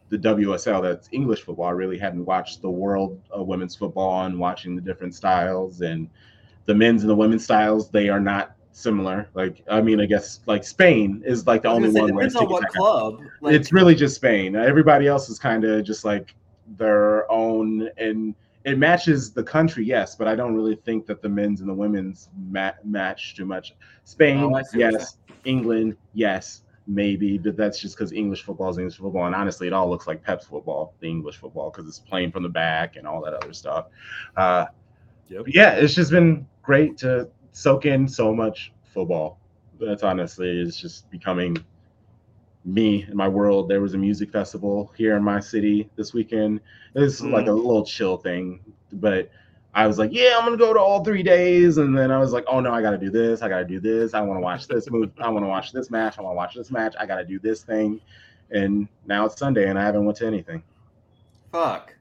the 0.09 0.19
WSL. 0.19 0.83
That's 0.83 1.09
English 1.13 1.43
football. 1.43 1.67
I 1.67 1.71
really 1.71 1.99
hadn't 1.99 2.25
watched 2.25 2.63
the 2.63 2.71
world 2.71 3.21
of 3.31 3.47
women's 3.47 3.77
football 3.77 4.25
and 4.25 4.37
watching 4.41 4.75
the 4.75 4.83
different 4.83 5.15
styles 5.15 5.83
and 5.83 6.09
the 6.67 6.75
men's 6.75 7.03
and 7.05 7.11
the 7.11 7.15
women's 7.15 7.45
styles. 7.45 7.91
They 7.93 8.09
are 8.09 8.19
not 8.19 8.57
similar. 8.73 9.29
Like, 9.35 9.63
I 9.69 9.81
mean, 9.81 10.01
I 10.01 10.07
guess 10.07 10.41
like 10.47 10.65
Spain 10.65 11.23
is 11.25 11.47
like 11.47 11.63
the 11.63 11.69
only 11.69 11.91
say, 11.93 12.01
one 12.01 12.15
where 12.15 12.29
depends 12.29 12.35
it's 12.35 12.43
on 12.43 12.49
what 12.51 12.61
tiki-taka 12.63 12.79
club. 12.79 13.21
Like, 13.41 13.55
it's 13.55 13.73
really 13.73 13.95
just 13.95 14.17
Spain. 14.17 14.57
Everybody 14.57 15.07
else 15.07 15.29
is 15.29 15.39
kind 15.39 15.65
of 15.65 15.85
just 15.85 16.05
like 16.05 16.35
their 16.77 17.31
own, 17.31 17.89
and 17.97 18.35
it 18.65 18.79
matches 18.79 19.33
the 19.33 19.43
country, 19.43 19.85
yes, 19.85 20.15
but 20.15 20.29
I 20.29 20.37
don't 20.37 20.55
really 20.55 20.77
think 20.77 21.07
that 21.07 21.23
the 21.23 21.29
men's 21.29 21.61
and 21.61 21.69
the 21.69 21.75
women's 21.75 22.29
ma- 22.49 22.73
match 22.85 23.35
too 23.35 23.45
much. 23.47 23.75
Spain, 24.05 24.39
Oh, 24.39 24.55
I 24.55 24.63
see 24.63 24.79
what 24.79 24.93
you're 24.93 25.01
yes. 25.01 25.17
England, 25.45 25.97
yes, 26.15 26.63
maybe, 26.87 27.39
but 27.39 27.57
that's 27.57 27.81
just 27.81 27.97
because 27.97 28.13
English 28.13 28.43
football 28.43 28.69
is 28.69 28.79
English 28.79 28.99
football, 28.99 29.27
and 29.27 29.35
honestly, 29.35 29.67
it 29.67 29.73
all 29.73 29.89
looks 29.89 30.07
like 30.07 30.23
Pep's 30.23 30.47
football, 30.47 30.95
the 31.01 31.09
English 31.09 31.39
football, 31.39 31.71
because 31.71 31.89
it's 31.89 31.99
playing 31.99 32.31
from 32.31 32.43
the 32.43 32.49
back 32.49 32.97
and 32.97 33.07
all 33.07 33.23
that 33.23 33.35
other 33.35 33.53
stuff. 33.53 33.87
Uh, 34.37 34.67
Yep. 35.31 35.45
Yeah, 35.47 35.71
it's 35.75 35.95
just 35.95 36.11
been 36.11 36.45
great 36.61 36.99
to 36.99 37.29
soak 37.53 37.87
in 37.87 38.09
so 38.09 38.35
much 38.35 38.73
football. 38.93 39.39
That's 39.79 40.03
honestly, 40.03 40.61
is 40.61 40.77
just 40.77 41.11
becoming 41.11 41.57
me 42.65 43.07
in 43.09 43.17
my 43.17 43.29
world. 43.29 43.69
There 43.69 43.81
was 43.81 43.95
a 43.95 43.99
music 43.99 44.31
festival 44.31 44.93
here 44.97 45.17
in 45.17 45.23
my 45.23 45.41
city 45.41 45.89
this 45.97 46.13
weekend. 46.13 46.61
It's 46.95 47.21
hmm. 47.21 47.33
like 47.33 47.47
a 47.47 47.53
little 47.53 47.85
chill 47.85 48.17
thing, 48.17 48.61
but 48.93 49.31
I 49.73 49.87
was 49.87 49.99
like, 49.99 50.11
yeah, 50.13 50.37
I'm 50.37 50.45
gonna 50.45 50.57
go 50.57 50.75
to 50.75 50.81
all 50.81 51.05
three 51.05 51.23
days, 51.23 51.79
and 51.79 51.97
then 51.97 52.11
I 52.11 52.19
was 52.19 52.33
like, 52.33 52.45
oh 52.49 52.61
no, 52.61 52.73
I 52.73 52.83
gotta 52.83 52.99
do 52.99 53.11
this, 53.11 53.41
I 53.41 53.49
gotta 53.49 53.65
do 53.65 53.79
this, 53.79 54.15
I 54.15 54.21
want 54.21 54.39
to 54.39 54.43
watch 54.43 54.67
this 54.67 54.91
move, 54.91 55.13
I 55.19 55.29
want 55.29 55.45
to 55.45 55.49
watch 55.49 55.73
this 55.73 55.91
match, 55.91 56.19
I 56.19 56.23
want 56.23 56.33
to 56.33 56.37
watch 56.37 56.55
this 56.55 56.71
match, 56.71 56.95
I 56.99 57.07
gotta 57.07 57.25
do 57.25 57.39
this 57.39 57.63
thing, 57.63 58.01
and 58.51 58.89
now 59.07 59.27
it's 59.27 59.39
Sunday 59.39 59.69
and 59.69 59.79
I 59.79 59.85
haven't 59.85 60.05
went 60.05 60.19
to 60.19 60.27
anything. 60.27 60.63
fuck. 61.53 61.95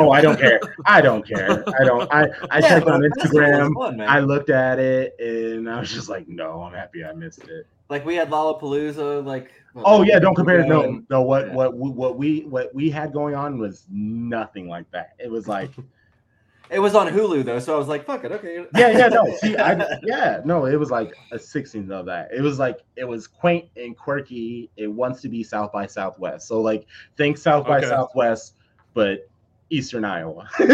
Oh, 0.00 0.10
I 0.10 0.20
don't 0.20 0.38
care. 0.38 0.60
I 0.86 1.00
don't 1.00 1.26
care. 1.26 1.64
I 1.80 1.84
don't. 1.84 2.12
I 2.12 2.26
I 2.50 2.58
Yeah, 2.58 2.68
checked 2.68 2.86
on 2.88 3.04
a 3.04 3.08
festival 3.10 3.40
is 3.40 3.48
Instagram. 3.50 3.74
fun. 3.74 4.00
I 4.00 4.20
looked 4.20 4.50
at 4.50 4.78
it 4.78 5.14
and 5.20 5.68
I 5.70 5.80
was 5.80 5.92
just 5.92 6.08
like, 6.08 6.28
no, 6.28 6.62
I'm 6.62 6.72
happy 6.74 7.04
I 7.04 7.12
missed 7.12 7.44
it. 7.44 7.66
like 7.88 8.04
we 8.04 8.14
had 8.16 8.30
Lollapalooza. 8.30 9.24
Like 9.24 9.50
Oh 9.76 10.02
yeah, 10.02 10.18
don't 10.18 10.34
compare. 10.34 10.60
It. 10.60 10.68
No, 10.68 10.82
and- 10.82 11.06
no. 11.10 11.22
What 11.22 11.48
yeah. 11.48 11.54
what 11.54 11.76
we- 11.76 11.90
what 11.90 12.16
we 12.18 12.40
what 12.42 12.74
we 12.74 12.90
had 12.90 13.12
going 13.12 13.34
on 13.34 13.58
was 13.58 13.86
nothing 13.90 14.68
like 14.68 14.90
that. 14.92 15.10
It 15.18 15.30
was 15.30 15.46
like, 15.48 15.70
It 16.70 16.78
was 16.78 16.94
on 16.94 17.08
Hulu 17.08 17.44
though, 17.44 17.58
so 17.58 17.74
I 17.74 17.78
was 17.78 17.88
like, 17.88 18.04
"Fuck 18.06 18.22
it, 18.24 18.30
okay." 18.30 18.64
yeah, 18.76 18.90
yeah, 18.90 19.08
no. 19.08 19.34
See, 19.40 19.56
I 19.56 19.98
yeah, 20.04 20.40
no. 20.44 20.66
It 20.66 20.76
was 20.76 20.88
like 20.88 21.12
a 21.32 21.38
sixteenth 21.38 21.90
of 21.90 22.06
that. 22.06 22.28
It 22.32 22.42
was 22.42 22.60
like 22.60 22.78
it 22.94 23.02
was 23.04 23.26
quaint 23.26 23.68
and 23.76 23.96
quirky. 23.96 24.70
It 24.76 24.86
wants 24.86 25.20
to 25.22 25.28
be 25.28 25.42
South 25.42 25.72
by 25.72 25.86
Southwest. 25.86 26.46
So 26.46 26.60
like, 26.60 26.86
think 27.16 27.38
South 27.38 27.66
by 27.66 27.78
Okay. 27.78 27.88
Southwest, 27.88 28.54
but 28.94 29.28
Eastern 29.70 30.04
Iowa. 30.04 30.48
so 30.58 30.64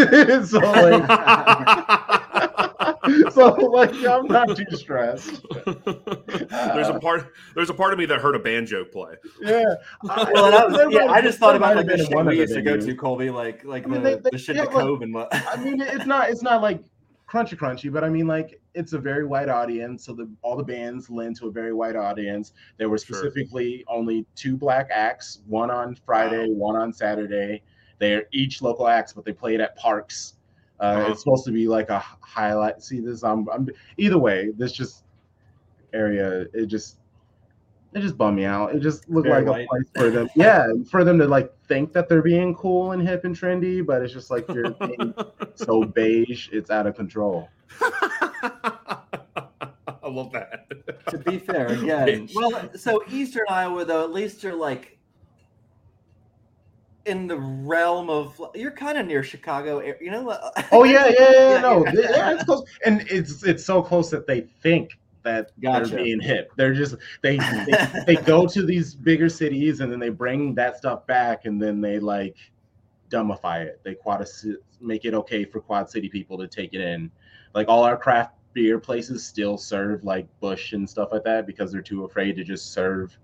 like, 0.59 1.07
so 3.31 3.49
like, 3.53 3.93
I'm 4.05 4.25
not 4.27 4.55
too 4.55 4.65
stressed. 4.75 5.41
there's 6.49 6.87
a 6.89 6.99
part. 6.99 7.33
There's 7.55 7.69
a 7.69 7.73
part 7.73 7.93
of 7.93 7.99
me 7.99 8.05
that 8.07 8.19
heard 8.19 8.35
a 8.35 8.39
banjo 8.39 8.85
play. 8.85 9.15
Yeah. 9.41 9.63
well, 10.03 10.53
I, 10.53 10.65
was, 10.65 10.77
There 10.77 10.91
yeah, 10.91 11.05
I 11.11 11.21
just 11.21 11.39
thought 11.39 11.55
about 11.55 11.75
like 11.75 11.85
the 11.85 11.95
been 11.97 12.05
shit 12.05 12.15
one 12.15 12.27
of 12.27 12.31
we 12.31 12.39
used 12.39 12.53
to 12.53 12.61
go 12.61 12.77
to, 12.77 12.95
Colby, 12.95 13.29
like 13.29 13.63
like 13.63 13.85
I 13.85 13.87
mean, 13.89 14.03
the, 14.03 14.09
they- 14.09 14.15
they- 14.15 14.29
the 14.31 14.37
shit 14.37 14.55
yeah, 14.55 14.65
to 14.65 14.69
look, 14.71 14.81
Cove 14.81 15.01
and 15.03 15.13
what. 15.13 15.29
I 15.31 15.57
mean, 15.57 15.81
it's 15.81 16.05
not 16.05 16.29
it's 16.29 16.41
not 16.41 16.61
like 16.61 16.83
crunchy 17.29 17.57
crunchy, 17.57 17.91
but 17.91 18.03
I 18.03 18.09
mean 18.09 18.25
like 18.27 18.59
it's 18.73 18.93
a 18.93 18.99
very 18.99 19.25
wide 19.25 19.49
audience. 19.49 20.05
So 20.05 20.13
the 20.13 20.29
all 20.41 20.57
the 20.57 20.63
bands 20.63 21.09
lend 21.09 21.35
to 21.37 21.47
a 21.47 21.51
very 21.51 21.73
wide 21.73 21.95
audience. 21.95 22.53
There 22.77 22.89
were 22.89 22.97
Sure. 22.97 23.17
specifically 23.17 23.85
only 23.87 24.25
two 24.35 24.57
black 24.57 24.87
acts, 24.91 25.39
one 25.47 25.69
on 25.69 25.95
Friday, 26.05 26.47
one 26.49 26.75
on 26.75 26.91
Saturday. 26.93 27.61
They're 27.99 28.25
each 28.31 28.61
local 28.61 28.87
acts, 28.87 29.13
but 29.13 29.25
they 29.25 29.33
played 29.33 29.59
at 29.61 29.75
parks. 29.75 30.33
Uh, 30.79 30.83
Uh-huh. 30.83 31.11
It's 31.11 31.21
supposed 31.23 31.45
to 31.45 31.51
be 31.51 31.67
like 31.67 31.89
a 31.89 31.97
highlight. 31.99 32.83
See 32.83 32.99
this? 32.99 33.23
I'm, 33.23 33.47
I'm 33.49 33.67
either 33.97 34.17
way. 34.19 34.51
This 34.57 34.71
just 34.71 35.03
area. 35.93 36.45
It 36.53 36.67
just 36.67 36.97
it 37.93 38.01
just 38.01 38.17
bummed 38.17 38.37
me 38.37 38.45
out. 38.45 38.75
It 38.75 38.79
just 38.81 39.09
looked 39.09 39.27
Very 39.27 39.43
like 39.43 39.49
white. 39.49 39.65
a 39.65 39.67
place 39.67 39.85
for 39.95 40.09
them. 40.11 40.29
Yeah, 40.35 40.67
for 40.91 41.03
them 41.03 41.17
to 41.17 41.25
like 41.27 41.51
think 41.67 41.93
that 41.93 42.07
they're 42.09 42.21
being 42.21 42.53
cool 42.53 42.91
and 42.91 43.01
hip 43.01 43.23
and 43.25 43.35
trendy, 43.35 43.83
but 43.83 44.03
it's 44.03 44.13
just 44.13 44.29
like 44.29 44.45
you're 44.53 44.71
being 44.71 45.13
so 45.55 45.83
beige, 45.83 46.49
it's 46.51 46.69
out 46.69 46.85
of 46.85 46.95
control. 46.95 47.49
I 47.81 48.99
love 50.09 50.31
that. 50.33 50.67
to 51.09 51.17
be 51.17 51.39
fair, 51.39 51.67
again, 51.67 52.29
well, 52.35 52.69
so 52.75 53.03
Eastern 53.09 53.45
Iowa 53.49 53.83
though, 53.85 54.03
at 54.03 54.11
least 54.11 54.43
you're 54.43 54.53
like 54.55 54.96
in 57.07 57.27
the 57.27 57.37
realm 57.37 58.09
of 58.09 58.39
you're 58.53 58.71
kind 58.71 58.97
of 58.97 59.07
near 59.07 59.23
Chicago, 59.23 59.81
you 60.01 60.11
know. 60.11 60.37
Oh 60.71 60.83
yeah, 60.83 61.07
yeah, 61.07 61.31
yeah, 61.31 61.53
Yeah, 61.53 61.61
no, 61.61 61.85
yeah. 61.87 61.93
yeah, 61.93 62.33
it's 62.33 62.43
close, 62.43 62.63
and 62.85 63.01
it's 63.09 63.43
it's 63.43 63.65
so 63.65 63.81
close 63.81 64.09
that 64.11 64.27
they 64.27 64.41
think 64.61 64.91
that 65.23 65.51
Gotcha. 65.59 65.89
they're 65.89 66.03
being 66.03 66.19
hit. 66.19 66.49
They're 66.55 66.73
just 66.73 66.95
they, 67.21 67.37
they 67.37 68.03
they 68.05 68.15
go 68.25 68.45
to 68.47 68.65
these 68.65 68.95
bigger 68.95 69.29
cities 69.29 69.79
and 69.79 69.91
then 69.91 69.99
they 69.99 70.09
bring 70.09 70.53
that 70.55 70.77
stuff 70.77 71.05
back 71.07 71.45
and 71.45 71.61
then 71.61 71.81
they 71.81 71.99
like 71.99 72.37
dumbify 73.09 73.61
it. 73.65 73.81
They 73.83 73.95
quad 73.95 74.25
make 74.79 75.05
it 75.05 75.13
okay 75.13 75.43
for 75.45 75.59
Quad 75.59 75.89
City 75.89 76.09
people 76.09 76.37
to 76.37 76.47
take 76.47 76.73
it 76.73 76.81
in. 76.81 77.11
Like 77.53 77.67
all 77.67 77.83
our 77.83 77.97
craft 77.97 78.33
beer 78.53 78.79
places 78.79 79.25
still 79.25 79.57
serve 79.57 80.03
like 80.03 80.27
Busch 80.39 80.73
and 80.73 80.89
stuff 80.89 81.09
like 81.11 81.23
that 81.23 81.45
because 81.45 81.71
they're 81.71 81.81
too 81.81 82.05
afraid 82.05 82.35
to 82.35 82.43
just 82.43 82.73
serve 82.73 83.17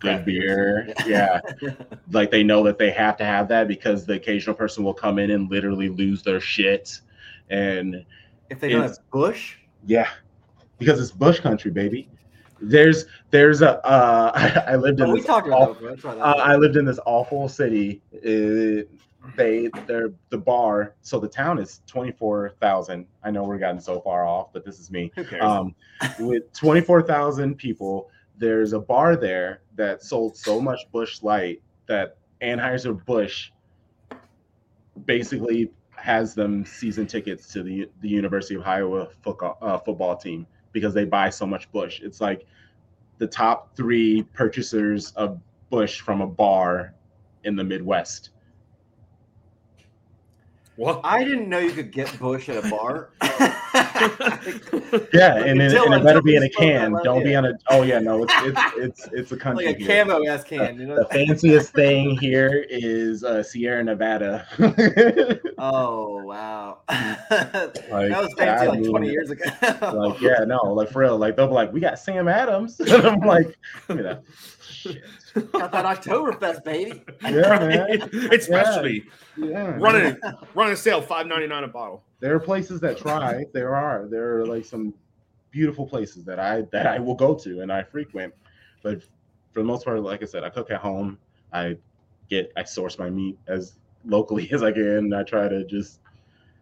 good 0.00 0.24
beer. 0.24 0.92
Yeah. 1.06 1.40
like 2.10 2.30
they 2.30 2.42
know 2.42 2.62
that 2.64 2.78
they 2.78 2.90
have 2.90 3.16
to 3.18 3.24
have 3.24 3.48
that 3.48 3.68
because 3.68 4.06
the 4.06 4.14
occasional 4.14 4.54
person 4.54 4.82
will 4.82 4.94
come 4.94 5.18
in 5.18 5.30
and 5.30 5.50
literally 5.50 5.88
lose 5.88 6.22
their 6.22 6.40
shit. 6.40 7.00
And 7.50 8.04
if 8.48 8.60
they 8.60 8.70
don't 8.70 8.80
It's- 8.84 8.98
have 8.98 9.10
Busch, 9.10 9.56
yeah. 9.86 10.08
Because 10.78 11.00
it's 11.00 11.10
bush 11.10 11.40
country 11.40 11.70
baby. 11.70 12.08
There's 12.62 13.04
there's 13.30 13.62
a 13.62 13.84
uh 13.86 14.32
i, 14.34 14.72
I 14.72 14.76
lived 14.76 15.00
in 15.00 15.06
oh, 15.06 15.12
we 15.12 15.20
this 15.20 15.26
talked 15.26 15.48
aw- 15.48 15.70
about 15.70 15.80
that. 16.02 16.04
Uh, 16.06 16.34
i 16.38 16.56
lived 16.56 16.76
in 16.76 16.84
this 16.84 16.98
awful 17.06 17.48
city. 17.48 18.02
Uh, 18.14 18.84
they 19.36 19.68
they're 19.86 20.12
the 20.30 20.38
bar 20.38 20.94
so 21.02 21.20
the 21.20 21.28
town 21.28 21.58
is 21.58 21.82
24000 21.86 23.06
i 23.22 23.30
know 23.30 23.44
we're 23.44 23.58
getting 23.58 23.78
so 23.80 24.00
far 24.00 24.26
off 24.26 24.50
but 24.52 24.64
this 24.64 24.78
is 24.80 24.90
me. 24.90 25.12
Um, 25.40 25.74
with 26.18 26.50
24,000 26.54 27.54
people, 27.56 28.08
there's 28.38 28.72
a 28.72 28.80
bar 28.80 29.16
there 29.16 29.60
that 29.80 30.02
sold 30.02 30.36
so 30.36 30.60
much 30.60 30.80
Busch 30.92 31.22
Light 31.22 31.62
that 31.86 32.18
Anheuser-Busch 32.42 33.50
basically 35.06 35.70
has 35.92 36.34
them 36.34 36.66
season 36.66 37.06
tickets 37.06 37.50
to 37.54 37.62
the, 37.62 37.88
the 38.02 38.08
University 38.08 38.56
of 38.56 38.62
Iowa 38.66 39.08
football, 39.22 39.56
uh, 39.62 39.78
football 39.78 40.16
team 40.16 40.46
because 40.72 40.92
they 40.92 41.06
buy 41.06 41.30
so 41.30 41.46
much 41.46 41.72
Busch. 41.72 42.00
It's 42.00 42.20
like 42.20 42.46
the 43.16 43.26
top 43.26 43.74
three 43.74 44.22
purchasers 44.34 45.12
of 45.12 45.40
Busch 45.70 46.00
from 46.00 46.20
a 46.20 46.26
bar 46.26 46.92
in 47.44 47.56
the 47.56 47.64
Midwest. 47.64 48.30
What? 50.76 51.00
I 51.04 51.24
didn't 51.24 51.48
know 51.48 51.58
you 51.58 51.72
could 51.72 51.90
get 51.90 52.18
Busch 52.18 52.50
at 52.50 52.62
a 52.62 52.68
bar. 52.68 53.10
Yeah, 55.12 55.36
and, 55.36 55.60
then, 55.60 55.74
and 55.76 55.94
it 55.94 56.04
better 56.04 56.22
be 56.22 56.34
in 56.36 56.42
a 56.42 56.48
can. 56.48 56.92
Don't 57.04 57.22
be 57.22 57.34
on 57.34 57.44
a. 57.44 57.52
Oh 57.70 57.82
yeah, 57.82 57.98
no, 58.00 58.24
it's 58.24 58.32
it's 58.38 58.60
it's 58.76 59.08
it's 59.12 59.32
a 59.32 59.36
country. 59.36 59.66
like 59.66 59.76
a 59.76 59.78
here. 59.84 60.04
camo 60.04 60.26
ass 60.26 60.42
can, 60.44 60.78
you 60.80 60.86
know. 60.86 60.96
the 60.96 61.04
fanciest 61.06 61.72
thing 61.72 62.18
here 62.18 62.66
is 62.68 63.22
uh, 63.24 63.42
Sierra 63.42 63.82
Nevada. 63.84 64.46
Oh 65.62 66.22
wow, 66.24 66.78
Like, 66.88 67.28
that 67.30 68.22
was 68.22 68.32
fancy 68.38 68.64
I 68.64 68.66
like 68.68 68.80
mean, 68.80 68.90
twenty 68.90 69.10
years 69.10 69.30
ago. 69.30 69.44
like, 69.92 70.18
yeah, 70.20 70.44
no, 70.46 70.56
like 70.72 70.90
for 70.90 71.00
real. 71.00 71.18
Like 71.18 71.36
they'll 71.36 71.48
be 71.48 71.52
like, 71.52 71.70
we 71.70 71.80
got 71.80 71.98
Sam 71.98 72.28
Adams, 72.28 72.80
and 72.80 72.90
I'm 73.06 73.20
like, 73.20 73.58
look 73.88 73.98
at 73.98 74.04
that 74.04 74.22
shit. 74.66 75.02
got 75.52 75.70
that 75.72 75.84
Oktoberfest, 75.84 76.64
baby. 76.64 77.02
Yeah, 77.22 77.58
man. 77.58 77.86
it's 77.90 78.48
Yeah. 78.48 78.62
specialty. 78.62 79.04
Yeah, 79.36 79.76
Running 79.78 80.16
running 80.54 80.72
a 80.72 80.76
sale, 80.76 81.02
five 81.02 81.26
ninety 81.26 81.46
nine 81.46 81.64
a 81.64 81.68
bottle. 81.68 82.04
There 82.20 82.34
are 82.34 82.40
places 82.40 82.80
that 82.80 82.98
try. 82.98 83.44
There 83.52 83.74
are. 83.74 84.06
There 84.08 84.38
are 84.38 84.46
like 84.46 84.64
some 84.64 84.94
beautiful 85.50 85.86
places 85.86 86.24
that 86.24 86.38
I 86.38 86.62
that 86.72 86.86
I 86.86 86.98
will 86.98 87.14
go 87.14 87.34
to 87.34 87.60
and 87.62 87.72
I 87.72 87.82
frequent, 87.82 88.32
but 88.82 89.02
for 89.52 89.60
the 89.60 89.64
most 89.64 89.84
part, 89.84 90.00
like 90.02 90.22
I 90.22 90.26
said, 90.26 90.44
I 90.44 90.50
cook 90.50 90.70
at 90.70 90.80
home. 90.80 91.18
I 91.52 91.76
get 92.28 92.52
I 92.56 92.64
source 92.64 92.98
my 92.98 93.10
meat 93.10 93.38
as 93.48 93.74
locally 94.04 94.50
as 94.52 94.62
I 94.62 94.72
can. 94.72 95.12
I 95.12 95.22
try 95.22 95.48
to 95.48 95.64
just 95.64 96.00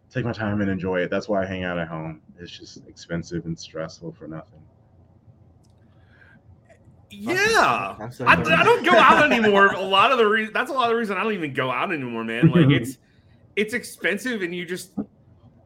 take 0.09 0.25
my 0.25 0.33
time 0.33 0.61
and 0.61 0.69
enjoy 0.69 1.01
it. 1.01 1.11
That's 1.11 1.29
why 1.29 1.43
I 1.43 1.45
hang 1.45 1.63
out 1.63 1.77
at 1.77 1.87
home. 1.87 2.21
It's 2.39 2.51
just 2.51 2.87
expensive 2.87 3.45
and 3.45 3.57
stressful 3.57 4.13
for 4.13 4.27
nothing. 4.27 4.61
Yeah. 7.11 7.95
I'm 7.99 8.11
so 8.11 8.25
I. 8.25 8.33
I 8.33 8.63
don't 8.63 8.85
go 8.85 8.91
out 8.91 9.31
anymore. 9.31 9.73
A 9.73 9.81
lot 9.81 10.11
of 10.11 10.17
the 10.17 10.25
reason 10.25 10.53
that's 10.53 10.71
a 10.71 10.73
lot 10.73 10.85
of 10.85 10.89
the 10.89 10.95
reason 10.95 11.17
I 11.17 11.23
don't 11.23 11.33
even 11.33 11.53
go 11.53 11.69
out 11.69 11.91
anymore, 11.91 12.23
man. 12.23 12.47
Like 12.47 12.61
mm-hmm. 12.61 12.71
it's 12.71 12.97
it's 13.55 13.73
expensive, 13.73 14.41
and 14.41 14.53
you 14.53 14.65
just 14.65 14.91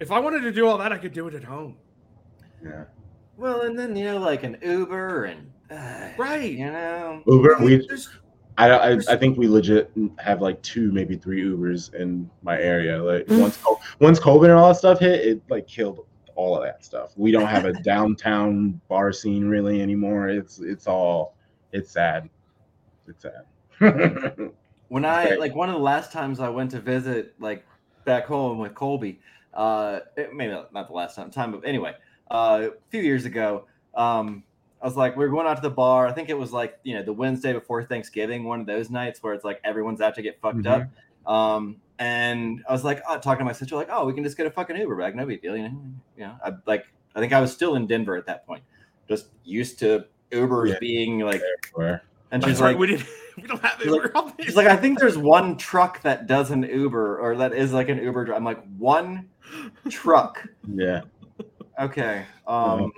if 0.03 0.11
I 0.11 0.19
wanted 0.19 0.41
to 0.41 0.51
do 0.51 0.67
all 0.67 0.77
that, 0.77 0.91
I 0.91 0.97
could 0.97 1.13
do 1.13 1.27
it 1.27 1.33
at 1.33 1.43
home. 1.43 1.77
Yeah. 2.63 2.83
Well, 3.37 3.61
and 3.61 3.77
then 3.77 3.95
you 3.95 4.05
know, 4.05 4.19
like 4.19 4.43
an 4.43 4.57
Uber 4.61 5.25
and 5.25 5.51
uh, 5.71 6.09
Right. 6.17 6.51
you 6.51 6.67
know, 6.67 7.23
Uber. 7.25 7.57
We 7.61 7.77
There's- 7.87 8.09
I, 8.55 8.69
I 8.69 8.91
I 9.09 9.15
think 9.17 9.35
we 9.39 9.47
legit 9.47 9.91
have 10.19 10.39
like 10.39 10.61
two, 10.61 10.91
maybe 10.91 11.15
three 11.17 11.41
Ubers 11.43 11.91
in 11.95 12.29
my 12.43 12.59
area. 12.59 13.01
Like 13.01 13.25
once 13.29 13.57
once 13.99 14.19
COVID 14.19 14.43
and 14.43 14.51
all 14.53 14.67
that 14.67 14.77
stuff 14.77 14.99
hit, 14.99 15.25
it 15.25 15.41
like 15.49 15.65
killed 15.67 16.05
all 16.35 16.55
of 16.55 16.63
that 16.63 16.85
stuff. 16.85 17.13
We 17.17 17.31
don't 17.31 17.47
have 17.47 17.65
a 17.65 17.73
downtown 17.81 18.79
bar 18.89 19.11
scene 19.11 19.45
really 19.49 19.81
anymore. 19.81 20.29
It's 20.29 20.59
it's 20.59 20.85
all 20.85 21.35
it's 21.71 21.89
sad. 21.91 22.29
It's 23.07 23.23
sad. 23.23 23.45
when 24.89 25.03
I 25.03 25.31
like 25.35 25.55
one 25.55 25.69
of 25.69 25.75
the 25.75 25.81
last 25.81 26.11
times 26.11 26.39
I 26.39 26.49
went 26.49 26.69
to 26.71 26.79
visit 26.79 27.33
like 27.39 27.65
back 28.05 28.25
home 28.25 28.59
with 28.59 28.75
Colby, 28.75 29.19
uh, 29.53 29.99
maybe 30.33 30.51
not 30.51 30.71
the 30.87 30.93
last 30.93 31.15
time, 31.15 31.29
time, 31.31 31.51
but 31.51 31.65
anyway, 31.65 31.93
uh, 32.31 32.67
a 32.71 32.89
few 32.89 33.01
years 33.01 33.25
ago, 33.25 33.65
um, 33.95 34.43
I 34.81 34.85
was 34.85 34.97
like, 34.97 35.15
we 35.15 35.23
were 35.25 35.31
going 35.31 35.47
out 35.47 35.55
to 35.55 35.61
the 35.61 35.69
bar. 35.69 36.07
I 36.07 36.11
think 36.11 36.29
it 36.29 36.37
was 36.37 36.51
like 36.51 36.77
you 36.83 36.95
know 36.95 37.03
the 37.03 37.13
Wednesday 37.13 37.53
before 37.53 37.83
Thanksgiving, 37.83 38.43
one 38.43 38.59
of 38.59 38.65
those 38.65 38.89
nights 38.89 39.21
where 39.23 39.33
it's 39.33 39.45
like 39.45 39.61
everyone's 39.63 40.01
out 40.01 40.15
to 40.15 40.21
get 40.21 40.41
fucked 40.41 40.65
up. 40.67 40.83
Um, 41.25 41.77
and 41.99 42.63
I 42.67 42.73
was 42.73 42.83
like, 42.83 43.01
oh, 43.07 43.17
talking 43.17 43.39
to 43.39 43.45
my 43.45 43.53
sister, 43.53 43.75
like, 43.75 43.87
oh, 43.91 44.05
we 44.05 44.13
can 44.13 44.23
just 44.23 44.35
get 44.35 44.45
a 44.45 44.51
fucking 44.51 44.75
Uber 44.75 44.95
back, 44.97 45.15
no 45.15 45.25
big 45.25 45.41
deal, 45.41 45.55
you 45.55 45.63
know. 45.63 45.81
You 46.17 46.23
know, 46.25 46.35
I 46.43 46.51
like, 46.65 46.85
I 47.15 47.19
think 47.19 47.31
I 47.31 47.39
was 47.39 47.53
still 47.53 47.75
in 47.75 47.87
Denver 47.87 48.17
at 48.17 48.25
that 48.25 48.45
point, 48.45 48.63
just 49.07 49.27
used 49.45 49.79
to 49.79 50.05
Ubers 50.31 50.69
Yeah. 50.73 50.79
being 50.79 51.19
like, 51.19 51.41
Everywhere. 51.71 52.03
and 52.31 52.43
she's 52.43 52.59
like, 52.59 52.77
we 52.77 52.87
didn't. 52.87 53.07
We 53.35 53.47
don't 53.47 53.59
have 53.63 53.79
She's 53.81 53.89
like- 53.89 54.03
Uber. 54.13 54.33
She's 54.43 54.55
like, 54.55 54.67
I 54.67 54.75
think 54.75 54.99
there's 54.99 55.17
one 55.17 55.57
truck 55.57 56.03
that 56.03 56.27
does 56.27 56.51
an 56.51 56.61
Uber 56.61 57.17
or 57.19 57.35
that 57.37 57.51
is 57.51 57.73
like 57.73 57.89
an 57.89 57.97
Uber. 57.97 58.31
I'm 58.31 58.43
like, 58.43 58.63
one 58.77 59.27
truck. 59.89 60.47
Yeah. 60.73 61.01
Okay. 61.79 62.25
Um, 62.47 62.91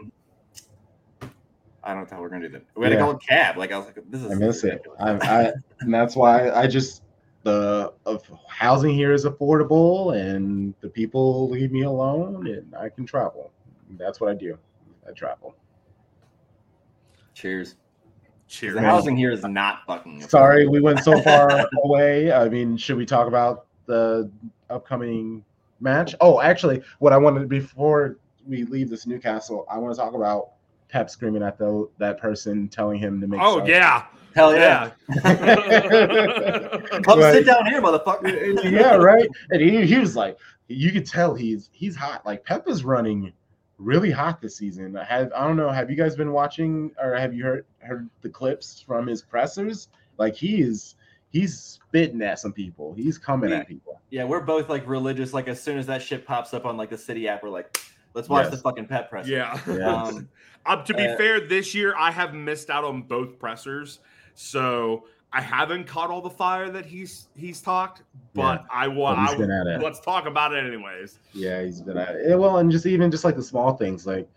I 1.84 1.93
don't 1.93 2.10
know 2.10 2.18
how 2.18 2.22
we're 2.22 2.30
gonna 2.30 2.48
do 2.48 2.54
that. 2.54 2.64
We 2.76 2.84
had 2.86 2.89
to 2.89 2.96
Yeah. 2.96 3.02
call 3.02 3.12
a 3.12 3.20
cab. 3.20 3.58
Like 3.58 3.72
I 3.72 3.78
was 3.78 3.86
like, 3.88 3.98
this 4.10 4.22
is. 4.24 4.32
I 4.32 4.36
miss 4.36 4.64
it. 4.64 4.82
I, 5.00 5.12
ridiculous. 5.12 5.48
I 5.48 5.54
and 5.82 5.93
that's 5.93 6.16
why 6.16 6.50
I 6.52 6.68
just 6.68 7.04
the 7.43 7.93
of 8.08 8.24
housing 8.48 8.93
here 8.93 9.14
is 9.14 9.26
affordable 9.26 10.16
and 10.20 10.74
the 10.82 10.89
people 10.89 11.48
leave 11.50 11.72
me 11.72 11.84
alone 11.84 12.48
and 12.48 12.74
I 12.76 12.89
can 12.89 13.06
travel. 13.06 13.52
That's 13.91 14.20
what 14.20 14.32
I 14.32 14.34
do. 14.34 14.58
I 15.08 15.12
travel. 15.12 15.56
Cheers. 17.36 17.76
Cheers. 18.48 18.76
The 18.76 18.82
housing 18.82 19.16
here 19.16 19.32
is 19.32 19.43
not 19.43 19.80
fucking. 19.86 20.22
Sorry, 20.22 20.68
we 20.68 20.80
went 20.80 21.04
so 21.04 21.22
far 21.22 21.68
away. 21.84 22.32
I 22.32 22.50
mean, 22.50 22.78
should 22.78 22.98
we 22.98 23.06
talk 23.06 23.28
about 23.28 23.68
the 23.86 24.32
upcoming 24.70 25.43
match? 25.86 26.14
Oh, 26.20 26.42
actually, 26.42 26.82
what 27.00 27.14
I 27.14 27.18
wanted 27.18 27.48
before 27.48 28.18
we 28.46 28.64
leave 28.66 28.90
this 28.90 29.08
Newcastle, 29.08 29.66
I 29.72 29.78
want 29.78 29.96
to 29.96 30.00
talk 30.02 30.14
about 30.14 30.50
Pep 30.90 31.10
screaming 31.10 31.42
at 31.44 31.58
the 31.58 31.90
that 32.00 32.20
person, 32.20 32.68
telling 32.68 33.00
him 33.00 33.22
to 33.22 33.28
make. 33.28 33.40
Oh 33.42 33.60
sauce. 33.60 33.68
yeah, 33.70 34.06
Hell 34.36 34.54
yeah. 34.54 34.92
yeah. 35.10 35.22
Come 37.04 37.20
Right. 37.20 37.34
sit 37.34 37.46
down 37.46 37.66
here, 37.66 37.82
motherfucker. 37.82 38.64
yeah, 38.72 38.96
right. 38.96 39.30
And 39.52 39.62
he, 39.62 39.86
he 39.86 39.98
was 39.98 40.16
like, 40.16 40.38
you 40.68 40.92
could 40.92 41.06
tell 41.06 41.34
he's 41.34 41.70
he's 41.72 41.96
hot. 41.96 42.26
Like 42.26 42.44
Pep 42.44 42.68
is 42.68 42.84
running 42.84 43.32
really 43.78 44.12
hot 44.12 44.42
this 44.42 44.56
season. 44.58 44.96
I 44.98 45.04
Have 45.06 45.32
I 45.34 45.48
don't 45.48 45.58
know. 45.58 45.70
Have 45.70 45.90
you 45.90 45.96
guys 45.96 46.16
been 46.16 46.32
watching 46.32 46.92
or 47.02 47.16
have 47.16 47.34
you 47.34 47.44
heard 47.44 47.66
heard 47.80 48.10
the 48.22 48.30
clips 48.30 48.84
from 48.86 49.08
his 49.08 49.22
pressers? 49.22 49.88
Like 50.18 50.36
he 50.36 50.62
is 50.62 50.96
he's 51.36 51.60
spitting 51.60 52.22
at 52.22 52.40
some 52.40 52.54
people. 52.54 52.94
He's 52.94 53.18
coming 53.18 53.52
at 53.52 53.68
people. 53.68 54.00
Yeah, 54.10 54.24
we're 54.24 54.40
both 54.40 54.70
like 54.70 54.88
religious. 54.88 55.34
Like 55.34 55.48
as 55.50 55.62
soon 55.62 55.78
as 55.78 55.86
that 55.88 56.02
shit 56.02 56.26
pops 56.26 56.54
up 56.54 56.66
on 56.66 56.78
like 56.78 56.90
the 56.90 56.98
city 56.98 57.28
app, 57.28 57.44
we're 57.44 57.50
like, 57.50 57.78
let's 58.14 58.30
watch 58.30 58.46
Yes. 58.46 58.52
the 58.56 58.58
fucking 58.62 58.88
Pep 58.88 59.10
press. 59.10 59.28
Yeah. 59.28 59.60
Yeah. 59.68 59.94
Um, 60.08 60.30
Um, 60.68 60.84
to 60.86 60.94
be 60.96 61.06
Uh, 61.06 61.16
fair, 61.18 61.42
this 61.48 61.76
year 61.76 61.94
I 61.98 62.10
have 62.10 62.34
missed 62.34 62.70
out 62.70 62.84
on 62.86 63.04
both 63.04 63.38
pressers, 63.38 64.00
so 64.34 65.04
I 65.34 65.42
haven't 65.42 65.84
caught 65.86 66.10
all 66.10 66.22
the 66.22 66.30
fire 66.30 66.70
that 66.72 66.86
he's 66.86 67.28
he's 67.36 67.60
talked. 67.62 68.02
But 68.34 68.64
I 68.72 68.88
But 68.88 68.96
want. 68.96 69.20
he's 69.20 69.32
I, 69.32 69.38
been 69.38 69.52
at 69.52 69.68
it. 69.68 69.82
let's 69.84 70.00
talk 70.00 70.26
about 70.26 70.54
it 70.54 70.66
anyways. 70.66 71.20
Yeah, 71.34 71.62
he's 71.64 71.82
been 71.82 71.98
at 71.98 72.16
it. 72.16 72.40
Well, 72.40 72.58
and 72.60 72.72
just 72.72 72.86
even 72.86 73.12
just 73.12 73.26
like 73.26 73.36
the 73.36 73.44
small 73.44 73.74
things, 73.76 74.08
like 74.08 74.28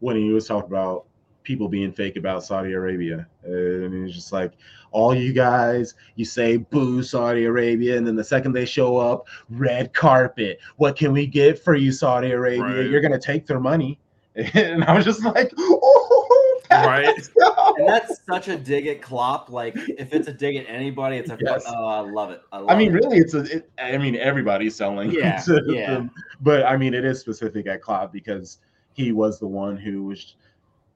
when 0.00 0.16
he 0.16 0.30
was 0.32 0.46
talking 0.48 0.70
about 0.70 1.04
people 1.42 1.68
being 1.68 1.92
fake 1.92 2.16
about 2.16 2.44
Saudi 2.44 2.72
Arabia. 2.72 3.26
Uh, 3.46 3.50
I 3.50 3.88
mean, 3.88 4.06
it's 4.06 4.14
just 4.14 4.32
like 4.32 4.52
all 4.90 5.14
you 5.14 5.32
guys, 5.32 5.94
you 6.16 6.24
say 6.24 6.56
boo 6.58 7.02
Saudi 7.02 7.44
Arabia, 7.44 7.96
and 7.96 8.06
then 8.06 8.16
the 8.16 8.24
second 8.24 8.52
they 8.52 8.64
show 8.64 8.96
up, 8.96 9.26
red 9.50 9.92
carpet. 9.94 10.58
What 10.76 10.96
can 10.96 11.12
we 11.12 11.26
get 11.26 11.62
for 11.62 11.74
you, 11.74 11.92
Saudi 11.92 12.32
Arabia? 12.32 12.62
Right. 12.62 12.90
You're 12.90 13.00
gonna 13.00 13.18
take 13.18 13.46
their 13.46 13.60
money. 13.60 13.98
And 14.54 14.84
I 14.84 14.94
was 14.94 15.04
just 15.04 15.24
like, 15.24 15.52
oh, 15.58 16.60
Pat, 16.70 16.86
Right. 16.86 17.06
let's 17.16 17.26
go." 17.28 17.74
and 17.78 17.88
that's 17.88 18.20
such 18.30 18.46
a 18.46 18.56
dig 18.56 18.86
at 18.86 19.02
Klopp. 19.02 19.50
Like 19.50 19.74
if 19.76 20.12
it's 20.12 20.28
a 20.28 20.32
dig 20.32 20.54
at 20.56 20.66
anybody, 20.68 21.16
it's 21.16 21.30
a 21.30 21.36
Yes. 21.40 21.64
oh, 21.66 21.86
I 21.86 22.00
love 22.00 22.30
it. 22.30 22.42
I, 22.52 22.58
love 22.58 22.70
I 22.70 22.76
mean, 22.76 22.88
it. 22.88 22.94
really, 22.94 23.18
it's 23.18 23.34
a. 23.34 23.40
It, 23.56 23.70
I 23.78 23.98
mean, 23.98 24.14
everybody's 24.16 24.76
selling. 24.76 25.10
Yeah, 25.18 25.40
to 25.40 25.62
yeah. 25.66 25.90
them. 25.94 26.10
But 26.40 26.64
I 26.66 26.76
mean, 26.76 26.94
it 26.94 27.04
is 27.04 27.18
specific 27.18 27.66
at 27.66 27.82
Klopp 27.82 28.12
because 28.12 28.58
he 28.92 29.12
was 29.12 29.38
the 29.40 29.46
one 29.48 29.76
who 29.76 30.04
was 30.04 30.36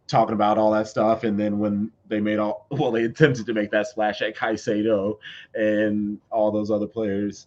talking 0.06 0.34
about 0.34 0.58
all 0.58 0.70
that 0.72 0.88
stuff, 0.88 1.24
and 1.24 1.38
then 1.38 1.58
when 1.58 1.90
they 2.08 2.20
made 2.20 2.38
all, 2.38 2.66
well, 2.70 2.90
they 2.90 3.04
attempted 3.04 3.46
to 3.46 3.54
make 3.54 3.70
that 3.70 3.86
splash 3.86 4.22
at 4.22 4.36
Caicedo 4.36 5.18
and 5.54 6.18
all 6.30 6.50
those 6.50 6.70
other 6.70 6.86
players. 6.86 7.46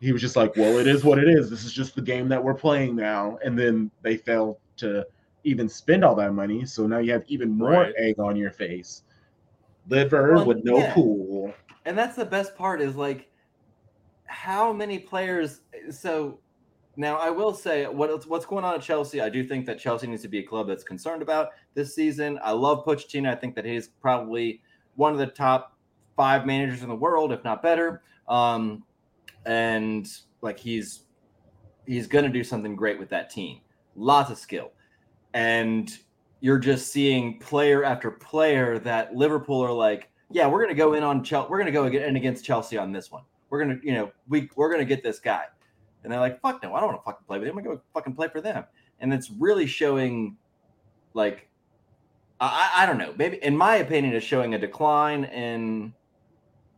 He 0.00 0.12
was 0.12 0.20
just 0.20 0.36
like, 0.36 0.54
"Well, 0.56 0.78
it 0.78 0.86
is 0.86 1.04
what 1.04 1.18
it 1.18 1.28
is. 1.28 1.48
This 1.50 1.64
is 1.64 1.72
just 1.72 1.94
the 1.94 2.02
game 2.02 2.28
that 2.28 2.42
we're 2.42 2.54
playing 2.54 2.96
now." 2.96 3.38
And 3.44 3.58
then 3.58 3.90
they 4.02 4.16
failed 4.16 4.58
to 4.78 5.06
even 5.44 5.68
spend 5.68 6.04
all 6.04 6.14
that 6.16 6.32
money, 6.34 6.64
so 6.66 6.86
now 6.86 6.98
you 6.98 7.12
have 7.12 7.24
even 7.28 7.50
more 7.50 7.70
Right. 7.70 7.94
egg 7.96 8.18
on 8.18 8.36
your 8.36 8.50
face. 8.50 9.02
Liver 9.88 10.34
Well, 10.34 10.46
with 10.46 10.64
no 10.64 10.78
yeah. 10.78 10.92
pool. 10.94 11.54
and 11.84 11.96
that's 11.96 12.16
the 12.16 12.24
best 12.24 12.56
part 12.56 12.80
is 12.80 12.96
like 12.96 13.30
how 14.26 14.72
many 14.72 14.98
players 14.98 15.60
so 15.90 16.40
now 16.96 17.16
i 17.16 17.30
will 17.30 17.52
say 17.52 17.86
what 17.86 18.26
what's 18.26 18.46
going 18.46 18.64
on 18.64 18.74
at 18.74 18.82
chelsea 18.82 19.20
i 19.20 19.28
do 19.28 19.46
think 19.46 19.66
that 19.66 19.78
chelsea 19.78 20.06
needs 20.06 20.22
to 20.22 20.28
be 20.28 20.38
a 20.38 20.42
club 20.42 20.66
that's 20.66 20.84
concerned 20.84 21.22
about 21.22 21.50
this 21.74 21.94
season 21.94 22.38
i 22.42 22.50
love 22.50 22.84
pochettino 22.84 23.30
i 23.30 23.34
think 23.34 23.54
that 23.54 23.64
he's 23.64 23.88
probably 23.88 24.60
one 24.94 25.12
of 25.12 25.18
the 25.18 25.26
top 25.26 25.76
five 26.16 26.46
managers 26.46 26.82
in 26.82 26.88
the 26.88 26.94
world 26.94 27.32
if 27.32 27.42
not 27.44 27.62
better 27.62 28.02
um 28.28 28.82
and 29.44 30.08
like 30.42 30.58
he's 30.58 31.02
he's 31.86 32.06
going 32.06 32.24
to 32.24 32.30
do 32.30 32.42
something 32.42 32.74
great 32.74 32.98
with 32.98 33.08
that 33.08 33.30
team 33.30 33.60
lots 33.94 34.30
of 34.30 34.38
skill 34.38 34.72
and 35.34 35.98
you're 36.40 36.58
just 36.58 36.92
seeing 36.92 37.38
player 37.38 37.84
after 37.84 38.10
player 38.10 38.78
that 38.78 39.14
liverpool 39.14 39.60
are 39.60 39.72
like 39.72 40.10
yeah, 40.30 40.46
we're 40.46 40.60
gonna 40.60 40.74
go 40.74 40.94
in 40.94 41.02
on 41.02 41.22
Chelsea. 41.22 41.48
We're 41.50 41.58
gonna 41.58 41.70
go 41.70 41.86
in 41.86 42.16
against 42.16 42.44
Chelsea 42.44 42.76
on 42.76 42.92
this 42.92 43.10
one. 43.10 43.22
We're 43.50 43.60
gonna, 43.60 43.78
you 43.82 43.92
know, 43.92 44.10
we 44.28 44.48
we're 44.56 44.70
gonna 44.70 44.84
get 44.84 45.02
this 45.02 45.18
guy. 45.18 45.44
And 46.06 46.12
they're 46.12 46.20
like, 46.20 46.40
fuck 46.40 46.62
no, 46.62 46.72
I 46.72 46.78
don't 46.78 46.90
want 46.90 47.00
to 47.00 47.04
fucking 47.04 47.24
play 47.26 47.40
with 47.40 47.48
them. 47.48 47.58
I'm 47.58 47.64
gonna 47.64 47.76
go 47.78 47.82
fucking 47.92 48.14
play 48.14 48.28
for 48.28 48.40
them. 48.40 48.62
And 49.00 49.12
it's 49.12 49.28
really 49.28 49.66
showing, 49.66 50.36
like, 51.14 51.48
I 52.38 52.70
I 52.76 52.84
I 52.84 52.86
don't 52.86 52.96
know. 52.96 53.12
Maybe 53.18 53.42
in 53.42 53.56
my 53.56 53.78
opinion, 53.78 54.14
is 54.14 54.22
showing 54.22 54.54
a 54.54 54.58
decline 54.58 55.24
in 55.24 55.92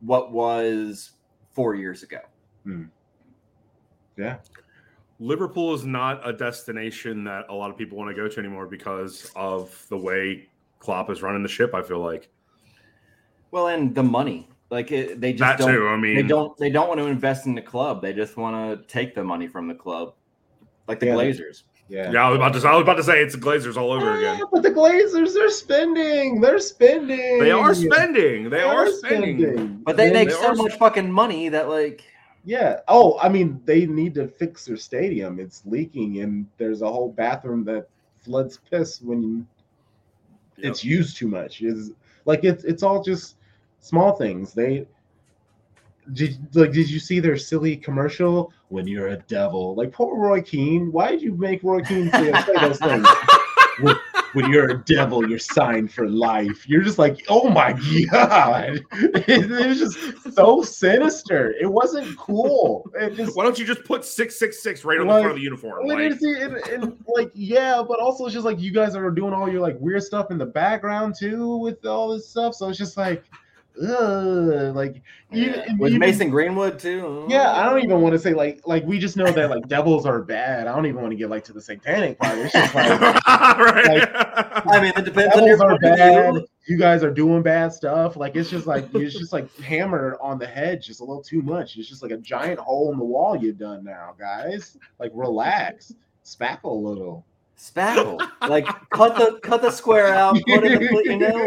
what 0.00 0.32
was 0.32 1.10
four 1.50 1.74
years 1.74 2.02
ago. 2.02 2.20
Hmm. 2.64 2.84
Yeah. 4.16 4.38
Liverpool 5.20 5.74
is 5.74 5.84
not 5.84 6.26
a 6.26 6.32
destination 6.32 7.22
that 7.24 7.50
a 7.50 7.54
lot 7.54 7.70
of 7.70 7.76
people 7.76 7.98
want 7.98 8.08
to 8.08 8.14
go 8.14 8.28
to 8.28 8.40
anymore 8.40 8.66
because 8.66 9.30
of 9.36 9.84
the 9.90 9.98
way 9.98 10.48
Klopp 10.78 11.10
is 11.10 11.20
running 11.20 11.42
the 11.42 11.50
ship. 11.50 11.74
I 11.74 11.82
feel 11.82 11.98
like 11.98 12.30
Well, 13.50 13.66
and 13.68 13.94
the 13.94 14.02
money, 14.02 14.48
like 14.70 14.92
it, 14.92 15.20
they 15.20 15.32
just 15.32 15.40
that 15.40 15.58
don't. 15.58 15.72
too. 15.74 15.88
I 15.88 15.96
mean, 15.96 16.16
They 16.16 16.22
don't. 16.22 16.56
They 16.58 16.70
don't 16.70 16.88
want 16.88 17.00
to 17.00 17.06
invest 17.06 17.46
in 17.46 17.54
the 17.54 17.62
club. 17.62 18.02
They 18.02 18.12
just 18.12 18.36
want 18.36 18.54
to 18.80 18.86
take 18.86 19.14
the 19.14 19.24
money 19.24 19.46
from 19.48 19.66
the 19.68 19.74
club, 19.74 20.14
like 20.86 21.00
the 21.00 21.06
Yeah. 21.06 21.14
Glazers. 21.14 21.62
Yeah. 21.90 22.12
Yeah, 22.12 22.26
I 22.26 22.28
was 22.28 22.36
about 22.36 22.52
to. 22.52 22.68
I 22.68 22.74
was 22.74 22.82
about 22.82 22.96
to 22.98 23.02
say 23.02 23.22
it's 23.22 23.34
the 23.34 23.40
Glazers 23.40 23.78
all 23.78 23.90
over 23.92 24.18
again. 24.18 24.40
Ah, 24.42 24.48
but 24.52 24.62
the 24.62 24.70
Glazers, 24.70 25.32
they're 25.32 25.48
spending. 25.48 26.38
They're 26.42 26.58
spending. 26.58 27.38
They 27.38 27.50
are 27.50 27.74
spending. 27.74 28.50
They 28.50 28.60
are 28.60 28.90
spending. 28.90 29.78
But 29.84 29.96
they 29.96 30.04
And 30.06 30.12
make 30.12 30.28
they 30.28 30.34
so 30.34 30.48
are- 30.48 30.54
much 30.54 30.74
fucking 30.76 31.10
money 31.10 31.48
that 31.48 31.70
like 31.70 32.02
Yeah. 32.44 32.80
Oh, 32.88 33.18
I 33.20 33.30
mean, 33.30 33.62
they 33.64 33.86
need 33.86 34.12
to 34.16 34.28
fix 34.28 34.66
their 34.66 34.76
stadium. 34.76 35.40
It's 35.40 35.62
leaking, 35.64 36.18
and 36.20 36.46
there's 36.58 36.82
a 36.82 36.92
whole 36.92 37.10
bathroom 37.10 37.64
that 37.64 37.88
floods 38.22 38.58
piss 38.70 39.00
when 39.00 39.22
you, 39.22 39.46
it's 40.58 40.84
used 40.84 41.16
too 41.16 41.26
much. 41.28 41.62
Is 41.62 41.92
like 42.26 42.44
it's 42.44 42.64
it's 42.64 42.82
all 42.82 43.02
just 43.02 43.36
small 43.80 44.12
things. 44.16 44.52
They 44.52 44.86
did 46.12 46.38
like 46.54 46.72
did 46.72 46.88
you 46.88 46.98
see 46.98 47.20
their 47.20 47.36
silly 47.36 47.76
commercial 47.76 48.52
when 48.68 48.86
you're 48.86 49.08
a 49.08 49.18
devil? 49.18 49.74
Like 49.74 49.92
poor 49.92 50.16
Roy 50.16 50.42
Keane. 50.42 50.92
Why 50.92 51.10
did 51.10 51.22
you 51.22 51.34
make 51.34 51.62
Roy 51.62 51.82
Keane 51.82 52.10
say, 52.10 52.32
say 52.32 52.54
those 52.60 52.78
things? 52.78 53.06
when, 53.80 53.96
when 54.32 54.50
you're 54.50 54.70
a 54.70 54.84
devil, 54.84 55.28
you're 55.28 55.38
signed 55.38 55.92
for 55.92 56.08
life. 56.08 56.68
You're 56.68 56.82
just 56.82 56.98
like, 56.98 57.24
oh 57.28 57.48
my 57.48 57.72
god! 58.10 58.80
It, 59.28 59.68
was 59.68 59.78
just 59.78 60.34
so 60.34 60.62
sinister. 60.62 61.54
It 61.60 61.66
wasn't 61.66 62.16
cool. 62.16 62.90
It 62.94 63.14
just 63.14 63.36
Why 63.36 63.44
don't 63.44 63.58
you 63.58 63.64
just 63.66 63.84
put 63.84 64.04
six 64.04 64.38
six 64.38 64.62
six 64.62 64.84
right 64.84 64.98
on 64.98 65.06
the 65.06 65.12
front 65.12 65.30
of 65.30 65.36
the 65.36 65.42
uniform? 65.42 65.86
Like, 65.86 65.98
it- 65.98 66.82
it- 66.82 66.94
like 67.08 67.30
yeah, 67.34 67.82
but 67.86 68.00
also 68.00 68.24
it's 68.24 68.34
just 68.34 68.44
like 68.44 68.60
you 68.60 68.72
guys 68.72 68.94
are 68.94 69.10
doing 69.10 69.32
all 69.32 69.50
your 69.50 69.60
like 69.60 69.76
weird 69.80 70.02
stuff 70.02 70.30
in 70.30 70.38
the 70.38 70.46
background 70.46 71.14
too 71.18 71.56
with 71.56 71.84
all 71.84 72.12
this 72.12 72.28
stuff. 72.28 72.54
So 72.54 72.68
it's 72.68 72.78
just 72.78 72.96
like, 72.96 73.24
ugh, 73.82 74.74
like 74.74 75.02
you, 75.30 75.54
with 75.78 75.92
you- 75.92 75.98
Mason 75.98 76.30
Greenwood 76.30 76.78
too. 76.78 77.26
Yeah, 77.28 77.52
I 77.52 77.64
don't 77.64 77.82
even 77.82 78.00
want 78.00 78.12
to 78.14 78.18
say 78.18 78.34
like 78.34 78.60
like 78.66 78.84
we 78.84 78.98
just 78.98 79.16
know 79.16 79.30
that 79.30 79.50
like 79.50 79.68
devils 79.68 80.06
are 80.06 80.22
bad. 80.22 80.66
I 80.66 80.74
don't 80.74 80.86
even 80.86 81.00
want 81.00 81.12
to 81.12 81.16
get 81.16 81.30
like 81.30 81.44
to 81.44 81.52
the 81.52 81.60
satanic 81.60 82.18
part. 82.18 82.38
It's 82.38 82.52
just 82.52 82.74
like 82.74 83.00
right. 83.00 84.08
I 84.66 84.80
mean, 84.80 84.92
it 84.96 85.04
depends 85.04 85.34
on 85.36 85.46
your 85.46 85.56
devils 85.56 85.60
are 85.60 85.78
point 85.78 86.00
of 86.00 86.34
bad. 86.34 86.44
You 86.66 86.76
guys 86.76 87.02
are 87.02 87.10
doing 87.10 87.42
bad 87.42 87.72
stuff. 87.72 88.16
Like 88.16 88.36
it's 88.36 88.50
just 88.50 88.66
like 88.66 88.94
it's 88.94 89.18
just 89.18 89.32
like 89.32 89.54
hammered 89.60 90.16
on 90.20 90.38
the 90.38 90.46
head 90.46 90.82
just 90.82 91.00
a 91.00 91.04
little 91.04 91.22
too 91.22 91.42
much. 91.42 91.76
It's 91.76 91.88
just 91.88 92.02
like 92.02 92.12
a 92.12 92.18
giant 92.18 92.58
hole 92.58 92.92
in 92.92 92.98
the 92.98 93.04
wall 93.04 93.36
you've 93.36 93.58
done 93.58 93.84
now, 93.84 94.14
guys. 94.18 94.76
Like 94.98 95.10
relax, 95.14 95.94
spackle 96.24 96.64
a 96.64 96.68
little. 96.68 97.24
Spackle, 97.58 98.20
like 98.48 98.66
cut 98.90 99.16
the 99.16 99.40
cut 99.42 99.60
the 99.62 99.70
square 99.72 100.14
out, 100.14 100.34
put 100.46 100.64
it, 100.64 100.80
in 100.80 100.94
the- 100.94 101.02
you 101.04 101.16
know, 101.18 101.46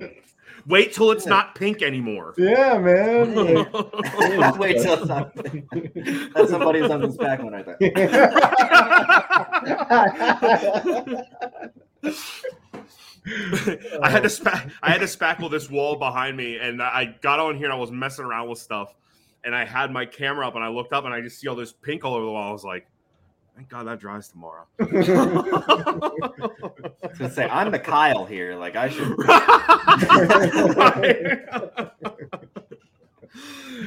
like 0.00 0.22
Wait 0.66 0.92
till 0.92 1.12
it's 1.12 1.24
not 1.26 1.54
pink 1.54 1.80
anymore. 1.80 2.34
yeah, 2.36 2.76
man. 2.76 3.34
Like, 4.36 4.58
wait 4.58 4.82
till 4.82 4.94
it's 4.94 5.06
not. 5.06 5.32
That's 6.34 6.50
somebody 6.50 6.80
who's 6.80 6.90
on 6.90 7.00
the 7.00 7.08
spackling 7.08 7.52
right 7.52 7.64
there. 7.64 7.78
I 14.02 14.10
had 14.10 14.22
to 14.22 14.30
spa- 14.30 14.64
I 14.82 14.90
had 14.90 15.00
to 15.00 15.06
spackle 15.06 15.50
this 15.50 15.68
wall 15.70 15.96
behind 15.96 16.36
me, 16.36 16.56
and 16.58 16.82
I 16.82 17.16
got 17.20 17.38
on 17.40 17.56
here 17.56 17.64
and 17.66 17.72
I 17.72 17.76
was 17.76 17.90
messing 17.90 18.24
around 18.24 18.48
with 18.48 18.58
stuff, 18.58 18.94
and 19.44 19.54
I 19.54 19.64
had 19.64 19.90
my 19.92 20.06
camera 20.06 20.46
up, 20.46 20.54
and 20.54 20.64
I 20.64 20.68
looked 20.68 20.92
up, 20.92 21.04
and 21.04 21.12
I 21.12 21.20
just 21.20 21.38
see 21.38 21.48
all 21.48 21.56
this 21.56 21.72
pink 21.72 22.04
all 22.04 22.14
over 22.14 22.24
the 22.24 22.30
wall. 22.30 22.48
I 22.48 22.52
was 22.52 22.64
like, 22.64 22.86
"Thank 23.58 23.70
God 23.70 23.88
that 23.88 23.98
drives 23.98 24.28
tomorrow." 24.28 24.66
To 27.18 27.28
say 27.28 27.48
I'm 27.48 27.72
the 27.72 27.80
Kyle 27.80 28.24
here, 28.24 28.54
like 28.54 28.76
I 28.76 28.88
should. 28.88 29.16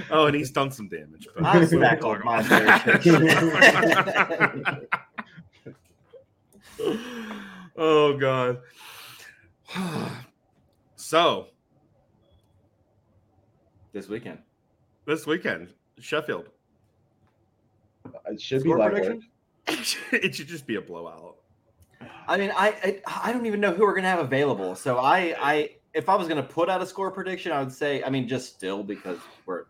Oh, 0.10 0.26
and 0.26 0.36
he's 0.36 0.52
done 0.52 0.72
some 0.72 0.90
damage. 0.90 1.28
but- 1.36 1.46
I'm 1.46 1.66
smack 1.66 2.04
on 2.04 2.22
my 2.24 2.42
oh 7.78 8.18
god. 8.18 8.60
so 10.96 11.48
this 13.94 14.08
weekend. 14.10 14.40
this 15.06 15.26
weekend, 15.26 15.70
Sheffield. 16.00 16.50
It 18.26 18.42
should 18.42 18.64
be 18.64 18.74
like 18.74 18.92
prediction? 18.92 19.22
it 20.12 20.36
should 20.36 20.48
just 20.48 20.66
be 20.66 20.76
a 20.76 20.82
blowout. 20.82 21.38
I 22.28 22.38
mean, 22.38 22.52
I, 22.56 23.02
I 23.06 23.30
I 23.30 23.34
don't 23.34 23.46
even 23.46 23.60
know 23.60 23.74
who 23.74 23.84
we're 23.84 23.96
gonna 23.96 24.08
have 24.10 24.20
available. 24.20 24.76
So 24.76 24.98
I 24.98 25.36
I 25.40 25.70
if 25.94 26.10
I 26.10 26.16
was 26.16 26.28
gonna 26.28 26.44
put 26.44 26.70
out 26.70 26.82
a 26.82 26.86
score 26.86 27.12
prediction, 27.12 27.52
I 27.52 27.60
would 27.60 27.72
say 27.74 28.04
I 28.04 28.10
mean 28.10 28.28
just 28.28 28.54
still 28.56 28.84
because 28.84 29.20
we're 29.46 29.66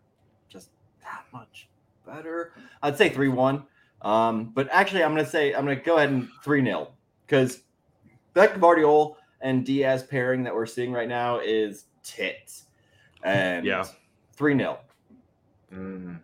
just 0.50 0.70
that 1.02 1.26
much 1.34 1.70
better. 2.06 2.54
I'd 2.82 2.98
say 2.98 3.10
three 3.10 3.30
one. 3.30 3.64
Um, 4.02 4.52
but 4.54 4.68
actually, 4.72 5.04
I'm 5.04 5.12
gonna 5.12 5.26
say 5.26 5.54
I'm 5.54 5.64
gonna 5.66 5.76
go 5.76 5.98
ahead 5.98 6.10
and 6.10 6.28
three 6.44 6.64
0 6.64 6.90
because 7.26 7.62
Beck 8.34 8.56
Gvardiol 8.56 9.16
and 9.42 9.66
Dias 9.66 10.04
pairing 10.04 10.44
that 10.44 10.54
we're 10.56 10.66
seeing 10.66 10.92
right 10.92 11.08
now 11.08 11.40
is 11.40 11.86
tits. 12.04 12.66
And 13.24 13.66
Yeah. 13.66 13.86
three 14.34 14.58
0 14.58 14.80
Mm, 15.72 16.20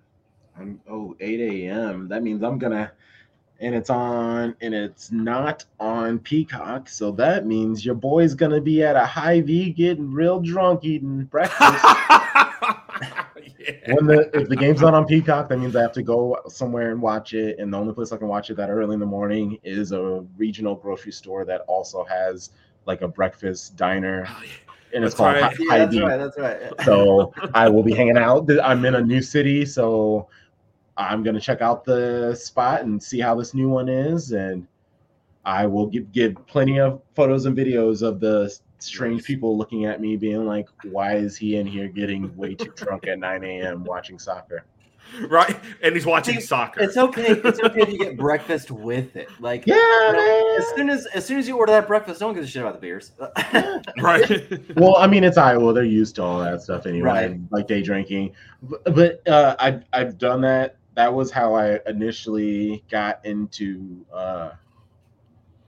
I'm, 0.60 0.82
oh, 0.90 1.16
8 1.20 1.40
a.m. 1.40 2.08
That 2.10 2.22
means 2.22 2.44
I'm 2.44 2.58
gonna, 2.58 2.92
and 3.60 3.74
it's 3.74 3.90
on, 3.90 4.56
and 4.62 4.74
it's 4.74 5.12
not 5.12 5.66
on 5.80 6.20
Peacock. 6.20 6.88
So 6.90 7.12
that 7.14 7.46
means 7.46 7.86
your 7.86 7.96
boy's 7.96 8.34
gonna 8.36 8.62
be 8.62 8.84
at 8.84 8.96
a 8.96 9.06
Hy-Vee 9.06 9.72
getting 9.72 10.12
real 10.12 10.40
drunk 10.40 10.84
eating 10.84 11.24
breakfast. 11.26 11.84
yeah. 13.60 13.94
when 13.94 14.06
the 14.06 14.30
if 14.34 14.50
the 14.50 14.56
game's 14.56 14.82
not 14.82 14.94
on 14.94 15.06
Peacock, 15.06 15.50
that 15.50 15.58
means 15.60 15.76
I 15.76 15.82
have 15.82 15.92
to 15.94 16.04
go 16.04 16.38
somewhere 16.48 16.92
and 16.92 17.02
watch 17.02 17.34
it. 17.34 17.60
And 17.60 17.74
the 17.74 17.78
only 17.78 17.94
place 17.94 18.12
I 18.12 18.18
can 18.18 18.28
watch 18.28 18.50
it 18.50 18.56
that 18.58 18.70
early 18.70 18.94
in 18.94 19.00
the 19.00 19.06
morning 19.06 19.58
is 19.64 19.92
a 19.92 20.24
regional 20.38 20.76
grocery 20.76 21.12
store 21.12 21.46
that 21.46 21.62
also 21.68 22.04
has 22.06 22.52
like 22.86 23.02
a 23.02 23.08
breakfast 23.08 23.76
diner, 23.76 24.26
Oh, 24.30 24.42
yeah. 24.44 24.50
and 24.94 25.04
it's 25.04 25.14
That's 25.14 25.16
called 25.16 25.36
right. 25.42 25.44
Hi- 25.44 25.56
Yeah, 25.60 25.70
High 25.70 25.78
that's 25.80 25.96
V. 25.96 26.02
right. 26.02 26.18
That's 26.18 26.38
right. 26.38 26.86
so 26.86 27.34
I 27.54 27.68
will 27.70 27.84
be 27.84 27.94
hanging 27.94 28.18
out. 28.18 28.50
I'm 28.64 28.86
in 28.86 28.96
a 28.96 29.02
new 29.02 29.22
city, 29.22 29.66
so 29.66 30.30
I'm 30.98 31.24
gonna 31.24 31.40
check 31.40 31.62
out 31.62 31.86
the 31.86 32.36
spot 32.36 32.82
and 32.82 33.02
see 33.02 33.20
how 33.20 33.36
this 33.36 33.54
new 33.54 33.70
one 33.70 33.88
is, 33.88 34.32
and 34.32 34.68
I 35.46 35.66
will 35.68 35.88
give 35.88 36.12
give 36.12 36.36
plenty 36.48 36.80
of 36.80 37.02
photos 37.16 37.46
and 37.46 37.56
videos 37.56 38.02
of 38.02 38.20
the 38.20 38.54
strange 38.80 39.24
people 39.24 39.58
looking 39.58 39.86
at 39.86 40.02
me, 40.02 40.18
being 40.18 40.46
like, 40.46 40.68
"Why 40.84 41.16
is 41.16 41.38
he 41.38 41.56
in 41.58 41.68
here 41.68 41.88
getting 41.88 42.36
way 42.36 42.56
too 42.56 42.72
drunk 42.76 43.08
at 43.08 43.20
9 43.20 43.44
a.m. 43.44 43.84
watching 43.84 44.18
soccer?" 44.20 44.66
right, 45.30 45.58
and 45.82 45.96
he's 45.96 46.06
watching 46.06 46.36
See, 46.36 46.42
soccer. 46.42 46.82
It's 46.82 46.98
okay. 46.98 47.40
It's 47.46 47.60
okay 47.60 47.82
if 47.82 47.90
you 47.90 47.98
get 48.00 48.18
breakfast 48.18 48.72
with 48.72 49.16
it. 49.16 49.30
Like 49.40 49.66
Yeah, 49.66 49.76
you 49.76 50.14
know, 50.14 50.56
as 50.58 50.68
soon 50.76 50.90
as 50.90 51.06
as 51.08 51.26
soon 51.26 51.40
as 51.40 51.48
you 51.48 51.58
order 51.58 51.72
that 51.74 51.88
breakfast, 51.88 52.20
don't 52.20 52.34
gives 52.34 52.48
a 52.48 52.52
shit 52.52 52.62
about 52.62 52.74
the 52.74 52.82
beers. 52.82 53.12
right. 54.02 54.76
well, 54.76 54.98
I 54.98 55.08
mean, 55.08 55.24
it's 55.24 55.38
Iowa; 55.38 55.74
they're 55.74 55.84
used 55.84 56.16
to 56.16 56.24
all 56.24 56.40
that 56.40 56.62
stuff 56.62 56.86
anyway, 56.86 57.08
Right. 57.08 57.40
like 57.52 57.68
day 57.68 57.82
drinking. 57.82 58.34
But, 58.64 58.96
but 58.96 59.28
uh, 59.28 59.56
I've 59.60 59.84
I've 59.94 60.18
done 60.18 60.42
that. 60.42 60.77
That 60.98 61.14
was 61.14 61.30
how 61.30 61.54
I 61.54 61.80
initially 61.86 62.84
got 62.90 63.24
into 63.24 64.04
uh, 64.12 64.54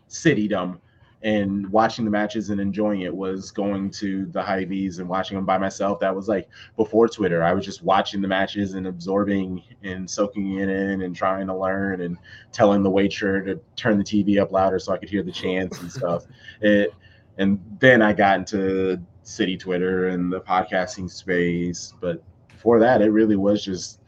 citydom 0.09 0.80
and 1.21 1.71
watching 1.71 2.03
the 2.03 2.09
matches 2.09 2.49
and 2.49 2.59
enjoying 2.59 3.01
it 3.01 3.15
was 3.15 3.51
going 3.51 3.91
to 3.91 4.25
the 4.32 4.41
Hy-Vee's 4.41 4.97
and 4.97 5.07
watching 5.07 5.38
them 5.38 5.45
by 5.45 5.59
myself. 5.59 5.99
That 5.99 6.15
was 6.15 6.27
like 6.27 6.49
before 6.77 7.07
Twitter. 7.07 7.43
I 7.43 7.53
was 7.53 7.63
just 7.63 7.84
watching 7.84 8.23
the 8.23 8.27
matches 8.27 8.73
and 8.73 8.88
absorbing 8.88 9.61
and 9.84 10.09
soaking 10.09 10.57
it 10.57 10.67
in 10.67 11.03
and 11.03 11.15
trying 11.15 11.45
to 11.45 11.55
learn 11.55 12.01
and 12.01 12.17
telling 12.51 12.82
the 12.82 12.89
waiter 12.89 13.45
to 13.45 13.59
turn 13.75 13.99
the 13.99 14.03
TV 14.03 14.41
up 14.41 14.51
louder 14.51 14.80
so 14.80 14.93
I 14.93 14.97
could 14.97 15.11
hear 15.11 15.21
the 15.21 15.32
chants 15.32 15.80
and 15.80 15.91
stuff. 15.91 16.25
It 16.61 16.91
and 17.38 17.59
then 17.80 18.01
I 18.01 18.13
got 18.13 18.39
into 18.39 18.99
city 19.21 19.57
Twitter 19.57 20.07
and 20.07 20.34
the 20.34 20.41
podcasting 20.41 21.07
space. 21.07 21.93
But 22.01 22.23
before 22.47 22.80
that, 22.80 23.03
it 23.03 23.11
really 23.11 23.36
was 23.36 23.63
just 23.63 23.99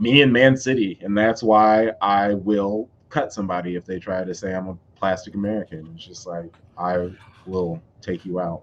me 0.00 0.22
and 0.22 0.32
Man 0.32 0.56
City, 0.56 0.98
and 1.02 1.16
that's 1.16 1.42
why 1.42 1.92
I 2.00 2.34
will 2.34 2.88
cut 3.10 3.32
somebody 3.32 3.76
if 3.76 3.84
they 3.84 3.98
try 3.98 4.24
to 4.24 4.34
say 4.34 4.54
I'm 4.54 4.68
a 4.68 4.78
plastic 4.96 5.34
American. 5.34 5.92
It's 5.94 6.06
just 6.06 6.26
like 6.26 6.52
I 6.78 7.10
will 7.46 7.82
take 8.00 8.24
you 8.24 8.40
out. 8.40 8.62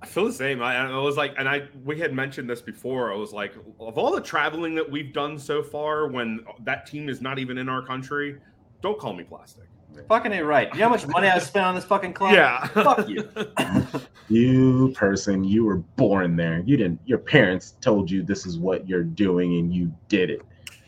I 0.00 0.06
feel 0.06 0.24
the 0.26 0.32
same. 0.32 0.62
I, 0.62 0.76
I 0.76 0.98
was 0.98 1.16
like, 1.16 1.34
and 1.38 1.48
I 1.48 1.68
we 1.84 1.98
had 1.98 2.12
mentioned 2.12 2.48
this 2.48 2.62
before. 2.62 3.12
I 3.12 3.16
was 3.16 3.32
like, 3.32 3.54
of 3.80 3.98
all 3.98 4.12
the 4.14 4.20
traveling 4.20 4.74
that 4.76 4.88
we've 4.88 5.12
done 5.12 5.38
so 5.38 5.62
far, 5.62 6.08
when 6.08 6.44
that 6.60 6.86
team 6.86 7.08
is 7.08 7.20
not 7.20 7.38
even 7.38 7.58
in 7.58 7.68
our 7.68 7.82
country, 7.82 8.36
don't 8.80 8.98
call 8.98 9.12
me 9.12 9.24
plastic. 9.24 9.64
Fucking 10.08 10.32
ain't 10.32 10.44
right. 10.46 10.72
You 10.72 10.80
know 10.80 10.86
how 10.86 10.90
much 10.90 11.06
money 11.06 11.28
I 11.28 11.38
spent 11.40 11.64
on 11.66 11.74
this 11.74 11.84
fucking 11.84 12.12
club? 12.12 12.32
Yeah. 12.32 12.66
Fuck 12.68 13.08
you. 13.08 13.28
You 14.28 14.92
person, 14.94 15.44
you 15.44 15.64
were 15.64 15.78
born 15.78 16.36
there. 16.36 16.60
You 16.64 16.78
didn't. 16.78 17.00
Your 17.04 17.18
parents 17.18 17.74
told 17.82 18.10
you 18.10 18.22
this 18.22 18.46
is 18.46 18.56
what 18.58 18.88
you're 18.88 19.02
doing, 19.02 19.58
and 19.58 19.74
you 19.74 19.92
did 20.08 20.30
it. 20.30 20.40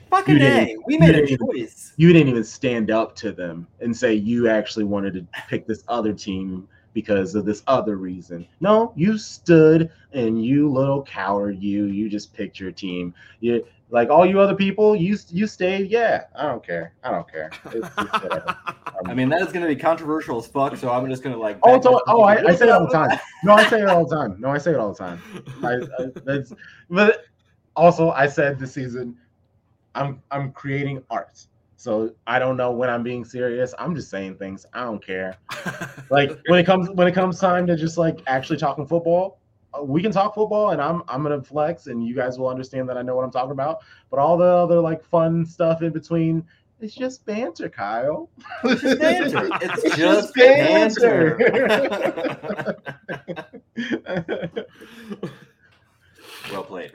Fucking 0.08 0.38
You 0.38 0.46
A. 0.46 0.76
We 0.86 0.96
made 0.96 1.10
a 1.10 1.12
didn't 1.26 1.30
even- 1.32 1.46
choice. 1.46 1.92
You 1.98 2.12
didn't 2.12 2.28
even 2.28 2.44
stand 2.44 2.90
up 2.90 3.14
to 3.16 3.32
them 3.32 3.66
and 3.80 3.94
say 3.94 4.14
you 4.14 4.48
actually 4.48 4.84
wanted 4.84 5.12
to 5.14 5.26
pick 5.48 5.66
this 5.66 5.84
other 5.88 6.12
team 6.14 6.66
because 6.94 7.34
of 7.34 7.44
this 7.44 7.62
other 7.66 7.96
reason. 7.96 8.46
No, 8.60 8.92
you 8.96 9.18
stood 9.18 9.90
and 10.12 10.42
you 10.42 10.70
little 10.70 11.02
coward, 11.02 11.62
you 11.62 11.86
you 11.86 12.08
just 12.08 12.32
picked 12.32 12.58
your 12.58 12.72
team. 12.72 13.12
You 13.40 13.66
like 13.90 14.08
all 14.08 14.24
you 14.24 14.40
other 14.40 14.54
people, 14.54 14.96
you 14.96 15.18
you 15.28 15.46
stayed. 15.46 15.90
Yeah, 15.90 16.24
I 16.34 16.46
don't 16.46 16.64
care. 16.64 16.94
I 17.02 17.10
don't 17.10 17.30
care. 17.30 17.50
It's, 17.66 17.88
it's. 17.98 18.54
I 19.06 19.12
mean, 19.12 19.28
that 19.28 19.42
is 19.42 19.52
going 19.52 19.62
to 19.62 19.68
be 19.68 19.76
controversial 19.76 20.38
as 20.38 20.46
fuck. 20.46 20.76
So 20.76 20.90
I'm 20.90 21.08
just 21.10 21.22
going 21.22 21.34
to 21.34 21.40
like. 21.40 21.58
Oh, 21.62 21.74
it's 21.74 21.84
all, 21.84 22.02
oh, 22.06 22.22
I, 22.22 22.42
I 22.42 22.54
say 22.54 22.66
it 22.66 22.70
all 22.70 22.86
the 22.86 22.92
time. 22.92 23.18
No, 23.42 23.54
I 23.54 23.68
say 23.68 23.82
it 23.82 23.88
all 23.88 24.06
the 24.06 24.16
time. 24.16 24.40
No, 24.40 24.50
I 24.50 24.58
say 24.58 24.70
it 24.70 24.78
all 24.78 24.92
the 24.92 24.98
time. 24.98 25.20
I, 25.62 26.02
I, 26.02 26.06
that's, 26.24 26.52
but 26.88 27.24
also, 27.76 28.10
I 28.10 28.26
said 28.26 28.58
this 28.58 28.72
season, 28.72 29.16
I'm 29.94 30.22
I'm 30.30 30.52
creating 30.52 31.02
art. 31.10 31.46
So 31.84 32.14
I 32.26 32.38
don't 32.38 32.56
know 32.56 32.72
when 32.72 32.88
I'm 32.88 33.02
being 33.02 33.26
serious. 33.26 33.74
I'm 33.78 33.94
just 33.94 34.08
saying 34.08 34.36
things. 34.36 34.64
I 34.72 34.84
don't 34.84 35.04
care. 35.04 35.36
Like 36.10 36.30
when 36.48 36.58
it 36.58 36.64
comes 36.64 36.88
when 36.90 37.06
it 37.08 37.12
comes 37.12 37.38
time 37.40 37.66
to 37.66 37.76
just 37.76 37.98
like 37.98 38.20
actually 38.26 38.58
talking 38.58 38.86
football, 38.86 39.38
uh, 39.72 39.82
we 39.82 40.00
can 40.00 40.12
talk 40.12 40.34
football, 40.34 40.70
and 40.70 40.80
I'm 40.80 41.02
I'm 41.08 41.22
gonna 41.22 41.42
flex, 41.42 41.86
and 41.88 42.06
you 42.06 42.14
guys 42.14 42.38
will 42.38 42.48
understand 42.48 42.88
that 42.88 42.96
I 42.96 43.02
know 43.02 43.16
what 43.16 43.24
I'm 43.24 43.30
talking 43.30 43.52
about. 43.52 43.78
But 44.10 44.18
all 44.18 44.36
the 44.36 44.44
other 44.44 44.80
like 44.80 45.02
fun 45.04 45.44
stuff 45.44 45.82
in 45.82 45.92
between, 45.92 46.44
it's 46.80 46.94
just 46.94 47.26
banter, 47.26 47.68
Kyle. 47.68 48.30
It's 48.64 48.82
just 48.82 49.00
banter. 49.00 49.48
It's 49.62 49.84
It's 49.84 49.96
just 49.96 50.34
just 50.34 50.34
banter. 50.34 51.38
well 56.52 56.64
played. 56.64 56.92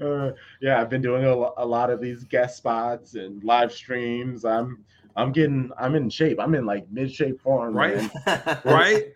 Uh, 0.00 0.32
yeah, 0.60 0.80
I've 0.80 0.90
been 0.90 1.02
doing 1.02 1.24
a, 1.24 1.34
a 1.62 1.64
lot 1.66 1.90
of 1.90 2.00
these 2.00 2.24
guest 2.24 2.56
spots 2.56 3.14
and 3.14 3.42
live 3.44 3.72
streams. 3.72 4.44
I'm 4.44 4.84
I'm 5.16 5.32
getting 5.32 5.70
I'm 5.78 5.94
in 5.94 6.10
shape. 6.10 6.38
I'm 6.40 6.54
in 6.54 6.66
like 6.66 6.86
mid 6.90 7.12
shape 7.12 7.40
form. 7.40 7.74
Right. 7.74 8.08
right? 8.64 9.12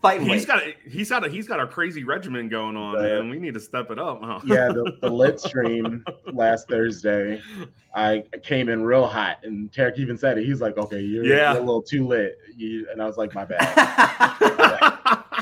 Fighting 0.00 0.26
He's 0.26 0.40
weight. 0.40 0.46
got 0.48 0.62
a, 0.64 0.74
he's 0.90 1.10
got 1.10 1.24
a 1.26 1.30
he's 1.30 1.46
got 1.46 1.60
a 1.60 1.66
crazy 1.66 2.02
regimen 2.02 2.48
going 2.48 2.76
on, 2.76 2.96
Uh, 2.98 3.02
man. 3.02 3.28
We 3.30 3.38
need 3.38 3.54
to 3.54 3.60
step 3.60 3.90
it 3.92 4.00
up, 4.00 4.20
huh? 4.20 4.40
Yeah, 4.44 4.66
the, 4.68 4.96
the 5.00 5.08
lit 5.08 5.38
stream 5.38 6.04
last 6.32 6.68
Thursday, 6.68 7.40
I 7.94 8.24
came 8.42 8.68
in 8.68 8.82
real 8.82 9.06
hot, 9.06 9.38
and 9.44 9.70
Tarek 9.70 9.98
even 9.98 10.18
said 10.18 10.38
it. 10.38 10.44
He's 10.44 10.60
like, 10.60 10.76
"Okay, 10.76 11.00
you're, 11.00 11.24
Yeah. 11.24 11.52
you're 11.52 11.62
a 11.62 11.64
little 11.64 11.82
too 11.82 12.04
lit," 12.08 12.36
you, 12.56 12.88
and 12.90 13.00
I 13.00 13.06
was 13.06 13.16
like, 13.16 13.32
"My 13.32 13.44
bad. 13.44 13.62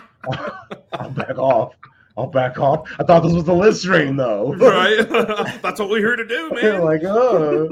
I'll 0.93 1.11
back 1.11 1.39
off. 1.39 1.73
I'll 2.21 2.27
back 2.27 2.59
off." 2.59 2.89
I 2.99 3.05
thought 3.05 3.23
this 3.23 3.33
was 3.33 3.45
the 3.45 3.55
list 3.55 3.83
stream, 3.83 4.17
though. 4.17 4.53
right? 4.55 5.09
That's 5.63 5.81
what 5.81 5.89
we're 5.89 5.99
here 5.99 6.17
to 6.17 6.27
do, 6.27 6.51
man. 6.63 6.83
like, 6.83 7.03
oh. 7.05 7.69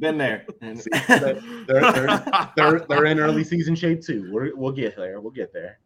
Been 0.00 0.18
there. 0.18 0.44
See, 0.74 0.90
they're, 1.08 1.40
they're, 1.66 2.50
they're, 2.56 2.80
they're 2.88 3.04
in 3.06 3.18
early 3.18 3.44
season 3.44 3.74
shape 3.74 4.02
too. 4.02 4.28
We're, 4.32 4.54
we'll 4.54 4.72
get 4.72 4.96
there. 4.96 5.20
We'll 5.20 5.32
get 5.32 5.52
there. 5.52 5.78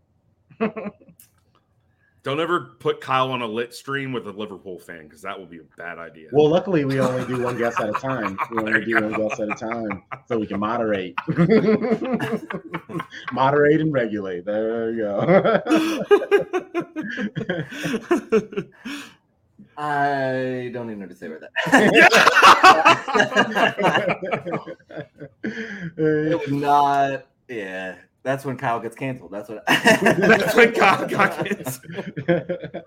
Don't 2.22 2.38
ever 2.38 2.72
put 2.80 3.00
Kyle 3.00 3.32
on 3.32 3.40
a 3.40 3.46
lit 3.46 3.72
stream 3.72 4.12
with 4.12 4.26
a 4.26 4.30
Liverpool 4.30 4.78
fan 4.78 5.04
because 5.04 5.22
that 5.22 5.38
will 5.38 5.46
be 5.46 5.56
a 5.58 5.62
bad 5.78 5.98
idea. 5.98 6.28
Well, 6.32 6.50
luckily 6.50 6.84
we 6.84 7.00
only 7.00 7.24
do 7.26 7.42
one 7.42 7.56
guest 7.56 7.80
at 7.80 7.88
a 7.88 7.92
time. 7.92 8.38
We 8.50 8.58
only 8.58 8.80
you 8.80 8.98
do 8.98 9.04
one 9.06 9.14
go. 9.14 9.28
guest 9.28 9.40
at 9.40 9.48
a 9.48 9.54
time, 9.54 10.02
so 10.26 10.38
we 10.38 10.46
can 10.46 10.60
moderate, 10.60 11.14
moderate 13.32 13.80
and 13.80 13.90
regulate. 13.92 14.44
There 14.44 14.90
you 14.90 14.98
go. 14.98 15.20
I 19.78 20.68
don't 20.74 20.90
even 20.90 20.98
know 20.98 21.06
what 21.06 21.10
to 21.10 21.16
say 21.16 21.28
about 21.28 21.40
that. 21.40 21.50
It 25.96 26.40
was 26.40 26.50
not. 26.52 27.26
Yeah. 27.48 27.94
That's 28.22 28.44
when 28.44 28.56
Kyle 28.56 28.80
gets 28.80 28.96
canceled. 28.96 29.30
That's 29.30 29.48
what. 29.48 29.64
That's 29.66 30.54
when 30.54 30.72
Kyle 30.72 31.06
got 31.06 31.44
canceled. 31.44 32.04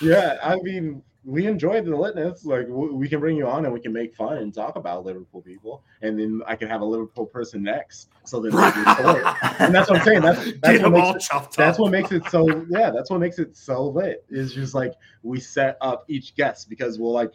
yeah, 0.00 0.36
I 0.42 0.56
mean, 0.62 1.02
we 1.24 1.46
enjoyed 1.46 1.84
the 1.84 1.90
litness. 1.90 2.44
Like, 2.44 2.66
we 2.68 3.08
can 3.08 3.18
bring 3.18 3.36
you 3.36 3.48
on 3.48 3.64
and 3.64 3.74
we 3.74 3.80
can 3.80 3.92
make 3.92 4.14
fun 4.14 4.38
and 4.38 4.54
talk 4.54 4.76
about 4.76 5.04
Liverpool 5.04 5.42
people, 5.42 5.82
and 6.02 6.18
then 6.18 6.40
I 6.46 6.54
can 6.54 6.68
have 6.68 6.82
a 6.82 6.84
Liverpool 6.84 7.26
person 7.26 7.64
next, 7.64 8.10
so 8.24 8.40
that 8.40 8.52
they 8.52 8.70
can 8.70 8.96
support. 8.96 9.60
And 9.60 9.74
that's 9.74 9.90
what 9.90 9.98
I'm 9.98 10.04
saying. 10.04 10.22
That's 10.22 10.44
Get 10.52 10.62
that's 10.62 10.82
what 10.82 10.92
makes 10.92 11.26
it, 11.34 11.56
that's 11.56 11.78
what 11.80 11.90
makes 11.90 12.12
it 12.12 12.22
so. 12.30 12.64
Yeah, 12.70 12.90
that's 12.90 13.10
what 13.10 13.18
makes 13.18 13.40
it 13.40 13.56
so 13.56 13.88
lit. 13.88 14.24
Is 14.30 14.54
just 14.54 14.72
like 14.72 14.94
we 15.24 15.40
set 15.40 15.78
up 15.80 16.04
each 16.06 16.36
guest 16.36 16.70
because 16.70 16.96
we'll 16.96 17.12
like, 17.12 17.32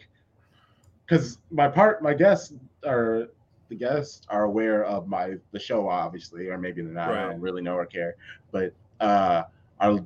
because 1.06 1.38
my 1.50 1.68
part, 1.68 2.02
my 2.02 2.14
guests 2.14 2.54
are 2.86 3.28
the 3.72 3.78
guests 3.78 4.26
are 4.28 4.44
aware 4.44 4.84
of 4.84 5.08
my 5.08 5.34
the 5.52 5.58
show, 5.58 5.88
obviously, 5.88 6.48
or 6.48 6.58
maybe 6.58 6.82
they're 6.82 6.92
not. 6.92 7.10
I 7.10 7.30
don't 7.30 7.40
really 7.40 7.62
know 7.62 7.74
or 7.76 7.86
care, 7.86 8.16
but 8.50 8.74
uh, 9.00 9.44
are 9.80 10.00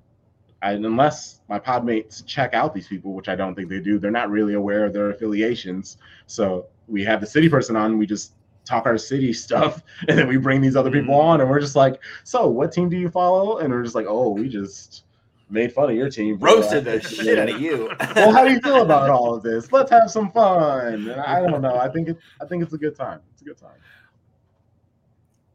and 0.63 0.87
unless 0.87 1.41
my 1.49 1.59
podmates 1.59 2.25
check 2.25 2.55
out 2.55 2.73
these 2.73 2.87
people, 2.87 3.13
which 3.13 3.29
I 3.29 3.35
don't 3.35 3.55
think 3.57 3.69
they 3.69 3.81
do, 3.81 3.99
they're 3.99 4.11
not 4.13 4.31
really 4.31 4.55
aware 4.55 4.85
of 4.85 4.93
their 4.93 5.11
affiliations. 5.11 5.99
So 6.27 6.67
we 6.87 7.05
have 7.05 7.21
the 7.21 7.27
city 7.27 7.49
person 7.49 7.75
on, 7.77 7.99
we 7.99 8.07
just 8.07 8.35
talk 8.65 8.87
our 8.87 8.97
city 8.99 9.33
stuff, 9.47 9.83
and 10.09 10.17
then 10.17 10.29
we 10.29 10.37
bring 10.37 10.61
these 10.61 10.77
other 10.77 10.91
people 10.91 11.15
Mhm. 11.15 11.25
on, 11.25 11.41
and 11.41 11.51
we're 11.51 11.61
just 11.61 11.77
like, 11.77 12.01
"So, 12.23 12.47
what 12.49 12.71
team 12.71 12.89
do 12.89 12.97
you 12.97 13.11
follow?" 13.11 13.59
And 13.59 13.73
we're 13.73 13.83
just 13.83 13.97
like, 13.97 14.07
"Oh, 14.09 14.31
we 14.31 14.49
just 14.49 15.03
made 15.49 15.73
fun 15.73 15.91
of 15.91 15.97
your 15.97 16.11
team, 16.11 16.39
Roasted 16.39 16.85
that." 16.85 17.03
the 17.03 17.09
shit 17.09 17.39
out 17.39 17.49
of 17.51 17.61
you. 17.61 17.91
well, 18.17 18.33
how 18.33 18.45
do 18.45 18.53
you 18.53 18.61
feel 18.61 18.83
about 18.83 19.11
all 19.11 19.35
of 19.35 19.43
this? 19.43 19.71
Let's 19.73 19.91
have 19.91 20.11
some 20.11 20.31
fun. 20.33 21.09
And 21.09 21.21
I 21.21 21.47
don't 21.47 21.63
know. 21.63 21.77
I 21.77 21.89
think 21.89 22.09
it. 22.09 22.17
I 22.41 22.47
think 22.47 22.63
it's 22.63 22.73
a 22.73 22.79
good 22.79 22.97
time. 22.97 23.21
It's 23.47 23.63
a 23.63 23.65
good 23.65 23.69
time. 23.69 23.81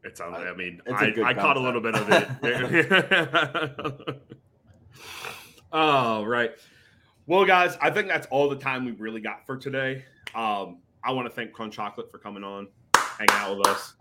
It 0.04 0.18
sounds. 0.18 0.38
I 0.38 0.54
mean, 0.56 0.82
It's 0.86 1.02
a 1.02 1.06
I, 1.06 1.10
good 1.12 1.26
I 1.26 1.34
caught 1.34 1.58
a 1.58 1.60
little 1.60 1.82
bit 1.82 1.96
of 1.96 2.08
it. 2.10 2.28
oh, 5.72 6.24
right. 6.24 6.52
Well, 7.28 7.46
guys, 7.46 7.78
I 7.82 7.92
think 7.92 8.08
that's 8.08 8.28
all 8.28 8.50
the 8.50 8.56
time 8.56 8.86
we 8.86 8.92
really 8.94 9.22
got 9.22 9.46
for 9.46 9.58
today. 9.58 10.04
Um, 10.34 10.80
I 11.04 11.12
want 11.12 11.28
to 11.28 11.34
thank 11.34 11.52
Crunk 11.52 11.72
Chocolate 11.72 12.12
for 12.12 12.18
coming 12.18 12.44
on, 12.44 12.68
hanging 12.96 13.30
out 13.32 13.58
with 13.58 13.68
us, 13.68 13.94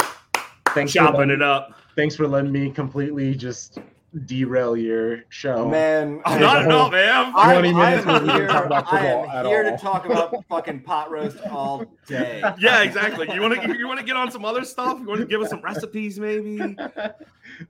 Thanks 0.69 0.93
for, 0.93 0.99
chopping 0.99 1.21
letting, 1.21 1.35
it 1.35 1.43
up. 1.43 1.75
thanks 1.97 2.15
for 2.17 2.29
letting 2.29 2.53
me 2.53 2.71
completely 2.71 3.35
just 3.35 3.79
derail 4.27 4.77
your 4.77 5.21
show. 5.29 5.69
Man, 5.69 6.21
I- 6.25 6.39
not 6.39 6.57
at 6.63 6.65
whole 6.71 6.81
all, 6.83 6.91
man. 6.91 7.33
I, 7.37 7.53
20 7.55 7.69
I 7.69 7.73
minutes 7.73 8.07
am 8.07 8.13
we 8.15 8.19
didn't 8.21 8.37
here, 8.37 8.49
talk 8.49 8.65
about 8.67 8.93
I 8.93 9.07
am 9.07 9.47
here 9.47 9.65
all. 9.65 9.71
to 9.77 9.83
talk 9.83 10.07
about 10.07 10.45
fucking 10.49 10.81
pot 10.81 11.11
roast 11.11 11.39
all 11.51 11.85
day. 12.07 12.43
Yeah, 12.59 12.83
exactly. 12.83 13.33
You 13.33 13.41
want 13.41 13.61
to 13.63 13.79
you 13.79 13.87
want 13.87 14.01
to 14.01 14.05
get 14.07 14.17
on 14.17 14.31
some 14.31 14.45
other 14.45 14.65
stuff? 14.65 14.99
You 14.99 15.07
want 15.07 15.21
to 15.21 15.27
give 15.27 15.41
us 15.41 15.51
some 15.51 15.61
recipes, 15.63 16.19
maybe? 16.19 16.77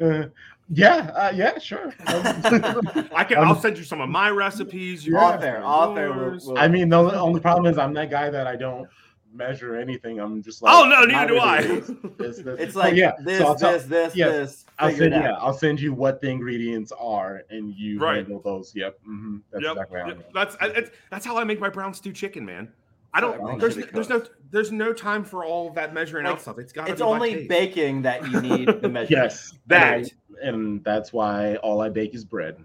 Uh, 0.01 0.24
yeah, 0.72 1.11
uh, 1.16 1.32
yeah, 1.34 1.59
sure. 1.59 1.93
I 2.07 3.24
can. 3.26 3.38
I'll 3.38 3.59
send 3.61 3.76
you 3.76 3.82
some 3.82 4.01
of 4.01 4.09
my 4.09 4.30
recipes. 4.30 5.05
You 5.05 5.16
Off 5.16 5.32
can 5.32 5.41
there, 5.41 5.55
send 5.55 5.64
off 5.64 5.95
there. 5.97 6.12
We'll, 6.12 6.38
we'll- 6.47 6.59
I 6.59 6.68
mean, 6.68 6.88
the 6.91 6.97
only- 6.97 7.14
only 7.16 7.41
problem 7.41 7.66
is 7.72 7.76
I'm 7.78 7.93
that 7.95 8.09
guy 8.11 8.30
that 8.30 8.47
I 8.47 8.55
don't 8.57 8.88
measure 9.32 9.76
anything. 9.76 10.18
I'm 10.20 10.42
just 10.42 10.62
like, 10.62 10.72
Oh 10.74 10.84
no, 10.88 11.04
neither 11.04 11.34
do 11.34 11.38
I. 11.40 11.60
Neither 11.60 11.80
This, 12.18 12.38
this. 12.38 12.60
it's 12.60 12.76
Oh, 12.76 12.78
like 12.80 12.94
yeah. 12.94 13.12
this, 13.22 13.38
so 13.38 13.46
I'll 13.46 13.54
tell- 13.54 13.72
this, 13.72 13.84
this, 13.84 14.16
yes, 14.16 14.30
this. 14.32 14.66
I'll 14.78 14.90
send, 14.92 15.12
yeah. 15.14 15.32
I'll 15.32 15.52
send 15.54 15.80
you 15.80 15.92
what 15.92 16.20
the 16.20 16.28
ingredients 16.30 16.92
are, 16.98 17.42
and 17.50 17.74
you 17.74 17.98
Right. 17.98 18.16
handle 18.16 18.40
those. 18.40 18.74
Yep, 18.74 18.98
hmm 19.04 19.38
that's 19.52 19.62
Yep, 19.64 19.72
exactly 19.72 20.00
how. 20.00 20.06
yep. 20.08 20.18
I. 20.18 20.30
That's 20.44 20.56
I- 20.60 20.66
it's, 20.78 20.90
that's 21.10 21.24
how 21.26 21.36
I 21.38 21.44
make 21.44 21.60
my 21.60 21.68
brown 21.68 21.94
stew 21.94 22.12
chicken, 22.12 22.44
man. 22.44 22.72
I 23.12 23.20
don't. 23.20 23.34
Everything 23.34 23.58
There's 23.58 23.74
should 23.74 23.92
there's 23.92 24.08
no 24.08 24.24
there's 24.52 24.70
no 24.72 24.92
time 24.92 25.24
for 25.24 25.44
all 25.44 25.68
of 25.68 25.74
that 25.74 25.92
measuring 25.92 26.24
Like, 26.26 26.34
out 26.34 26.40
stuff. 26.42 26.58
It's 26.58 26.72
got. 26.72 26.88
It's 26.88 27.00
only 27.00 27.46
baking 27.48 28.02
that 28.02 28.30
you 28.30 28.40
need 28.40 28.68
the 28.80 28.88
measure. 28.90 29.12
Yes, 29.12 29.52
That. 29.66 29.98
and, 29.98 30.12
and 30.42 30.84
that's 30.84 31.12
why 31.12 31.56
all 31.56 31.80
I 31.80 31.88
bake 31.88 32.14
is 32.14 32.24
bread. 32.24 32.56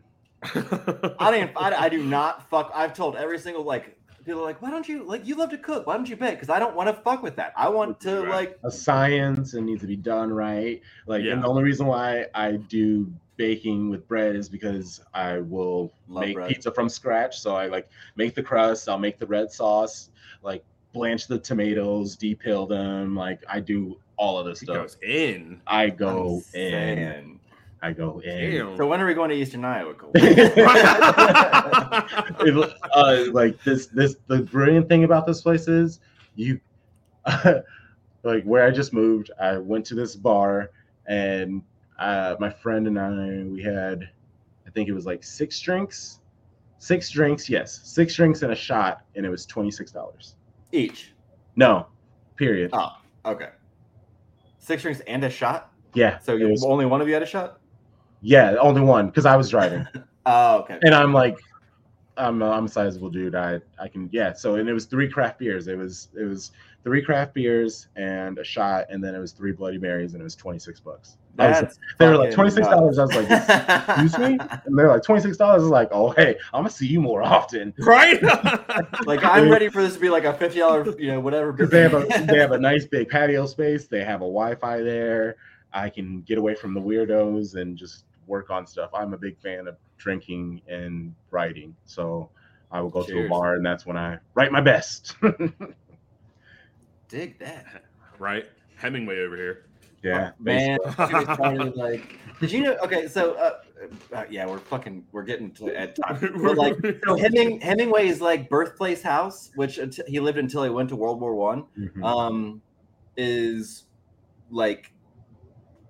I 0.44 1.32
don't 1.32 1.52
I, 1.58 1.86
I 1.86 1.90
do 1.90 2.04
not 2.04 2.48
fuck. 2.50 2.72
I've 2.74 2.94
told 2.94 3.16
every 3.16 3.40
single 3.40 3.64
like 3.64 3.98
people 4.26 4.42
are 4.42 4.46
like, 4.46 4.62
why 4.62 4.72
don't 4.72 4.88
you 4.88 5.04
like 5.04 5.26
you 5.26 5.36
love 5.36 5.50
to 5.52 5.58
cook? 5.58 5.86
Why 5.88 5.96
don't 5.96 6.10
you 6.10 6.16
bake? 6.16 6.36
Because 6.36 6.50
I 6.50 6.60
don't 6.60 6.76
want 6.76 6.90
to 6.90 7.02
fuck 7.04 7.22
with 7.24 7.36
that. 7.38 7.54
I 7.56 7.70
want 7.70 8.00
to 8.02 8.22
Right. 8.22 8.30
like 8.30 8.60
A 8.64 8.72
science 8.72 9.54
and 9.54 9.66
needs 9.66 9.82
to 9.82 9.88
be 9.88 9.96
done 9.96 10.32
right. 10.32 10.82
Like, 11.06 11.24
Yeah. 11.24 11.34
and 11.34 11.44
the 11.44 11.48
only 11.48 11.64
reason 11.64 11.86
why 11.86 12.26
I 12.34 12.54
do 12.54 13.12
baking 13.38 13.90
with 13.90 14.08
bread 14.08 14.36
is 14.36 14.48
because 14.50 15.02
I 15.14 15.40
will 15.40 15.92
Love 16.08 16.22
make 16.26 16.36
bread. 16.36 16.50
pizza 16.50 16.72
from 16.72 16.90
scratch. 16.90 17.40
So 17.40 17.56
I 17.56 17.68
like 17.68 17.90
make 18.16 18.34
the 18.36 18.44
crust. 18.44 18.90
I'll 18.90 18.98
make 18.98 19.20
the 19.20 19.28
red 19.28 19.52
sauce. 19.52 20.10
Like 20.42 20.64
blanch 20.94 21.28
the 21.28 21.38
tomatoes, 21.40 22.16
depeel 22.18 22.68
them. 22.68 23.16
Like 23.16 23.44
I 23.50 23.60
do 23.60 23.98
all 24.18 24.40
of 24.40 24.46
this 24.46 24.62
He 24.62 24.66
stuff. 24.66 24.78
goes 24.78 24.98
in. 25.04 25.62
I 25.68 25.90
go 25.90 26.42
in. 26.54 27.40
Saying. 27.86 27.90
I 27.90 27.94
go 27.94 28.20
in. 28.20 28.52
Damn. 28.52 28.78
So 28.78 28.88
when 28.88 29.02
are 29.02 29.06
we 29.06 29.14
going 29.14 29.30
to 29.30 29.36
Eastern 29.36 29.66
Iowa? 29.66 29.94
It- 30.16 30.58
uh, 32.94 33.26
like 33.32 33.62
this 33.64 33.88
this 33.88 34.16
the 34.28 34.40
brilliant 34.40 34.90
thing 34.90 35.04
about 35.04 35.26
this 35.26 35.42
place 35.42 35.68
is 35.68 36.00
you 36.36 36.60
like 38.24 38.44
where 38.44 38.66
I 38.66 38.72
just 38.72 38.94
moved, 38.94 39.32
I 39.40 39.58
went 39.58 39.86
to 39.88 39.96
this 39.96 40.16
bar 40.16 40.72
and 41.08 41.62
uh, 42.00 42.36
my 42.40 42.50
friend 42.50 42.88
and 42.88 43.00
I 43.00 43.44
we 43.44 43.64
had 43.64 44.10
I 44.68 44.72
think 44.72 44.90
it 44.90 44.94
was 44.94 45.06
like 45.06 45.24
six 45.24 45.60
drinks. 45.60 46.20
Six 46.78 47.10
drinks, 47.10 47.50
yes. 47.50 47.80
Six 47.84 48.16
drinks 48.16 48.42
and 48.42 48.52
a 48.52 48.56
shot, 48.56 49.04
and 49.16 49.26
it 49.26 49.30
was 49.30 49.46
twenty 49.46 49.72
six 49.72 49.92
dollars. 49.92 50.36
Each. 50.72 51.14
No, 51.56 51.88
period. 52.36 52.72
Oh, 52.74 52.98
okay. 53.26 53.50
Six 54.60 54.82
drinks 54.82 55.02
and 55.08 55.24
a 55.24 55.30
shot. 55.30 55.72
Yeah. 55.94 56.20
So 56.20 56.36
you, 56.36 56.50
was- 56.50 56.66
only 56.66 56.86
one 56.86 57.02
of 57.02 57.08
you 57.08 57.14
had 57.14 57.24
a 57.24 57.28
shot. 57.28 57.60
Yeah, 58.26 58.56
only 58.60 58.82
one 58.82 59.08
because 59.08 59.26
I 59.26 59.38
was 59.38 59.50
driving. 59.50 59.88
Oh, 60.28 60.62
okay. 60.62 60.80
and 60.82 60.96
I'm 60.96 61.14
like, 61.14 61.38
I'm 62.18 62.42
a, 62.42 62.50
I'm 62.50 62.66
a 62.66 62.68
sizable 62.68 63.12
dude. 63.12 63.36
I 63.36 63.60
I 63.78 63.88
can 63.88 64.10
yeah. 64.12 64.34
So 64.34 64.56
and 64.56 64.68
it 64.68 64.74
was 64.74 64.86
three 64.86 65.08
craft 65.08 65.38
beers. 65.38 65.68
It 65.68 65.78
was 65.78 66.08
it 66.20 66.24
was 66.24 66.52
three 66.84 67.04
craft 67.04 67.36
beers 67.36 67.90
and 67.96 68.40
a 68.40 68.44
shot, 68.44 68.88
and 68.90 69.04
then 69.04 69.14
it 69.14 69.20
was 69.20 69.34
three 69.34 69.52
Bloody 69.52 69.78
Marys, 69.78 70.14
and 70.14 70.22
it 70.22 70.24
was 70.24 70.36
twenty 70.36 70.58
six 70.58 70.80
bucks. 70.80 71.18
Was- 71.38 71.78
they 72.00 72.08
were 72.08 72.18
like 72.18 72.32
twenty 72.32 72.50
six 72.50 72.68
dollars. 72.68 72.98
I 72.98 73.06
was 73.06 73.16
like, 73.16 73.30
excuse 73.30 74.18
me, 74.18 74.38
and 74.66 74.76
they're 74.76 74.88
like 74.88 75.04
twenty 75.04 75.22
six 75.22 75.38
dollars. 75.38 75.62
I 75.62 75.66
was 75.66 75.72
like, 75.72 75.90
oh 75.92 76.10
hey, 76.10 76.36
I'm 76.52 76.62
gonna 76.62 76.72
see 76.72 76.88
you 76.88 77.02
more 77.02 77.22
often. 77.22 77.72
right. 77.78 78.20
like 79.06 79.24
I'm 79.24 79.48
ready 79.48 79.70
for 79.70 79.84
this 79.84 79.94
to 79.94 80.00
be 80.00 80.10
like 80.10 80.24
a 80.24 80.34
fifty 80.34 80.58
dollar, 80.58 81.00
you 81.00 81.12
know, 81.12 81.20
whatever. 81.20 81.52
Because 81.52 81.70
they 81.70 81.82
have 81.82 81.94
a 81.94 82.08
they 82.26 82.40
have 82.40 82.54
a 82.54 82.60
nice 82.60 82.86
big 82.88 83.10
patio 83.10 83.46
space. 83.46 83.86
They 83.86 84.04
have 84.04 84.22
a 84.22 84.26
Wi-Fi 84.26 84.82
there. 84.82 85.36
I 85.76 85.90
can 85.90 86.22
get 86.22 86.38
away 86.38 86.56
from 86.56 86.74
the 86.74 86.82
weirdos 86.82 87.56
and 87.56 87.78
just 87.78 88.06
work 88.28 88.50
on 88.50 88.66
stuff. 88.68 88.90
I'm 88.94 89.14
a 89.14 89.18
big 89.18 89.38
fan 89.40 89.68
of 89.68 89.78
drinking 89.98 90.62
and 90.68 91.14
writing, 91.32 91.76
so 91.86 92.30
I 92.72 92.82
will 92.82 92.90
go 92.90 93.04
to 93.04 93.26
a 93.26 93.30
bar, 93.30 93.56
and 93.56 93.66
that's 93.66 93.86
when 93.86 93.98
I 93.98 94.18
write 94.34 94.52
my 94.52 94.62
best. 94.62 95.16
dig 97.08 97.40
that. 97.40 97.84
right. 98.20 98.46
Hemingway 98.78 99.20
over 99.20 99.36
here. 99.36 99.66
yeah, 100.04 100.32
man. 100.40 100.78
basically. 100.84 101.08
she 101.08 101.14
was 101.14 101.38
trying 101.38 101.58
to, 101.60 101.70
like, 101.78 102.20
did 102.40 102.52
you 102.52 102.62
know? 102.64 102.76
Okay, 102.84 103.08
so 103.08 103.34
uh, 103.36 103.60
uh, 104.14 104.24
yeah, 104.30 104.46
we're 104.46 104.60
fucking, 104.60 105.06
we're 105.12 105.24
getting 105.24 105.52
to 105.52 105.70
at 105.76 105.96
time. 105.96 106.18
But 106.44 106.58
like, 106.58 106.76
so 107.08 107.16
Heming, 107.16 107.62
Hemingway's 107.62 108.20
like 108.22 108.50
birthplace 108.50 109.02
house, 109.02 109.52
which 109.56 109.78
until, 109.78 110.06
he 110.08 110.20
lived 110.20 110.38
until 110.38 110.64
he 110.64 110.70
went 110.70 110.90
to 110.90 110.96
World 110.96 111.22
War 111.22 111.36
One, 111.36 111.66
Mhm. 111.80 112.04
um, 112.04 112.62
is 113.16 113.86
like 114.52 114.92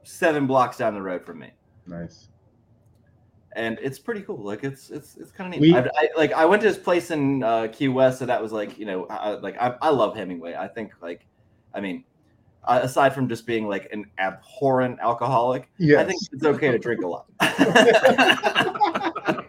seven 0.03 0.45
blocks 0.45 0.77
down 0.77 0.93
the 0.93 1.01
road 1.01 1.25
from 1.25 1.39
me. 1.39 1.51
Nice. 1.87 2.27
and 3.55 3.77
it's 3.81 3.99
pretty 3.99 4.21
cool. 4.21 4.37
Like 4.43 4.63
it's 4.63 4.89
it's 4.89 5.15
it's 5.17 5.31
kind 5.31 5.53
of 5.53 5.59
We- 5.59 5.71
neat. 5.71 5.77
I, 5.77 5.89
I, 5.95 6.09
like 6.17 6.33
I 6.33 6.45
went 6.45 6.61
to 6.63 6.67
his 6.67 6.77
place 6.77 7.11
in 7.11 7.43
uh, 7.43 7.67
Key 7.71 7.87
West, 7.89 8.19
so 8.19 8.25
that 8.25 8.41
was 8.41 8.51
like 8.51 8.77
you 8.77 8.85
know 8.85 9.05
I, 9.07 9.31
like 9.31 9.57
I, 9.61 9.75
I 9.81 9.89
love 9.89 10.15
Hemingway. 10.15 10.55
I 10.55 10.67
think 10.67 10.91
like 11.01 11.25
I 11.73 11.79
mean 11.81 12.03
uh, 12.65 12.79
aside 12.83 13.13
from 13.13 13.29
just 13.29 13.45
being 13.45 13.67
like 13.67 13.87
an 13.93 14.05
abhorrent 14.17 14.99
alcoholic, 14.99 15.69
Yes. 15.77 15.99
I 16.01 16.05
think 16.05 16.21
it's 16.31 16.43
okay 16.43 16.71
to 16.71 16.79
drink 16.79 17.03
a 17.03 17.07
lot. 17.07 17.25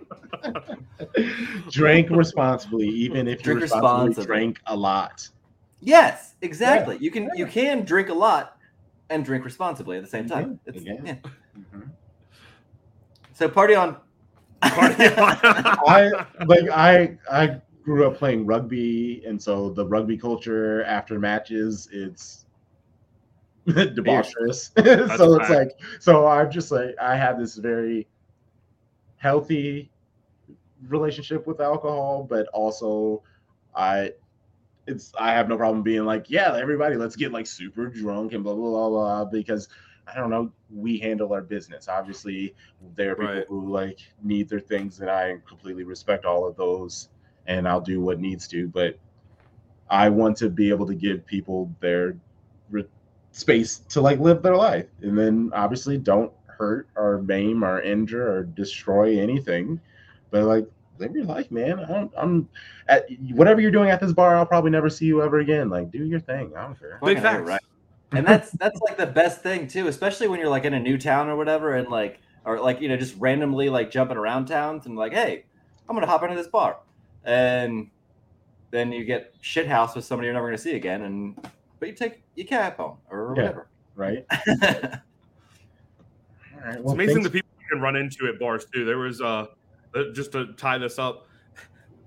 Drink 1.70 2.09
responsibly, 2.11 2.89
even 2.89 3.28
if 3.28 3.43
Drink 3.43 3.59
you 3.59 3.62
responsibly 3.62 4.09
responsibly. 4.09 4.26
drink 4.26 4.59
a 4.66 4.76
lot. 4.76 5.28
yes, 5.80 6.34
exactly. 6.43 6.97
You 7.01 7.11
can 7.11 7.30
you 7.34 7.47
can 7.47 7.84
drink 7.84 8.09
a 8.09 8.14
lot 8.14 8.59
and 9.11 9.24
drink 9.24 9.45
responsibly 9.45 9.97
at 9.97 10.03
the 10.05 10.09
same 10.11 10.28
time. 10.28 10.59
It's, 10.66 10.84
you 10.84 10.97
can. 10.97 11.20
Yeah. 13.37 13.47
So 13.47 13.49
party 13.49 13.74
on. 13.74 13.97
I 14.62 16.11
like 16.47 16.70
I 16.70 17.18
I 17.30 17.61
grew 17.84 18.07
up 18.07 18.16
playing 18.16 18.47
rugby, 18.47 19.22
and 19.26 19.41
so 19.41 19.70
the 19.70 19.87
rugby 19.87 20.16
culture 20.16 20.82
after 20.84 21.18
matches, 21.18 21.89
it's 21.93 22.47
debaucherous. 23.66 24.70
so 25.16 25.34
it's 25.41 25.51
like 25.51 25.72
so 26.01 26.26
I'm 26.26 26.51
just 26.51 26.72
like 26.72 26.95
I 27.01 27.16
have 27.16 27.39
this 27.39 27.57
very 27.57 28.09
healthy 29.16 29.91
relationship 30.89 31.47
with 31.47 31.61
alcohol, 31.61 32.26
but 32.28 32.47
also 32.49 33.22
I 33.74 34.12
it's 34.87 35.12
I 35.18 35.32
have 35.32 35.49
no 35.49 35.57
problem 35.57 35.82
being 35.82 36.05
like, 36.05 36.30
yeah, 36.30 36.57
everybody, 36.57 36.97
let's 36.97 37.16
get 37.16 37.32
like 37.32 37.47
super 37.47 37.89
drunk 37.89 38.32
and 38.32 38.43
blah 38.43 38.55
blah 38.55 38.70
blah 38.70 38.89
blah 38.89 39.24
because 39.26 39.68
I 40.07 40.14
don't 40.18 40.30
know, 40.30 40.52
we 40.74 40.98
handle 40.98 41.32
our 41.32 41.42
business. 41.42 41.88
Obviously, 41.88 42.54
there 42.94 43.12
are 43.12 43.16
people 43.16 43.34
Right. 43.34 43.46
who 43.48 43.70
like 43.72 43.98
need 44.22 44.48
their 44.48 44.61
things, 44.61 45.00
and 45.00 45.11
I 45.11 45.36
completely 45.48 45.84
respect 45.84 46.24
all 46.24 46.46
of 46.46 46.57
those, 46.57 47.09
and 47.46 47.66
I'll 47.68 47.80
do 47.80 48.00
what 48.00 48.20
needs 48.20 48.46
to. 48.48 48.68
But 48.68 48.96
I 49.90 50.09
want 50.09 50.36
to 50.38 50.48
be 50.48 50.68
able 50.70 50.86
to 50.86 50.94
give 50.94 51.26
people 51.26 51.72
their 51.80 52.16
re- 52.70 52.86
space 53.32 53.78
to 53.90 54.00
like 54.00 54.18
live 54.20 54.42
their 54.42 54.57
life, 54.57 54.86
and 55.02 55.18
then 55.18 55.50
obviously 55.54 55.98
don't 55.98 56.32
hurt 56.46 56.88
or 56.96 57.20
maim 57.22 57.64
or 57.64 57.80
injure 57.82 58.30
or 58.32 58.44
destroy 58.44 59.18
anything. 59.18 59.80
But 60.30 60.44
like, 60.44 60.66
live 60.98 61.14
your 61.14 61.24
life, 61.24 61.50
man. 61.50 61.78
I 61.80 61.86
don't, 61.88 62.12
I'm 62.16 62.48
at 62.88 63.07
whatever 63.32 63.61
you're 63.61 63.70
doing 63.70 63.90
at 63.90 64.00
this 64.00 64.12
bar. 64.12 64.36
I'll 64.36 64.46
probably 64.46 64.70
never 64.70 64.88
see 64.88 65.04
you 65.07 65.22
ever 65.22 65.40
again. 65.40 65.68
Like, 65.68 65.90
do 65.90 66.04
your 66.04 66.20
thing. 66.20 66.52
I 66.57 66.62
don't 66.62 66.78
care. 66.78 66.98
Big 67.04 67.18
Fucking 67.18 67.22
facts. 67.22 67.48
right? 67.50 67.61
And 68.12 68.26
that's 68.26 68.50
that's 68.52 68.80
like 68.80 68.96
the 68.96 69.07
best 69.07 69.42
thing 69.42 69.66
too, 69.68 69.88
especially 69.88 70.28
when 70.28 70.40
you're 70.40 70.48
like 70.48 70.64
in 70.64 70.74
a 70.74 70.80
new 70.80 70.98
town 70.98 71.28
or 71.28 71.36
whatever, 71.36 71.74
and 71.74 71.88
like 71.88 72.20
or 72.44 72.61
like 72.61 72.80
you 72.80 72.88
know 72.88 72.96
just 72.96 73.14
randomly 73.18 73.68
like 73.68 73.90
jumping 73.90 74.16
around 74.16 74.46
towns 74.46 74.86
and 74.86 74.96
like, 74.96 75.12
hey, 75.12 75.44
I'm 75.88 75.96
gonna 75.96 76.07
hop 76.07 76.22
into 76.22 76.36
this 76.36 76.48
bar, 76.48 76.78
and 77.24 77.90
then 78.70 78.92
you 78.92 79.04
get 79.04 79.34
shit 79.40 79.66
house 79.66 79.94
with 79.94 80.04
somebody 80.04 80.26
you're 80.26 80.34
never 80.34 80.46
gonna 80.46 80.59
see 80.59 80.76
again, 80.76 81.02
and 81.02 81.36
but 81.78 81.88
you 81.88 81.94
take 81.94 82.22
your 82.34 82.46
cab 82.46 82.76
home 82.76 82.96
or 83.11 83.34
Yeah. 83.36 83.42
whatever. 83.42 83.68
Right. 83.94 84.26
All 84.30 84.38
right. 86.64 86.78
It's 86.78 86.92
amazing 86.92 87.14
thanks- 87.16 87.28
the 87.28 87.32
people 87.32 87.48
you 87.61 87.66
can 87.70 87.80
run 87.80 87.96
into 87.96 88.26
at 88.28 88.38
bars 88.38 88.66
too. 88.72 88.84
There 88.84 88.98
was 88.98 89.20
uh, 89.20 89.46
uh, 89.94 90.02
just 90.12 90.32
to 90.32 90.52
tie 90.54 90.78
this 90.78 90.98
up, 90.98 91.26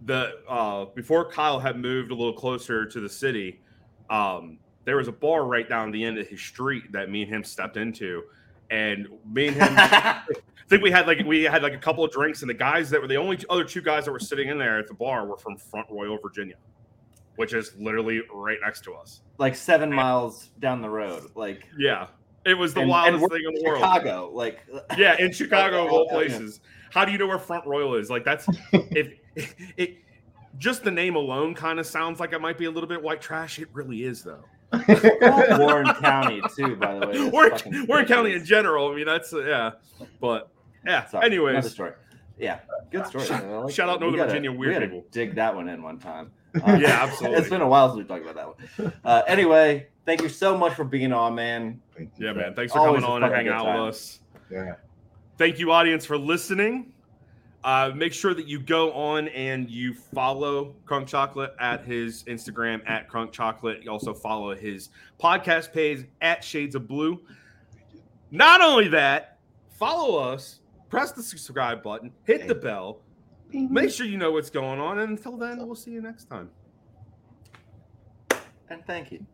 the 0.05 0.39
uh 0.47 0.85
before 0.95 1.29
Kyle 1.29 1.59
had 1.59 1.77
moved 1.77 2.11
a 2.11 2.15
little 2.15 2.33
closer 2.33 2.85
to 2.85 2.99
the 3.01 3.09
city, 3.09 3.59
um, 4.09 4.59
there 4.89 4.97
was 4.97 5.07
a 5.07 5.11
bar 5.13 5.45
right 5.45 5.69
down 5.69 5.91
the 5.91 6.03
end 6.03 6.17
of 6.17 6.27
his 6.27 6.41
street 6.41 6.91
that 6.91 7.09
me 7.09 7.21
and 7.21 7.31
him 7.31 7.43
stepped 7.43 7.77
into, 7.77 8.23
and 8.71 9.07
me 9.31 9.47
and 9.47 9.55
him. 9.55 9.69
I 9.77 10.21
think 10.67 10.83
we 10.83 10.91
had 10.91 11.07
like 11.07 11.19
we 11.25 11.43
had 11.43 11.63
like 11.63 11.73
a 11.73 11.77
couple 11.77 12.03
of 12.03 12.11
drinks, 12.11 12.41
and 12.41 12.49
the 12.49 12.53
guys 12.55 12.89
that 12.89 13.01
were 13.01 13.07
the 13.07 13.15
only 13.15 13.37
other 13.49 13.63
two 13.63 13.81
guys 13.81 14.05
that 14.05 14.11
were 14.11 14.19
sitting 14.19 14.49
in 14.49 14.57
there 14.57 14.77
at 14.79 14.87
the 14.87 14.93
bar 14.93 15.25
were 15.25 15.37
from 15.37 15.55
Front 15.57 15.87
Royal, 15.89 16.17
Virginia, 16.21 16.55
which 17.37 17.53
is 17.53 17.73
literally 17.79 18.21
right 18.33 18.57
next 18.63 18.83
to 18.85 18.93
us. 18.93 19.21
like 19.37 19.55
seven 19.55 19.91
miles 19.93 20.49
down 20.59 20.81
the 20.81 20.89
road, 20.89 21.23
like 21.35 21.63
Yeah, 21.77 22.07
it 22.45 22.53
was 22.55 22.73
the 22.73 22.81
and- 22.81 22.91
and 22.91 22.91
wildest 22.91 23.21
we're 23.23 23.29
thing 23.29 23.45
in 23.47 23.53
the 23.55 23.63
world. 23.63 23.79
Chicago, 23.79 24.29
like 24.33 24.59
Yeah, 24.97 25.15
in 25.17 25.31
Chicago 25.31 25.85
of 25.85 25.91
all 25.91 26.07
places. 26.09 26.59
How 26.91 27.05
do 27.05 27.11
you 27.11 27.17
know 27.17 27.27
where 27.27 27.39
Front 27.39 27.65
Royal 27.67 27.95
is? 27.95 28.09
Like 28.09 28.23
that's 28.25 28.47
if 28.73 29.13
it, 29.77 29.97
just 30.57 30.83
the 30.83 30.91
name 30.91 31.15
alone 31.15 31.53
kind 31.55 31.79
of 31.79 31.85
sounds 31.87 32.19
like 32.19 32.33
it 32.33 32.41
might 32.41 32.57
be 32.57 32.65
a 32.65 32.71
little 32.71 32.89
bit 32.89 33.01
white 33.01 33.21
trash. 33.21 33.57
It 33.59 33.69
really 33.73 34.03
is 34.03 34.23
though. 34.23 34.43
Warren 35.59 35.93
County 35.95 36.41
too, 36.55 36.75
by 36.75 36.99
the 36.99 37.07
way. 37.07 37.29
Warren, 37.29 37.87
Warren 37.87 38.05
County 38.05 38.33
in 38.33 38.45
general. 38.45 38.91
I 38.91 38.95
mean, 38.95 39.05
that's 39.05 39.33
uh, 39.33 39.43
yeah, 39.43 39.71
but 40.21 40.49
yeah. 40.85 41.05
Sorry, 41.05 41.25
another 41.27 41.49
Anyways, 41.49 41.71
story. 41.71 41.91
Yeah, 42.37 42.59
good 42.91 43.05
story. 43.07 43.25
Shout- 43.25 43.43
man. 43.45 43.61
Like 43.63 43.73
shout 43.73 43.89
out 43.89 43.99
Northern 43.99 44.17
gotta- 44.17 44.29
Virginia 44.29 44.51
we 44.51 44.57
weird 44.57 44.73
gotta 44.75 44.85
people. 44.87 45.05
Dig 45.11 45.35
that 45.35 45.55
one 45.55 45.67
in 45.69 45.81
one 45.83 45.99
time. 45.99 46.31
Uh, 46.55 46.73
Yeah, 46.81 46.87
absolutely. 47.03 47.37
it's 47.37 47.49
been 47.49 47.61
a 47.61 47.67
while 47.67 47.89
since 47.89 47.97
we 47.99 48.03
talked 48.05 48.27
about 48.27 48.57
that 48.77 48.83
one. 48.83 48.93
Uh, 49.05 49.21
anyway, 49.27 49.85
thank 50.05 50.21
you 50.23 50.29
so 50.29 50.57
much 50.57 50.73
for 50.73 50.83
being 50.83 51.13
on, 51.13 51.35
man. 51.35 51.79
Thank 51.95 52.09
you 52.17 52.25
yeah, 52.25 52.33
man. 52.33 52.55
Thanks 52.55 52.73
for 52.73 52.79
Always 52.79 53.03
coming 53.03 53.15
on 53.17 53.23
and 53.23 53.31
hanging 53.33 53.51
out 53.51 53.65
time. 53.65 53.81
with 53.85 53.89
us. 53.95 54.19
Yeah. 54.51 54.75
Thank 55.37 55.59
you, 55.59 55.71
audience, 55.71 56.05
for 56.07 56.17
listening. 56.17 56.91
Uh, 57.63 57.91
make 57.93 58.13
sure 58.13 58.33
that 58.33 58.47
you 58.47 58.59
go 58.59 58.91
on 58.93 59.27
and 59.29 59.69
you 59.69 59.93
follow 59.93 60.75
Crunk 60.85 61.07
Chocolate 61.07 61.53
at 61.59 61.83
his 61.83 62.23
Instagram 62.23 62.81
at 62.87 63.09
Crunk 63.09 63.33
Chocolate. 63.33 63.83
You 63.83 63.91
also 63.91 64.13
follow 64.13 64.55
his 64.55 64.89
podcast 65.21 65.73
page 65.73 66.05
at 66.21 66.41
Shades 66.43 66.75
of 66.75 66.87
Blue. 66.87 67.19
Not 68.31 68.61
only 68.61 68.87
that, 68.89 69.39
follow 69.77 70.17
us, 70.17 70.61
press 70.89 71.11
the 71.11 71.23
subscribe 71.23 71.83
button, 71.83 72.11
hit 72.23 72.47
the 72.47 72.55
bell, 72.55 73.01
make 73.51 73.89
sure 73.89 74.05
you 74.05 74.17
know 74.17 74.31
what's 74.31 74.49
going 74.49 74.79
on. 74.79 74.99
And 74.99 75.17
until 75.17 75.35
then, 75.35 75.65
we'll 75.65 75.75
see 75.75 75.91
you 75.91 76.01
next 76.01 76.25
time. 76.25 76.49
And 78.69 78.85
thank 78.85 79.11
you. 79.11 79.25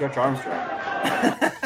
Stretch 0.00 0.16
Armstrong. 0.16 1.50